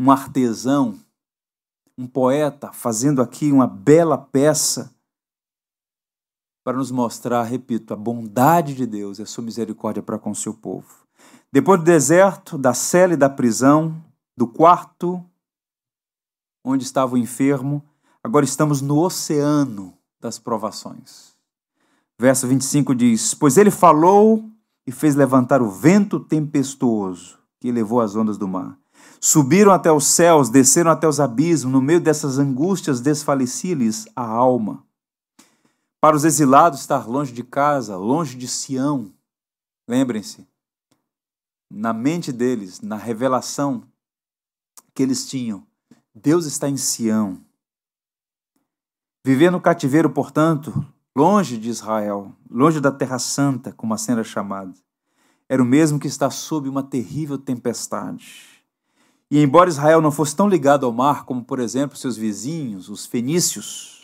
um 0.00 0.10
artesão, 0.10 0.98
um 1.96 2.06
poeta, 2.06 2.72
fazendo 2.72 3.20
aqui 3.20 3.50
uma 3.52 3.66
bela 3.66 4.16
peça 4.16 4.94
para 6.68 6.76
nos 6.76 6.90
mostrar, 6.90 7.44
repito, 7.44 7.94
a 7.94 7.96
bondade 7.96 8.74
de 8.74 8.84
Deus 8.84 9.18
e 9.18 9.22
a 9.22 9.26
sua 9.26 9.42
misericórdia 9.42 10.02
para 10.02 10.18
com 10.18 10.32
o 10.32 10.34
seu 10.34 10.52
povo. 10.52 10.86
Depois 11.50 11.80
do 11.80 11.84
deserto, 11.86 12.58
da 12.58 12.74
cela 12.74 13.14
e 13.14 13.16
da 13.16 13.30
prisão, 13.30 14.04
do 14.36 14.46
quarto 14.46 15.24
onde 16.62 16.84
estava 16.84 17.14
o 17.14 17.16
enfermo, 17.16 17.82
agora 18.22 18.44
estamos 18.44 18.82
no 18.82 18.98
oceano 18.98 19.94
das 20.20 20.38
provações. 20.38 21.34
Verso 22.20 22.46
25 22.46 22.94
diz: 22.94 23.32
Pois 23.32 23.56
ele 23.56 23.70
falou 23.70 24.44
e 24.86 24.92
fez 24.92 25.14
levantar 25.14 25.62
o 25.62 25.70
vento 25.70 26.20
tempestuoso 26.20 27.38
que 27.58 27.72
levou 27.72 28.02
as 28.02 28.14
ondas 28.14 28.36
do 28.36 28.46
mar. 28.46 28.78
Subiram 29.18 29.72
até 29.72 29.90
os 29.90 30.06
céus, 30.06 30.50
desceram 30.50 30.90
até 30.90 31.08
os 31.08 31.18
abismos, 31.18 31.72
no 31.72 31.80
meio 31.80 31.98
dessas 31.98 32.38
angústias 32.38 33.00
desfalecia-lhes 33.00 34.06
a 34.14 34.22
alma. 34.22 34.86
Para 36.00 36.14
os 36.14 36.24
exilados, 36.24 36.80
estar 36.80 37.08
longe 37.08 37.32
de 37.32 37.42
casa, 37.42 37.96
longe 37.96 38.36
de 38.36 38.46
Sião. 38.46 39.12
Lembrem-se, 39.88 40.46
na 41.68 41.92
mente 41.92 42.30
deles, 42.30 42.80
na 42.80 42.96
revelação 42.96 43.82
que 44.94 45.02
eles 45.02 45.28
tinham, 45.28 45.66
Deus 46.14 46.46
está 46.46 46.68
em 46.68 46.76
Sião. 46.76 47.40
Viver 49.24 49.50
no 49.50 49.60
cativeiro, 49.60 50.08
portanto, 50.08 50.86
longe 51.16 51.58
de 51.58 51.68
Israel, 51.68 52.32
longe 52.48 52.80
da 52.80 52.92
Terra 52.92 53.18
Santa, 53.18 53.72
como 53.72 53.92
a 53.92 53.98
cena 53.98 54.22
chamada, 54.22 54.72
era 55.48 55.60
o 55.60 55.66
mesmo 55.66 55.98
que 55.98 56.06
estar 56.06 56.30
sob 56.30 56.68
uma 56.68 56.82
terrível 56.82 57.36
tempestade. 57.36 58.62
E 59.28 59.42
embora 59.42 59.68
Israel 59.68 60.00
não 60.00 60.12
fosse 60.12 60.36
tão 60.36 60.48
ligado 60.48 60.86
ao 60.86 60.92
mar 60.92 61.24
como, 61.24 61.44
por 61.44 61.58
exemplo, 61.58 61.96
seus 61.96 62.16
vizinhos, 62.16 62.88
os 62.88 63.04
fenícios, 63.04 63.97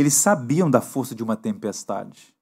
eles 0.00 0.14
sabiam 0.14 0.70
da 0.70 0.80
força 0.80 1.14
de 1.14 1.22
uma 1.22 1.36
tempestade. 1.36 2.34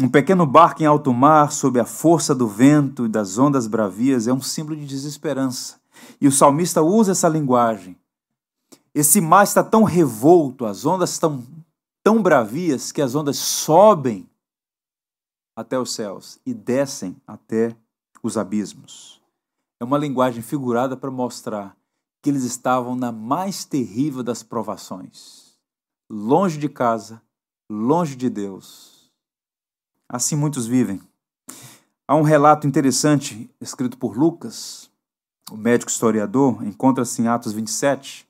Um 0.00 0.08
pequeno 0.08 0.46
barco 0.46 0.82
em 0.82 0.86
alto 0.86 1.12
mar, 1.12 1.52
sob 1.52 1.78
a 1.78 1.84
força 1.84 2.34
do 2.34 2.48
vento 2.48 3.06
e 3.06 3.08
das 3.08 3.38
ondas 3.38 3.66
bravias, 3.66 4.26
é 4.26 4.32
um 4.32 4.40
símbolo 4.40 4.76
de 4.76 4.86
desesperança. 4.86 5.80
E 6.20 6.26
o 6.26 6.32
salmista 6.32 6.82
usa 6.82 7.12
essa 7.12 7.28
linguagem. 7.28 7.96
Esse 8.94 9.20
mar 9.20 9.44
está 9.44 9.62
tão 9.62 9.82
revolto, 9.82 10.66
as 10.66 10.86
ondas 10.86 11.10
estão 11.10 11.44
tão 12.02 12.22
bravias 12.22 12.92
que 12.92 13.02
as 13.02 13.14
ondas 13.14 13.38
sobem 13.38 14.28
até 15.56 15.78
os 15.78 15.92
céus 15.94 16.38
e 16.44 16.52
descem 16.52 17.16
até 17.26 17.76
os 18.22 18.36
abismos. 18.36 19.20
É 19.80 19.84
uma 19.84 19.98
linguagem 19.98 20.42
figurada 20.42 20.96
para 20.96 21.10
mostrar 21.10 21.76
que 22.22 22.30
eles 22.30 22.44
estavam 22.44 22.96
na 22.96 23.12
mais 23.12 23.64
terrível 23.64 24.22
das 24.22 24.42
provações, 24.42 25.53
longe 26.08 26.58
de 26.58 26.68
casa, 26.68 27.22
longe 27.70 28.16
de 28.16 28.28
Deus. 28.28 29.12
Assim 30.08 30.36
muitos 30.36 30.66
vivem. 30.66 31.00
Há 32.06 32.14
um 32.14 32.22
relato 32.22 32.66
interessante 32.66 33.50
escrito 33.60 33.96
por 33.96 34.16
Lucas, 34.16 34.90
o 35.50 35.56
médico 35.56 35.90
historiador, 35.90 36.62
encontra-se 36.62 37.22
em 37.22 37.28
Atos 37.28 37.52
27. 37.52 38.28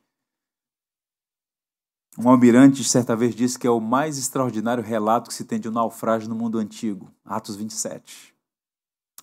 Um 2.16 2.28
almirante 2.28 2.84
certa 2.84 3.16
vez 3.16 3.34
disse 3.34 3.58
que 3.58 3.66
é 3.66 3.70
o 3.70 3.80
mais 3.80 4.18
extraordinário 4.18 4.84
relato 4.84 5.28
que 5.28 5.34
se 5.34 5.44
tem 5.44 5.58
de 5.58 5.68
um 5.68 5.72
naufrágio 5.72 6.28
no 6.28 6.36
mundo 6.36 6.58
antigo, 6.58 7.12
Atos 7.24 7.56
27. 7.56 8.32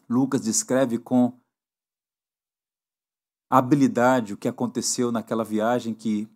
Lucas 0.09 0.41
descreve 0.41 0.97
com 0.97 1.39
habilidade 3.49 4.33
o 4.33 4.37
que 4.37 4.49
aconteceu 4.49 5.09
naquela 5.11 5.45
viagem 5.45 5.93
que 5.93 6.29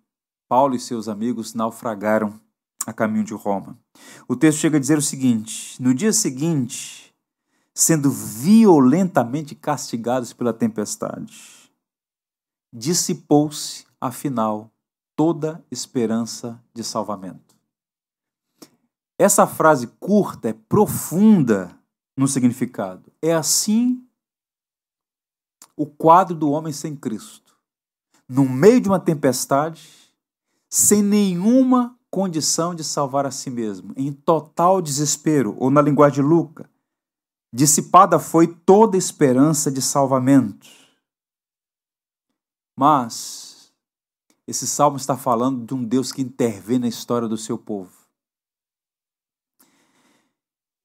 Paulo 0.47 0.75
e 0.75 0.79
seus 0.79 1.07
amigos 1.07 1.53
naufragaram 1.53 2.39
a 2.85 2.93
caminho 2.93 3.23
de 3.23 3.33
Roma. 3.33 3.77
O 4.27 4.35
texto 4.35 4.59
chega 4.59 4.77
a 4.77 4.79
dizer 4.79 4.97
o 4.97 5.01
seguinte: 5.01 5.81
No 5.81 5.93
dia 5.93 6.13
seguinte, 6.13 7.13
sendo 7.73 8.09
violentamente 8.09 9.55
castigados 9.55 10.33
pela 10.33 10.53
tempestade, 10.53 11.71
dissipou-se, 12.71 13.85
afinal, 13.99 14.71
toda 15.15 15.63
esperança 15.71 16.61
de 16.73 16.83
salvamento. 16.83 17.55
Essa 19.17 19.47
frase 19.47 19.87
curta 19.99 20.49
é 20.49 20.53
profunda 20.53 21.77
no 22.17 22.27
significado. 22.27 23.11
É 23.21 23.33
assim 23.33 24.05
o 25.75 25.85
quadro 25.85 26.35
do 26.35 26.51
homem 26.51 26.73
sem 26.73 26.95
Cristo. 26.95 27.55
No 28.27 28.47
meio 28.47 28.81
de 28.81 28.89
uma 28.89 28.99
tempestade, 28.99 30.04
sem 30.77 31.01
nenhuma 31.01 31.97
condição 32.11 32.75
de 32.75 32.83
salvar 32.83 33.25
a 33.25 33.31
si 33.31 33.49
mesmo, 33.49 33.93
em 33.95 34.11
total 34.11 34.81
desespero, 34.81 35.55
ou 35.57 35.71
na 35.71 35.81
linguagem 35.81 36.15
de 36.15 36.21
Luca, 36.21 36.69
dissipada 37.53 38.19
foi 38.19 38.45
toda 38.45 38.97
esperança 38.97 39.71
de 39.71 39.81
salvamento. 39.81 40.67
Mas 42.77 43.71
esse 44.45 44.67
salmo 44.67 44.97
está 44.97 45.15
falando 45.15 45.65
de 45.65 45.73
um 45.73 45.81
Deus 45.81 46.11
que 46.11 46.21
intervém 46.21 46.77
na 46.77 46.89
história 46.89 47.29
do 47.29 47.37
seu 47.37 47.57
povo. 47.57 47.93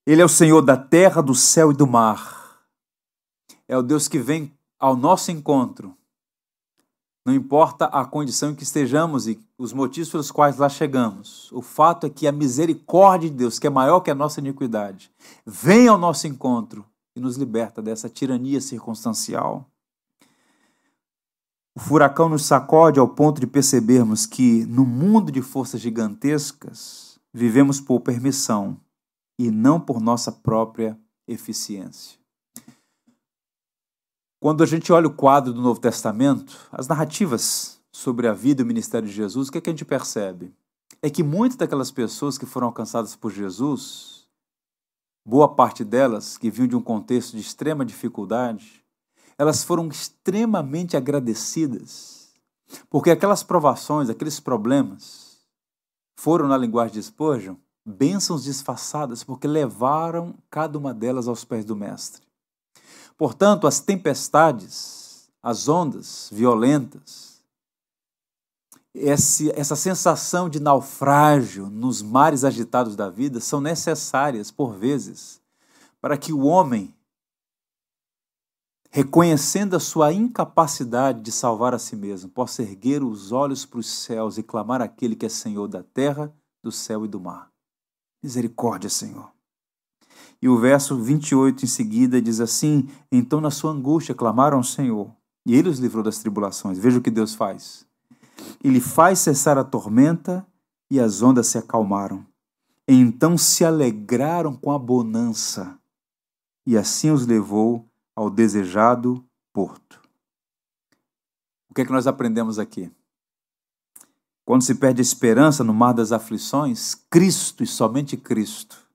Ele 0.06 0.22
é 0.22 0.24
o 0.24 0.28
Senhor 0.28 0.62
da 0.62 0.76
terra, 0.76 1.20
do 1.20 1.34
céu 1.34 1.72
e 1.72 1.76
do 1.76 1.88
mar. 1.88 2.64
É 3.66 3.76
o 3.76 3.82
Deus 3.82 4.06
que 4.06 4.20
vem 4.20 4.56
ao 4.78 4.94
nosso 4.94 5.32
encontro, 5.32 5.96
não 7.30 7.36
importa 7.36 7.84
a 7.84 8.04
condição 8.04 8.50
em 8.50 8.54
que 8.56 8.64
estejamos 8.64 9.28
e 9.28 9.38
os 9.56 9.72
motivos 9.72 10.10
pelos 10.10 10.32
quais 10.32 10.56
lá 10.56 10.68
chegamos, 10.68 11.48
o 11.52 11.62
fato 11.62 12.04
é 12.04 12.10
que 12.10 12.26
a 12.26 12.32
misericórdia 12.32 13.30
de 13.30 13.36
Deus, 13.36 13.56
que 13.56 13.68
é 13.68 13.70
maior 13.70 14.00
que 14.00 14.10
a 14.10 14.16
nossa 14.16 14.40
iniquidade, 14.40 15.12
vem 15.46 15.86
ao 15.86 15.96
nosso 15.96 16.26
encontro 16.26 16.84
e 17.14 17.20
nos 17.20 17.36
liberta 17.36 17.80
dessa 17.80 18.08
tirania 18.08 18.60
circunstancial. 18.60 19.70
O 21.72 21.78
furacão 21.78 22.28
nos 22.28 22.44
sacode 22.44 22.98
ao 22.98 23.06
ponto 23.06 23.40
de 23.40 23.46
percebermos 23.46 24.26
que, 24.26 24.66
no 24.66 24.84
mundo 24.84 25.30
de 25.30 25.40
forças 25.40 25.80
gigantescas, 25.80 27.20
vivemos 27.32 27.80
por 27.80 28.00
permissão 28.00 28.76
e 29.38 29.52
não 29.52 29.78
por 29.78 30.00
nossa 30.00 30.32
própria 30.32 30.98
eficiência. 31.28 32.19
Quando 34.40 34.62
a 34.62 34.66
gente 34.66 34.90
olha 34.90 35.06
o 35.06 35.12
quadro 35.12 35.52
do 35.52 35.60
Novo 35.60 35.78
Testamento, 35.78 36.56
as 36.72 36.88
narrativas 36.88 37.78
sobre 37.92 38.26
a 38.26 38.32
vida 38.32 38.62
e 38.62 38.64
o 38.64 38.66
ministério 38.66 39.06
de 39.06 39.14
Jesus, 39.14 39.48
o 39.48 39.52
que, 39.52 39.58
é 39.58 39.60
que 39.60 39.68
a 39.68 39.72
gente 39.74 39.84
percebe? 39.84 40.50
É 41.02 41.10
que 41.10 41.22
muitas 41.22 41.58
daquelas 41.58 41.90
pessoas 41.90 42.38
que 42.38 42.46
foram 42.46 42.68
alcançadas 42.68 43.14
por 43.14 43.30
Jesus, 43.30 44.26
boa 45.22 45.54
parte 45.54 45.84
delas 45.84 46.38
que 46.38 46.50
vinham 46.50 46.68
de 46.68 46.74
um 46.74 46.80
contexto 46.80 47.32
de 47.32 47.42
extrema 47.42 47.84
dificuldade, 47.84 48.82
elas 49.36 49.62
foram 49.62 49.88
extremamente 49.88 50.96
agradecidas, 50.96 52.32
porque 52.88 53.10
aquelas 53.10 53.42
provações, 53.42 54.08
aqueles 54.08 54.40
problemas, 54.40 55.44
foram, 56.16 56.48
na 56.48 56.56
linguagem 56.56 56.94
de 56.94 57.02
Spurgeon, 57.02 57.56
bênçãos 57.84 58.44
disfarçadas, 58.44 59.22
porque 59.22 59.46
levaram 59.46 60.34
cada 60.48 60.78
uma 60.78 60.94
delas 60.94 61.28
aos 61.28 61.44
pés 61.44 61.62
do 61.62 61.76
Mestre. 61.76 62.29
Portanto, 63.20 63.66
as 63.66 63.80
tempestades, 63.80 65.30
as 65.42 65.68
ondas 65.68 66.30
violentas, 66.32 67.42
esse, 68.94 69.50
essa 69.50 69.76
sensação 69.76 70.48
de 70.48 70.58
naufrágio 70.58 71.68
nos 71.68 72.00
mares 72.00 72.44
agitados 72.44 72.96
da 72.96 73.10
vida 73.10 73.38
são 73.38 73.60
necessárias, 73.60 74.50
por 74.50 74.72
vezes, 74.72 75.38
para 76.00 76.16
que 76.16 76.32
o 76.32 76.44
homem, 76.46 76.94
reconhecendo 78.90 79.76
a 79.76 79.80
sua 79.80 80.14
incapacidade 80.14 81.20
de 81.20 81.30
salvar 81.30 81.74
a 81.74 81.78
si 81.78 81.96
mesmo, 81.96 82.30
possa 82.30 82.62
erguer 82.62 83.02
os 83.02 83.32
olhos 83.32 83.66
para 83.66 83.80
os 83.80 83.86
céus 83.86 84.38
e 84.38 84.42
clamar 84.42 84.80
aquele 84.80 85.14
que 85.14 85.26
é 85.26 85.28
Senhor 85.28 85.68
da 85.68 85.82
terra, 85.82 86.34
do 86.62 86.72
céu 86.72 87.04
e 87.04 87.08
do 87.08 87.20
mar. 87.20 87.52
Misericórdia, 88.22 88.88
Senhor. 88.88 89.30
E 90.42 90.48
o 90.48 90.58
verso 90.58 90.96
28 90.96 91.64
em 91.64 91.68
seguida 91.68 92.20
diz 92.20 92.40
assim: 92.40 92.88
Então 93.12 93.40
na 93.40 93.50
sua 93.50 93.72
angústia 93.72 94.14
clamaram 94.14 94.56
ao 94.56 94.64
Senhor, 94.64 95.14
e 95.44 95.54
ele 95.54 95.68
os 95.68 95.78
livrou 95.78 96.02
das 96.02 96.18
tribulações. 96.18 96.78
Veja 96.78 96.98
o 96.98 97.02
que 97.02 97.10
Deus 97.10 97.34
faz. 97.34 97.86
Ele 98.64 98.80
faz 98.80 99.18
cessar 99.18 99.58
a 99.58 99.64
tormenta 99.64 100.46
e 100.90 100.98
as 100.98 101.20
ondas 101.20 101.46
se 101.48 101.58
acalmaram. 101.58 102.26
Então 102.88 103.36
se 103.36 103.64
alegraram 103.64 104.56
com 104.56 104.72
a 104.72 104.78
bonança, 104.78 105.78
e 106.66 106.76
assim 106.76 107.10
os 107.10 107.26
levou 107.26 107.86
ao 108.16 108.30
desejado 108.30 109.24
porto. 109.52 110.00
O 111.68 111.74
que 111.74 111.82
é 111.82 111.84
que 111.84 111.92
nós 111.92 112.06
aprendemos 112.06 112.58
aqui? 112.58 112.90
Quando 114.44 114.62
se 114.62 114.74
perde 114.74 115.00
a 115.00 115.02
esperança 115.02 115.62
no 115.62 115.72
mar 115.72 115.92
das 115.92 116.10
aflições, 116.10 116.96
Cristo 117.08 117.62
e 117.62 117.66
somente 117.66 118.16
Cristo 118.16 118.89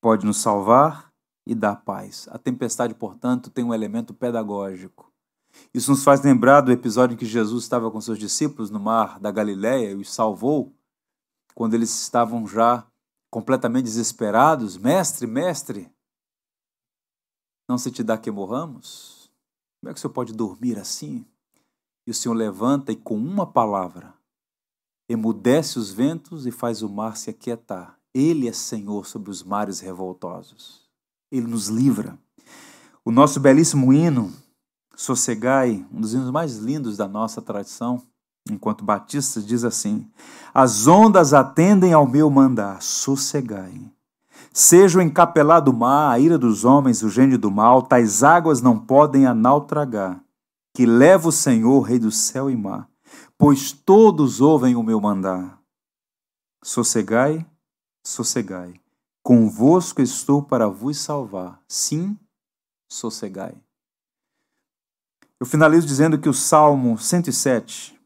pode 0.00 0.24
nos 0.26 0.38
salvar 0.38 1.12
e 1.46 1.54
dar 1.54 1.76
paz. 1.76 2.28
A 2.30 2.38
tempestade, 2.38 2.94
portanto, 2.94 3.50
tem 3.50 3.64
um 3.64 3.74
elemento 3.74 4.12
pedagógico. 4.12 5.12
Isso 5.72 5.90
nos 5.90 6.04
faz 6.04 6.22
lembrar 6.22 6.60
do 6.60 6.72
episódio 6.72 7.14
em 7.14 7.16
que 7.16 7.24
Jesus 7.24 7.64
estava 7.64 7.90
com 7.90 8.00
seus 8.00 8.18
discípulos 8.18 8.70
no 8.70 8.80
mar 8.80 9.18
da 9.18 9.30
Galileia 9.30 9.92
e 9.92 9.94
os 9.94 10.12
salvou, 10.12 10.74
quando 11.54 11.74
eles 11.74 11.90
estavam 12.02 12.46
já 12.46 12.86
completamente 13.30 13.84
desesperados. 13.84 14.76
Mestre, 14.76 15.26
mestre, 15.26 15.90
não 17.68 17.78
se 17.78 17.90
te 17.90 18.02
dá 18.02 18.16
que 18.18 18.30
morramos? 18.30 19.30
Como 19.80 19.90
é 19.90 19.94
que 19.94 19.98
o 19.98 20.00
senhor 20.00 20.12
pode 20.12 20.32
dormir 20.32 20.78
assim? 20.78 21.26
E 22.06 22.10
o 22.10 22.14
senhor 22.14 22.34
levanta 22.34 22.92
e 22.92 22.96
com 22.96 23.16
uma 23.16 23.46
palavra 23.46 24.14
emudece 25.08 25.78
os 25.78 25.90
ventos 25.90 26.46
e 26.46 26.50
faz 26.50 26.82
o 26.82 26.88
mar 26.88 27.16
se 27.16 27.30
aquietar. 27.30 27.95
Ele 28.16 28.48
é 28.48 28.52
Senhor 28.52 29.06
sobre 29.06 29.28
os 29.30 29.42
mares 29.42 29.78
revoltosos. 29.80 30.80
Ele 31.30 31.46
nos 31.46 31.68
livra. 31.68 32.18
O 33.04 33.10
nosso 33.10 33.38
belíssimo 33.38 33.92
hino, 33.92 34.32
Sossegai, 34.96 35.84
um 35.92 36.00
dos 36.00 36.14
hinos 36.14 36.30
mais 36.30 36.56
lindos 36.56 36.96
da 36.96 37.06
nossa 37.06 37.42
tradição, 37.42 38.02
enquanto 38.50 38.82
batistas, 38.82 39.46
diz 39.46 39.64
assim: 39.64 40.10
As 40.54 40.86
ondas 40.86 41.34
atendem 41.34 41.92
ao 41.92 42.06
meu 42.06 42.30
mandar, 42.30 42.80
sossegai. 42.80 43.92
Seja 44.50 44.98
o 44.98 45.02
encapelado 45.02 45.70
mar, 45.70 46.10
a 46.10 46.18
ira 46.18 46.38
dos 46.38 46.64
homens, 46.64 47.02
o 47.02 47.10
gênio 47.10 47.38
do 47.38 47.50
mal, 47.50 47.82
tais 47.82 48.22
águas 48.22 48.62
não 48.62 48.78
podem 48.78 49.26
a 49.26 49.36
tragar, 49.60 50.24
que 50.74 50.86
leva 50.86 51.28
o 51.28 51.32
Senhor, 51.32 51.82
Rei 51.82 51.98
do 51.98 52.10
céu 52.10 52.48
e 52.48 52.56
mar, 52.56 52.88
pois 53.36 53.72
todos 53.72 54.40
ouvem 54.40 54.74
o 54.74 54.82
meu 54.82 55.02
mandar. 55.02 55.60
Sossegai, 56.64 57.46
sossegai. 58.06 58.80
Convosco 59.22 60.00
estou 60.00 60.42
para 60.42 60.68
vos 60.68 60.96
salvar. 60.98 61.60
Sim, 61.66 62.16
sossegai. 62.88 63.60
Eu 65.40 65.46
finalizo 65.46 65.86
dizendo 65.86 66.18
que 66.18 66.28
o 66.28 66.32
Salmo 66.32 66.96
107 66.96 68.00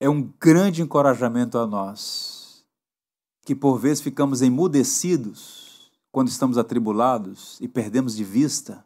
é 0.00 0.08
um 0.08 0.22
grande 0.40 0.82
encorajamento 0.82 1.58
a 1.58 1.66
nós, 1.66 2.66
que 3.42 3.54
por 3.54 3.78
vezes 3.78 4.02
ficamos 4.02 4.40
emudecidos 4.40 5.92
quando 6.10 6.28
estamos 6.28 6.56
atribulados 6.56 7.60
e 7.60 7.68
perdemos 7.68 8.16
de 8.16 8.24
vista, 8.24 8.84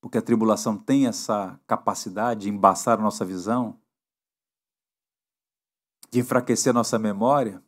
porque 0.00 0.18
a 0.18 0.22
tribulação 0.22 0.76
tem 0.76 1.06
essa 1.06 1.58
capacidade 1.66 2.42
de 2.42 2.50
embaçar 2.50 2.98
a 2.98 3.02
nossa 3.02 3.24
visão, 3.24 3.78
de 6.10 6.20
enfraquecer 6.20 6.72
nossa 6.72 6.98
memória, 6.98 7.62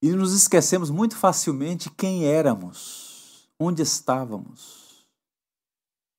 e 0.00 0.10
nos 0.10 0.32
esquecemos 0.32 0.90
muito 0.90 1.16
facilmente 1.16 1.90
quem 1.90 2.24
éramos, 2.24 3.48
onde 3.58 3.82
estávamos. 3.82 5.04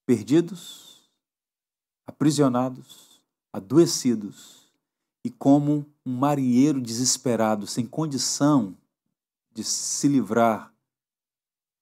Perdidos, 0.05 1.09
aprisionados, 2.05 3.21
adoecidos 3.53 4.69
e 5.23 5.29
como 5.29 5.85
um 6.05 6.17
marinheiro 6.17 6.81
desesperado, 6.81 7.67
sem 7.67 7.85
condição 7.85 8.75
de 9.53 9.63
se 9.63 10.07
livrar 10.07 10.73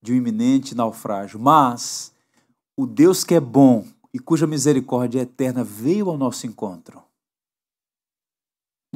de 0.01 0.13
um 0.13 0.15
iminente 0.15 0.75
naufrágio. 0.75 1.39
Mas 1.39 2.13
o 2.75 2.85
Deus 2.85 3.23
que 3.23 3.35
é 3.35 3.39
bom 3.39 3.85
e 4.13 4.19
cuja 4.19 4.45
misericórdia 4.45 5.19
é 5.19 5.23
eterna 5.23 5.63
veio 5.63 6.09
ao 6.09 6.17
nosso 6.17 6.45
encontro. 6.45 7.06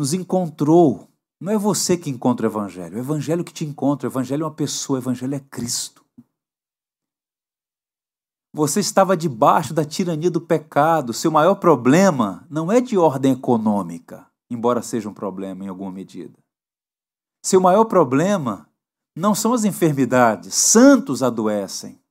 Nos 0.01 0.15
encontrou 0.15 1.07
não 1.39 1.53
é 1.53 1.57
você 1.59 1.95
que 1.95 2.09
encontra 2.09 2.47
o 2.47 2.49
Evangelho, 2.49 2.95
é 2.95 2.97
o 2.97 3.03
Evangelho 3.03 3.43
que 3.43 3.53
te 3.53 3.63
encontra. 3.63 4.09
O 4.09 4.11
Evangelho 4.11 4.41
é 4.41 4.45
uma 4.47 4.51
pessoa, 4.51 4.97
o 4.97 4.99
Evangelho 4.99 5.35
é 5.35 5.39
Cristo. 5.39 6.03
Você 8.51 8.79
estava 8.79 9.15
debaixo 9.15 9.75
da 9.75 9.85
tirania 9.85 10.31
do 10.31 10.41
pecado. 10.41 11.13
Seu 11.13 11.29
maior 11.29 11.53
problema 11.53 12.47
não 12.49 12.71
é 12.71 12.81
de 12.81 12.97
ordem 12.97 13.33
econômica, 13.33 14.25
embora 14.49 14.81
seja 14.81 15.07
um 15.07 15.13
problema 15.13 15.65
em 15.65 15.67
alguma 15.67 15.91
medida. 15.91 16.39
Seu 17.45 17.61
maior 17.61 17.85
problema 17.85 18.67
não 19.15 19.35
são 19.35 19.53
as 19.53 19.65
enfermidades. 19.65 20.55
Santos 20.55 21.21
adoecem. 21.21 22.01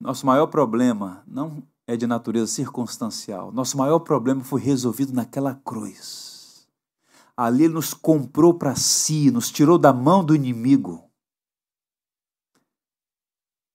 Nosso 0.00 0.24
maior 0.24 0.46
problema 0.46 1.24
não 1.26 1.60
é 1.88 1.96
de 1.96 2.06
natureza 2.06 2.52
circunstancial. 2.52 3.50
Nosso 3.50 3.78
maior 3.78 4.00
problema 4.00 4.44
foi 4.44 4.60
resolvido 4.60 5.14
naquela 5.14 5.54
cruz. 5.54 6.68
Ali 7.34 7.64
ele 7.64 7.72
nos 7.72 7.94
comprou 7.94 8.52
para 8.52 8.76
si, 8.76 9.30
nos 9.30 9.50
tirou 9.50 9.78
da 9.78 9.90
mão 9.90 10.22
do 10.22 10.34
inimigo. 10.34 11.02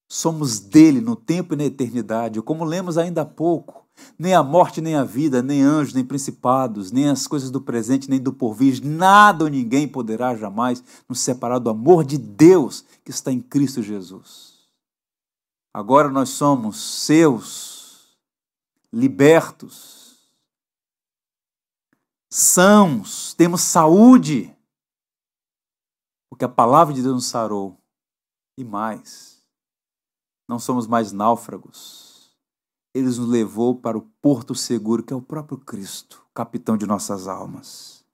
Somos 0.08 0.60
dele 0.60 1.02
no 1.02 1.16
tempo 1.16 1.56
e 1.56 1.58
na 1.58 1.64
eternidade. 1.64 2.40
Como 2.44 2.64
lemos 2.64 3.00
ainda 3.00 3.24
há 3.24 3.26
pouco, 3.26 3.84
nem 4.20 4.36
a 4.36 4.44
morte, 4.44 4.80
nem 4.80 4.94
a 4.94 5.04
vida, 5.04 5.42
nem 5.42 5.64
anjos, 5.64 5.96
nem 5.96 6.06
principados, 6.06 6.92
nem 6.92 7.10
as 7.10 7.26
coisas 7.26 7.50
do 7.50 7.62
presente, 7.62 8.12
nem 8.12 8.20
do 8.20 8.32
porvir, 8.32 8.80
nada 8.86 9.46
ou 9.46 9.50
ninguém 9.50 9.88
poderá 9.88 10.36
jamais 10.36 10.84
nos 11.10 11.20
separar 11.20 11.58
do 11.58 11.72
amor 11.72 12.04
de 12.04 12.20
Deus 12.20 12.86
que 13.04 13.10
está 13.10 13.32
em 13.32 13.42
Cristo 13.42 13.82
Jesus. 13.82 14.54
Agora 15.74 16.10
nós 16.10 16.30
somos 16.30 16.78
seus 16.80 17.73
libertos, 18.94 20.32
sãos, 22.32 23.34
temos 23.34 23.62
saúde, 23.62 24.56
porque 26.30 26.46
a 26.46 26.50
palavra 26.50 26.94
de 26.94 27.02
Deus 27.02 27.16
nos 27.16 27.26
sarou. 27.26 27.80
E 28.56 28.64
mais, 28.64 29.44
não 30.48 30.60
somos 30.60 30.86
mais 30.86 31.12
náufragos. 31.12 32.38
Ele 32.94 33.08
nos 33.08 33.18
levou 33.18 33.76
para 33.76 33.98
o 33.98 34.04
porto 34.22 34.54
seguro, 34.54 35.02
que 35.02 35.12
é 35.12 35.16
o 35.16 35.22
próprio 35.22 35.58
Cristo, 35.58 36.24
capitão 36.32 36.78
de 36.78 36.86
nossas 36.86 37.28
almas. 37.28 38.06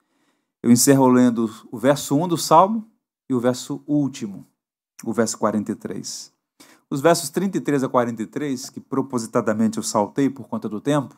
Eu 0.63 0.71
encerro 0.71 1.09
lendo 1.09 1.49
o 1.69 1.77
verso 1.77 2.15
1 2.15 2.29
do 2.29 2.37
Salmo 2.37 2.89
e 3.29 3.33
o 3.33 3.39
verso 3.39 3.83
último, 3.85 4.47
o 5.03 5.11
verso 5.11 5.37
43. 5.37 6.38
Os 6.89 7.01
versos 7.01 7.29
33 7.29 7.83
a 7.83 7.89
43, 7.89 8.69
que 8.69 8.79
propositadamente 8.79 9.77
eu 9.77 9.83
saltei 9.83 10.29
por 10.29 10.47
conta 10.47 10.67
do 10.67 10.81
tempo, 10.81 11.15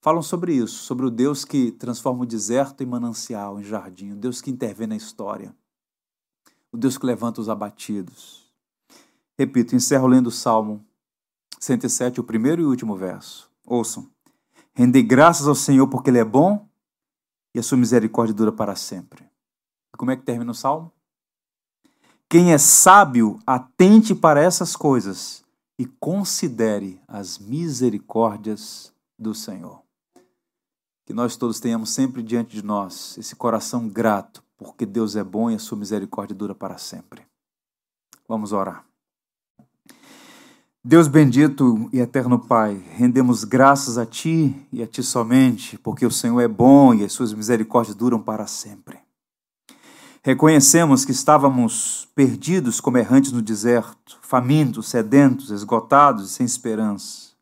falam 0.00 0.22
sobre 0.22 0.54
isso, 0.54 0.82
sobre 0.84 1.04
o 1.04 1.10
Deus 1.10 1.44
que 1.44 1.70
transforma 1.72 2.22
o 2.22 2.26
deserto 2.26 2.82
em 2.82 2.86
manancial, 2.86 3.60
em 3.60 3.64
jardim, 3.64 4.12
o 4.12 4.16
Deus 4.16 4.40
que 4.40 4.50
intervém 4.50 4.86
na 4.86 4.96
história, 4.96 5.54
o 6.72 6.76
Deus 6.78 6.96
que 6.96 7.04
levanta 7.04 7.40
os 7.40 7.48
abatidos. 7.48 8.50
Repito, 9.38 9.76
encerro 9.76 10.06
lendo 10.06 10.28
o 10.28 10.30
Salmo 10.30 10.84
107, 11.58 12.20
o 12.20 12.24
primeiro 12.24 12.62
e 12.62 12.64
último 12.64 12.96
verso. 12.96 13.50
Ouçam. 13.66 14.08
Rendei 14.74 15.02
graças 15.02 15.46
ao 15.46 15.54
Senhor 15.54 15.86
porque 15.88 16.10
Ele 16.10 16.18
é 16.18 16.24
bom 16.24 16.66
e 17.54 17.58
a 17.58 17.62
sua 17.62 17.78
misericórdia 17.78 18.34
dura 18.34 18.52
para 18.52 18.74
sempre. 18.76 19.24
E 19.92 19.96
como 19.96 20.10
é 20.10 20.16
que 20.16 20.22
termina 20.22 20.50
o 20.50 20.54
Salmo? 20.54 20.91
Quem 22.32 22.54
é 22.54 22.56
sábio, 22.56 23.38
atente 23.46 24.14
para 24.14 24.40
essas 24.40 24.74
coisas 24.74 25.44
e 25.78 25.84
considere 25.84 26.98
as 27.06 27.38
misericórdias 27.38 28.90
do 29.18 29.34
Senhor. 29.34 29.82
Que 31.04 31.12
nós 31.12 31.36
todos 31.36 31.60
tenhamos 31.60 31.90
sempre 31.90 32.22
diante 32.22 32.56
de 32.56 32.64
nós 32.64 33.18
esse 33.18 33.36
coração 33.36 33.86
grato, 33.86 34.42
porque 34.56 34.86
Deus 34.86 35.14
é 35.14 35.22
bom 35.22 35.50
e 35.50 35.56
a 35.56 35.58
sua 35.58 35.76
misericórdia 35.76 36.34
dura 36.34 36.54
para 36.54 36.78
sempre. 36.78 37.20
Vamos 38.26 38.50
orar. 38.50 38.82
Deus 40.82 41.08
bendito 41.08 41.90
e 41.92 42.00
eterno 42.00 42.38
Pai, 42.38 42.82
rendemos 42.92 43.44
graças 43.44 43.98
a 43.98 44.06
Ti 44.06 44.56
e 44.72 44.82
a 44.82 44.86
Ti 44.86 45.02
somente, 45.02 45.76
porque 45.76 46.06
o 46.06 46.10
Senhor 46.10 46.40
é 46.40 46.48
bom 46.48 46.94
e 46.94 47.04
as 47.04 47.12
suas 47.12 47.34
misericórdias 47.34 47.94
duram 47.94 48.22
para 48.22 48.46
sempre. 48.46 49.01
Reconhecemos 50.24 51.04
que 51.04 51.10
estávamos 51.10 52.08
perdidos 52.14 52.80
como 52.80 52.96
errantes 52.96 53.32
no 53.32 53.42
deserto, 53.42 54.20
famintos, 54.22 54.88
sedentos, 54.88 55.50
esgotados 55.50 56.30
e 56.30 56.32
sem 56.32 56.46
esperança. 56.46 57.32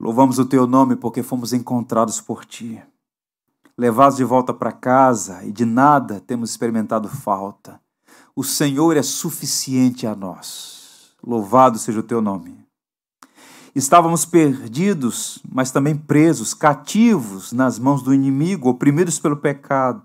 Louvamos 0.00 0.38
o 0.38 0.46
teu 0.46 0.66
nome 0.66 0.96
porque 0.96 1.22
fomos 1.22 1.52
encontrados 1.52 2.18
por 2.18 2.46
ti. 2.46 2.82
Levados 3.76 4.16
de 4.16 4.24
volta 4.24 4.54
para 4.54 4.72
casa 4.72 5.44
e 5.44 5.52
de 5.52 5.66
nada 5.66 6.18
temos 6.18 6.48
experimentado 6.48 7.10
falta. 7.10 7.78
O 8.34 8.42
Senhor 8.42 8.96
é 8.96 9.02
suficiente 9.02 10.06
a 10.06 10.16
nós. 10.16 11.14
Louvado 11.22 11.78
seja 11.78 12.00
o 12.00 12.02
teu 12.02 12.22
nome. 12.22 12.66
Estávamos 13.74 14.24
perdidos, 14.24 15.42
mas 15.46 15.70
também 15.70 15.94
presos, 15.94 16.54
cativos 16.54 17.52
nas 17.52 17.78
mãos 17.78 18.02
do 18.02 18.14
inimigo, 18.14 18.70
oprimidos 18.70 19.18
pelo 19.18 19.36
pecado 19.36 20.02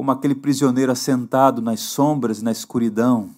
como 0.00 0.12
aquele 0.12 0.34
prisioneiro 0.34 0.90
assentado 0.90 1.60
nas 1.60 1.80
sombras 1.80 2.38
e 2.38 2.42
na 2.42 2.50
escuridão, 2.50 3.28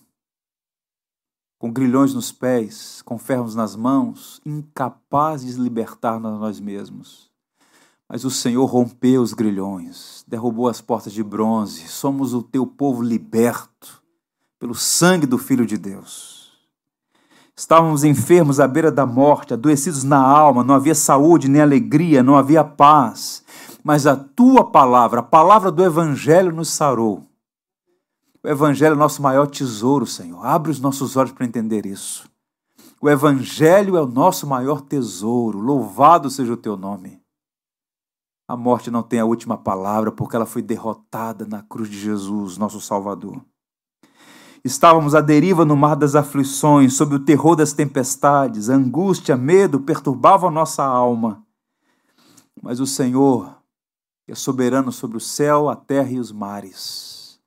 com 1.59 1.73
grilhões 1.73 2.15
nos 2.15 2.31
pés, 2.31 3.03
com 3.05 3.19
ferros 3.19 3.57
nas 3.57 3.75
mãos, 3.75 4.41
incapaz 4.47 5.45
de 5.45 5.55
libertar 5.55 6.21
nós 6.21 6.61
mesmos. 6.61 7.29
Mas 8.09 8.25
o 8.25 8.31
Senhor 8.31 8.65
rompeu 8.67 9.23
os 9.23 9.33
grilhões, 9.33 10.25
derrubou 10.29 10.69
as 10.69 10.81
portas 10.81 11.13
de 11.13 11.25
bronze. 11.25 11.89
Somos 11.89 12.33
o 12.33 12.41
teu 12.41 12.65
povo 12.65 13.03
liberto 13.03 14.01
pelo 14.61 14.77
sangue 14.77 15.27
do 15.27 15.39
Filho 15.39 15.67
de 15.67 15.77
Deus. 15.77 16.53
Estávamos 17.57 18.05
enfermos 18.05 18.61
à 18.61 18.69
beira 18.69 18.93
da 18.93 19.05
morte, 19.05 19.53
adoecidos 19.53 20.05
na 20.05 20.23
alma, 20.25 20.63
não 20.63 20.77
havia 20.77 20.95
saúde 20.95 21.49
nem 21.49 21.61
alegria, 21.61 22.23
não 22.23 22.37
havia 22.37 22.63
paz 22.63 23.42
mas 23.83 24.07
a 24.07 24.17
tua 24.17 24.71
palavra, 24.71 25.21
a 25.21 25.25
palavra 25.25 25.71
do 25.71 25.85
Evangelho 25.85 26.53
nos 26.53 26.69
sarou. 26.69 27.27
O 28.43 28.49
Evangelho 28.49 28.95
é 28.95 28.97
nosso 28.97 29.23
maior 29.23 29.47
tesouro, 29.47 30.07
Senhor. 30.07 30.45
Abre 30.45 30.71
os 30.71 30.81
nossos 30.81 31.17
olhos 31.17 31.33
para 31.33 31.47
entender 31.47 31.87
isso. 31.87 32.29
O 33.01 33.09
Evangelho 33.09 33.97
é 33.97 34.03
o 34.03 34.07
nosso 34.07 34.47
maior 34.47 34.81
tesouro. 34.81 35.59
Louvado 35.59 36.31
seja 36.31 36.53
o 36.53 36.57
teu 36.57 36.77
nome. 36.77 37.21
A 38.49 38.57
morte 38.57 38.91
não 38.91 39.03
tem 39.03 39.19
a 39.21 39.25
última 39.25 39.57
palavra, 39.57 40.13
porque 40.13 40.37
ela 40.37 40.47
foi 40.47 40.61
derrotada 40.61 41.47
na 41.47 41.63
cruz 41.63 41.89
de 41.89 41.99
Jesus, 41.99 42.59
nosso 42.59 42.81
Salvador. 42.81 43.41
Estávamos 44.65 45.15
à 45.15 45.21
deriva 45.21 45.65
no 45.65 45.77
mar 45.77 45.97
das 45.97 46.15
aflições, 46.15 46.95
sob 46.95 47.17
o 47.17 47.25
terror 47.25 47.57
das 47.57 47.73
tempestades, 47.73 48.69
angústia, 48.69 49.37
medo 49.37 49.81
perturbavam 49.81 50.51
nossa 50.51 50.85
alma. 50.85 51.45
Mas 52.63 52.79
o 52.79 52.87
Senhor 52.87 53.62
que 54.25 54.33
é 54.33 54.35
soberano 54.35 54.93
sobre 54.93 55.17
o 55.17 55.21
céu, 55.21 55.69
a 55.69 55.77
terra 55.77 56.11
e 56.11 56.19
os 56.19 56.33
mares. 56.33 57.41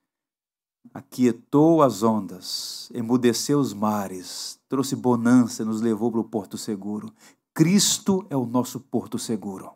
Aquietou 0.93 1.81
as 1.81 2.03
ondas, 2.03 2.89
emudeceu 2.93 3.59
os 3.59 3.73
mares, 3.73 4.59
trouxe 4.69 4.95
bonança 4.95 5.63
e 5.63 5.65
nos 5.65 5.81
levou 5.81 6.11
para 6.11 6.21
o 6.21 6.23
porto 6.23 6.57
seguro. 6.57 7.13
Cristo 7.53 8.25
é 8.29 8.35
o 8.35 8.45
nosso 8.45 8.79
porto 8.79 9.17
seguro. 9.17 9.71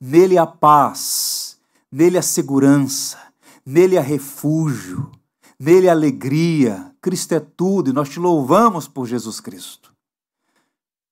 Nele 0.00 0.38
há 0.38 0.46
paz, 0.46 1.58
nele 1.90 2.18
há 2.18 2.22
segurança, 2.22 3.18
nele 3.64 3.96
há 3.96 4.02
refúgio, 4.02 5.10
Nele 5.58 5.88
alegria, 5.88 6.92
Cristo 7.00 7.32
é 7.32 7.40
tudo 7.40 7.90
e 7.90 7.92
nós 7.92 8.08
te 8.08 8.18
louvamos 8.18 8.88
por 8.88 9.06
Jesus 9.06 9.40
Cristo. 9.40 9.83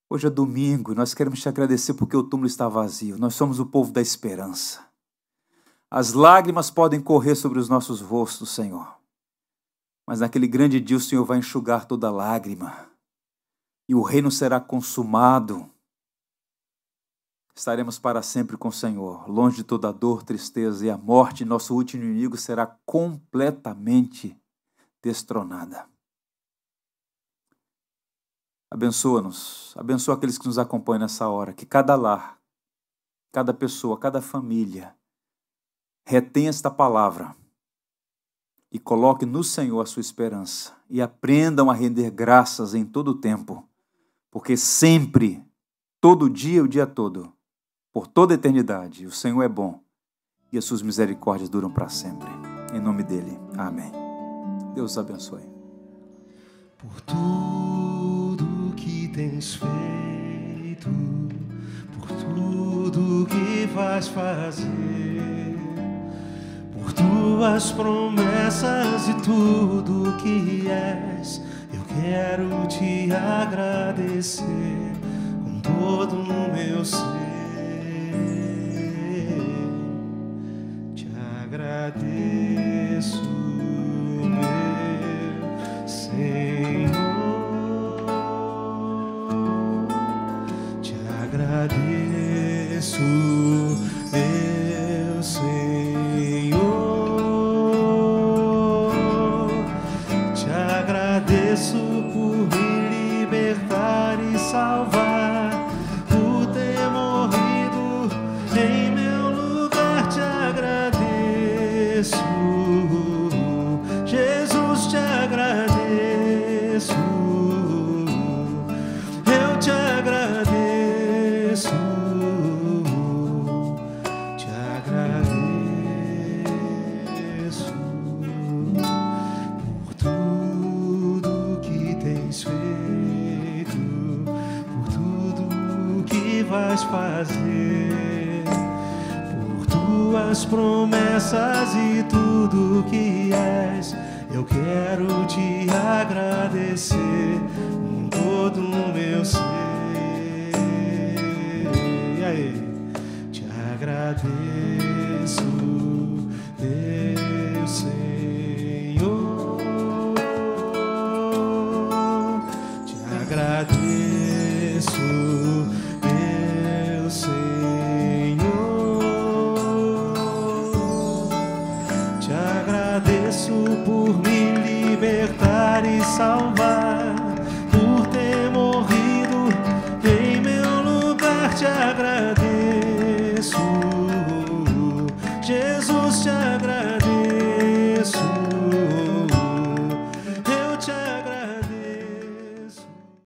Hoje 0.09 0.27
é 0.27 0.29
domingo 0.29 0.91
e 0.91 0.95
nós 0.95 1.13
queremos 1.13 1.41
te 1.41 1.49
agradecer 1.49 1.93
porque 1.93 2.15
o 2.15 2.23
túmulo 2.23 2.47
está 2.47 2.67
vazio. 2.69 3.17
Nós 3.17 3.35
somos 3.35 3.59
o 3.59 3.65
povo 3.65 3.91
da 3.91 4.01
esperança. 4.01 4.85
As 5.89 6.13
lágrimas 6.13 6.69
podem 6.71 7.01
correr 7.01 7.35
sobre 7.35 7.59
os 7.59 7.69
nossos 7.69 8.01
rostos, 8.01 8.49
Senhor. 8.49 8.97
Mas 10.07 10.19
naquele 10.19 10.47
grande 10.47 10.79
dia 10.79 10.97
o 10.97 10.99
Senhor 10.99 11.23
vai 11.23 11.37
enxugar 11.37 11.85
toda 11.85 12.11
lágrima. 12.11 12.89
E 13.87 13.95
o 13.95 14.01
reino 14.01 14.31
será 14.31 14.59
consumado. 14.59 15.69
Estaremos 17.55 17.99
para 17.99 18.23
sempre 18.23 18.57
com 18.57 18.69
o 18.69 18.73
Senhor, 18.73 19.29
longe 19.29 19.57
de 19.57 19.63
toda 19.63 19.93
dor, 19.93 20.23
tristeza 20.23 20.85
e 20.85 20.89
a 20.89 20.97
morte, 20.97 21.45
nosso 21.45 21.75
último 21.75 22.03
inimigo 22.03 22.35
será 22.35 22.65
completamente 22.85 24.35
destronada. 25.03 25.92
Abençoa-nos, 28.73 29.71
abençoa 29.77 30.15
aqueles 30.15 30.39
que 30.39 30.47
nos 30.47 30.57
acompanham 30.57 31.01
nessa 31.01 31.29
hora, 31.29 31.53
que 31.53 31.63
cada 31.63 31.93
lar, 31.93 32.39
cada 33.31 33.53
pessoa, 33.53 33.99
cada 33.99 34.19
família 34.19 34.95
retém 36.03 36.47
esta 36.47 36.71
palavra 36.71 37.35
e 38.71 38.79
coloque 38.79 39.27
no 39.27 39.43
Senhor 39.43 39.79
a 39.79 39.85
sua 39.85 40.01
esperança 40.01 40.73
e 40.89 41.03
aprendam 41.03 41.69
a 41.69 41.73
render 41.75 42.09
graças 42.09 42.73
em 42.73 42.83
todo 42.83 43.09
o 43.09 43.15
tempo, 43.21 43.63
porque 44.31 44.57
sempre, 44.57 45.45
todo 46.01 46.27
dia, 46.27 46.63
o 46.63 46.67
dia 46.67 46.87
todo, 46.87 47.31
por 47.91 48.07
toda 48.07 48.33
a 48.33 48.37
eternidade, 48.37 49.05
o 49.05 49.11
Senhor 49.11 49.43
é 49.43 49.47
bom 49.47 49.83
e 50.51 50.57
as 50.57 50.65
suas 50.65 50.81
misericórdias 50.81 51.47
duram 51.47 51.69
para 51.69 51.89
sempre. 51.89 52.27
Em 52.73 52.79
nome 52.79 53.03
dele, 53.03 53.37
amém. 53.55 53.91
Deus 54.73 54.97
abençoe. 54.97 55.47
Tens 59.13 59.55
feito, 59.55 60.89
por 61.99 62.07
tudo 62.07 63.27
que 63.27 63.67
vais 63.73 64.07
fazer 64.07 64.93
por 66.83 66.91
tuas 66.91 67.71
promessas 67.71 69.07
e 69.07 69.13
tudo 69.21 70.17
que 70.17 70.67
és. 70.67 71.41
Eu 71.73 71.81
quero 72.01 72.67
te 72.67 73.09
agradecer 73.13 74.91
com 75.43 75.59
todo 75.61 76.17
o 76.17 76.25
meu 76.53 76.83
ser. 76.83 76.99
Te 80.93 81.07
agradeço, 81.43 83.21